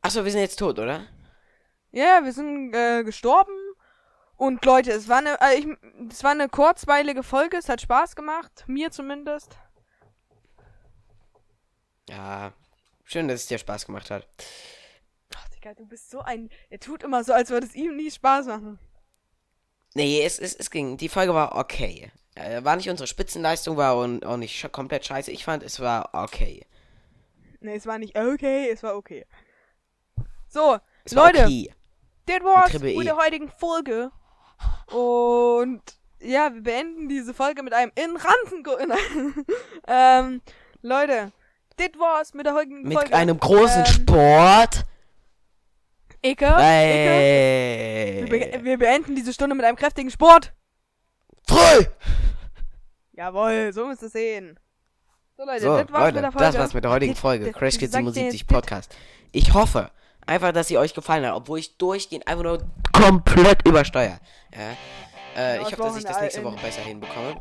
Achso, 0.00 0.24
wir 0.24 0.30
sind 0.30 0.42
jetzt 0.42 0.60
tot, 0.60 0.78
oder? 0.78 1.08
Ja, 1.90 2.20
wir 2.22 2.32
sind 2.32 2.72
äh, 2.72 3.02
gestorben. 3.02 3.52
Und 4.36 4.64
Leute, 4.64 4.92
es 4.92 5.08
war 5.08 5.18
eine, 5.18 5.36
äh, 5.40 5.58
ich, 5.58 5.66
es 6.08 6.22
war 6.22 6.30
eine 6.30 6.48
kurzweilige 6.48 7.24
Folge. 7.24 7.56
Es 7.56 7.68
hat 7.68 7.80
Spaß 7.80 8.14
gemacht, 8.14 8.62
mir 8.68 8.92
zumindest. 8.92 9.58
Ja. 12.08 12.52
Schön, 13.02 13.26
dass 13.26 13.40
es 13.40 13.46
dir 13.48 13.58
Spaß 13.58 13.86
gemacht 13.86 14.08
hat. 14.12 14.28
Ach, 15.34 15.48
Digga, 15.48 15.74
du 15.74 15.86
bist 15.86 16.10
so 16.10 16.20
ein. 16.20 16.48
Er 16.68 16.78
tut 16.78 17.02
immer 17.02 17.24
so, 17.24 17.32
als 17.32 17.50
würde 17.50 17.66
es 17.66 17.74
ihm 17.74 17.96
nie 17.96 18.12
Spaß 18.12 18.46
machen. 18.46 18.78
Nee, 19.94 20.24
es, 20.24 20.38
es, 20.38 20.54
es 20.54 20.70
ging. 20.70 20.96
Die 20.96 21.08
Folge 21.08 21.34
war 21.34 21.56
okay. 21.56 22.12
Äh, 22.36 22.62
war 22.62 22.76
nicht 22.76 22.88
unsere 22.88 23.08
Spitzenleistung, 23.08 23.76
war 23.76 23.96
und 23.96 24.24
auch 24.24 24.36
nicht 24.36 24.70
komplett 24.70 25.06
scheiße. 25.06 25.32
Ich 25.32 25.44
fand, 25.44 25.64
es 25.64 25.80
war 25.80 26.10
okay. 26.12 26.64
Nee, 27.60 27.76
es 27.76 27.86
war 27.86 27.98
nicht 27.98 28.18
okay, 28.18 28.70
es 28.70 28.82
war 28.82 28.96
okay. 28.96 29.26
So, 30.48 30.78
Es 31.04 31.12
Leute, 31.12 31.44
okay. 31.44 31.72
das 32.26 32.42
war's 32.42 32.72
mit 32.72 32.82
E. 32.82 33.04
der 33.04 33.16
heutigen 33.16 33.50
Folge. 33.50 34.10
Und 34.86 35.82
ja, 36.20 36.52
wir 36.52 36.62
beenden 36.62 37.08
diese 37.08 37.34
Folge 37.34 37.62
mit 37.62 37.72
einem 37.72 37.92
in 37.94 38.16
Ranzen. 38.16 38.64
ähm, 39.86 40.42
Leute, 40.82 41.32
das 41.76 41.90
war's 41.98 42.34
mit 42.34 42.46
der 42.46 42.54
heutigen 42.54 42.82
Mit 42.82 42.94
Folge. 42.94 43.14
einem 43.14 43.38
großen 43.38 43.80
ähm, 43.80 43.86
Sport. 43.86 44.84
Icke. 46.22 46.56
Hey. 46.56 48.26
Wir, 48.28 48.50
be 48.50 48.64
wir 48.64 48.78
beenden 48.78 49.14
diese 49.14 49.32
Stunde 49.32 49.54
mit 49.54 49.64
einem 49.64 49.76
kräftigen 49.76 50.10
Sport. 50.10 50.52
Früh! 51.46 51.86
Jawohl, 53.12 53.72
so 53.72 53.86
müsst 53.86 54.02
ihr 54.02 54.08
sehen. 54.08 54.58
So, 55.40 55.46
Leute, 55.46 55.60
So, 55.62 55.76
das 55.78 55.90
war's 55.90 56.00
Leute, 56.02 56.14
mit 56.16 56.22
der 56.24 56.32
Folge. 56.32 56.46
das 56.46 56.58
war's 56.58 56.74
mit 56.74 56.84
der 56.84 56.90
heutigen 56.90 57.14
Folge. 57.14 57.52
Crash 57.52 57.78
Kids 57.78 57.92
sagt 57.92 58.04
ihr 58.04 58.12
77 58.12 58.40
jetzt 58.40 58.46
Podcast. 58.46 58.94
Ich 59.32 59.54
hoffe 59.54 59.90
einfach, 60.26 60.52
dass 60.52 60.68
sie 60.68 60.76
euch 60.76 60.92
gefallen 60.92 61.24
hat, 61.24 61.32
obwohl 61.34 61.60
ich 61.60 61.78
durchgehend 61.78 62.28
einfach 62.28 62.42
nur 62.44 62.58
komplett 62.92 63.66
übersteuere. 63.66 64.18
Ja. 64.54 64.60
Äh, 65.40 65.56
Ja, 65.56 65.62
ich 65.62 65.72
hoffe, 65.72 65.76
dass 65.82 65.96
ich 65.96 66.04
das 66.04 66.20
nächste 66.20 66.44
Woche 66.44 66.56
besser 66.56 66.82
hinbekomme. 66.82 67.36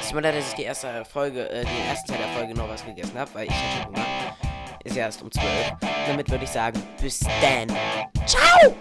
Es 0.00 0.06
tut 0.08 0.16
mir 0.16 0.22
leid, 0.22 0.36
dass 0.36 0.48
ich 0.48 0.54
die 0.54 0.62
erste 0.64 1.04
Folge, 1.04 1.48
äh, 1.48 1.64
den 1.64 1.86
ersten 1.88 2.08
Teil 2.10 2.18
der 2.18 2.28
Folge 2.36 2.54
noch 2.54 2.68
was 2.68 2.84
gegessen 2.84 3.16
habe, 3.16 3.30
weil 3.34 3.46
ich 3.46 3.52
hatte 3.52 3.86
Hunger. 3.88 4.06
Ist 4.82 4.96
ja 4.96 5.04
erst 5.04 5.22
um 5.22 5.30
12. 5.30 5.46
Und 5.80 5.88
damit 6.08 6.28
würde 6.28 6.42
ich 6.42 6.50
sagen, 6.50 6.82
bis 7.00 7.20
dann. 7.20 7.68
Ciao! 8.26 8.74